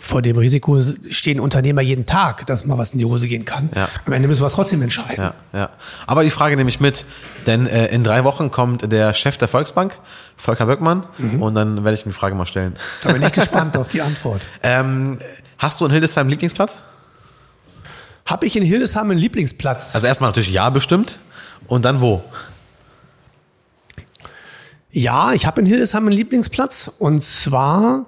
vor 0.01 0.23
dem 0.23 0.39
Risiko 0.39 0.81
stehen 1.09 1.39
Unternehmer 1.39 1.83
jeden 1.83 2.05
Tag, 2.05 2.47
dass 2.47 2.67
mal 2.67 2.79
was 2.79 2.93
in 2.93 2.99
die 2.99 3.05
Hose 3.05 3.29
gehen 3.29 3.45
kann. 3.45 3.71
Ja. 3.75 3.89
Am 4.05 4.13
Ende 4.13 4.27
müssen 4.27 4.43
wir 4.43 4.49
es 4.49 4.55
trotzdem 4.55 4.83
entscheiden. 4.83 5.23
Ja, 5.23 5.35
ja. 5.53 5.71
Aber 6.09 6.25
die 6.25 6.31
Frage 6.31 6.57
nehme 6.57 6.69
ich 6.69 6.81
mit, 6.81 7.05
denn 7.47 7.69
äh, 7.69 7.87
in 7.87 8.03
drei 8.03 8.25
Wochen 8.25 8.51
kommt 8.51 8.91
der 8.91 9.15
Chef 9.15 9.37
der 9.37 9.47
Volksbank, 9.47 9.97
Volker 10.37 10.67
Böckmann, 10.67 11.07
mhm. 11.19 11.43
und 11.43 11.55
dann 11.55 11.85
werde 11.85 11.95
ich 11.95 12.07
mir 12.07 12.13
die 12.13 12.19
Frage 12.19 12.35
mal 12.35 12.47
stellen. 12.47 12.75
Da 13.05 13.13
bin 13.13 13.23
ich 13.23 13.33
gespannt 13.33 13.77
auf 13.77 13.89
die 13.89 14.03
Antwort. 14.03 14.43
Ähm, 14.65 15.19
hast 15.59 15.81
du 15.81 15.87
in 15.87 15.93
Hildesheim 15.93 16.23
einen 16.23 16.31
Lieblingsplatz? 16.31 16.83
Habe 18.27 18.47
ich 18.47 18.57
in 18.57 18.65
Hildesheim 18.65 19.11
einen 19.11 19.21
Lieblingsplatz? 19.21 19.95
Also 19.95 20.07
erstmal 20.07 20.31
natürlich 20.31 20.51
ja 20.51 20.69
bestimmt. 20.71 21.21
Und 21.69 21.85
dann 21.85 22.01
wo? 22.01 22.25
Ja, 24.91 25.33
ich 25.33 25.47
habe 25.47 25.61
in 25.61 25.67
Hildesheim 25.67 26.07
einen 26.07 26.17
Lieblingsplatz. 26.17 26.91
Und 26.99 27.23
zwar 27.23 28.07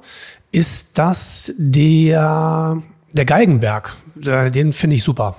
ist 0.50 0.98
das 0.98 1.52
der, 1.56 2.82
der 3.12 3.24
Geigenberg. 3.24 3.94
Den 4.14 4.72
finde 4.72 4.96
ich 4.96 5.04
super. 5.04 5.36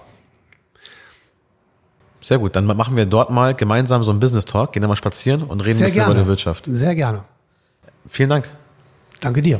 Sehr 2.21 2.37
gut, 2.37 2.55
dann 2.55 2.65
machen 2.65 2.95
wir 2.95 3.05
dort 3.05 3.31
mal 3.31 3.55
gemeinsam 3.55 4.03
so 4.03 4.11
einen 4.11 4.19
Business 4.19 4.45
Talk, 4.45 4.73
gehen 4.73 4.81
dann 4.81 4.89
mal 4.89 4.95
spazieren 4.95 5.41
und 5.41 5.61
reden 5.61 5.79
ein 5.79 5.85
bisschen 5.85 5.95
gerne. 5.95 6.13
über 6.13 6.21
die 6.21 6.27
Wirtschaft. 6.27 6.65
Sehr 6.67 6.93
gerne. 6.93 7.23
Vielen 8.07 8.29
Dank. 8.29 8.49
Danke 9.19 9.41
dir. 9.41 9.59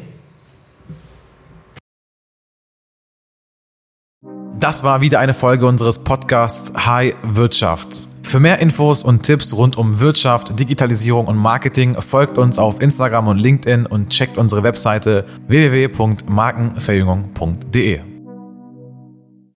Das 4.60 4.84
war 4.84 5.00
wieder 5.00 5.20
eine 5.20 5.34
Folge 5.34 5.66
unseres 5.66 6.00
Podcasts 6.00 6.74
High 6.86 7.16
Wirtschaft. 7.24 8.10
Für 8.24 8.42
mehr 8.42 8.60
Infos 8.60 9.04
und 9.04 9.24
Tipps 9.24 9.54
rund 9.54 9.78
um 9.78 10.02
Wirtschaft, 10.02 10.60
Digitalisierung 10.60 11.28
und 11.28 11.38
Marketing 11.38 11.96
folgt 12.02 12.38
uns 12.38 12.60
auf 12.60 12.82
Instagram 12.82 13.30
und 13.30 13.38
LinkedIn 13.38 13.86
und 13.86 14.10
checkt 14.10 14.38
unsere 14.38 14.64
Webseite 14.64 15.26
www.markenverjüngung.de. 15.48 18.09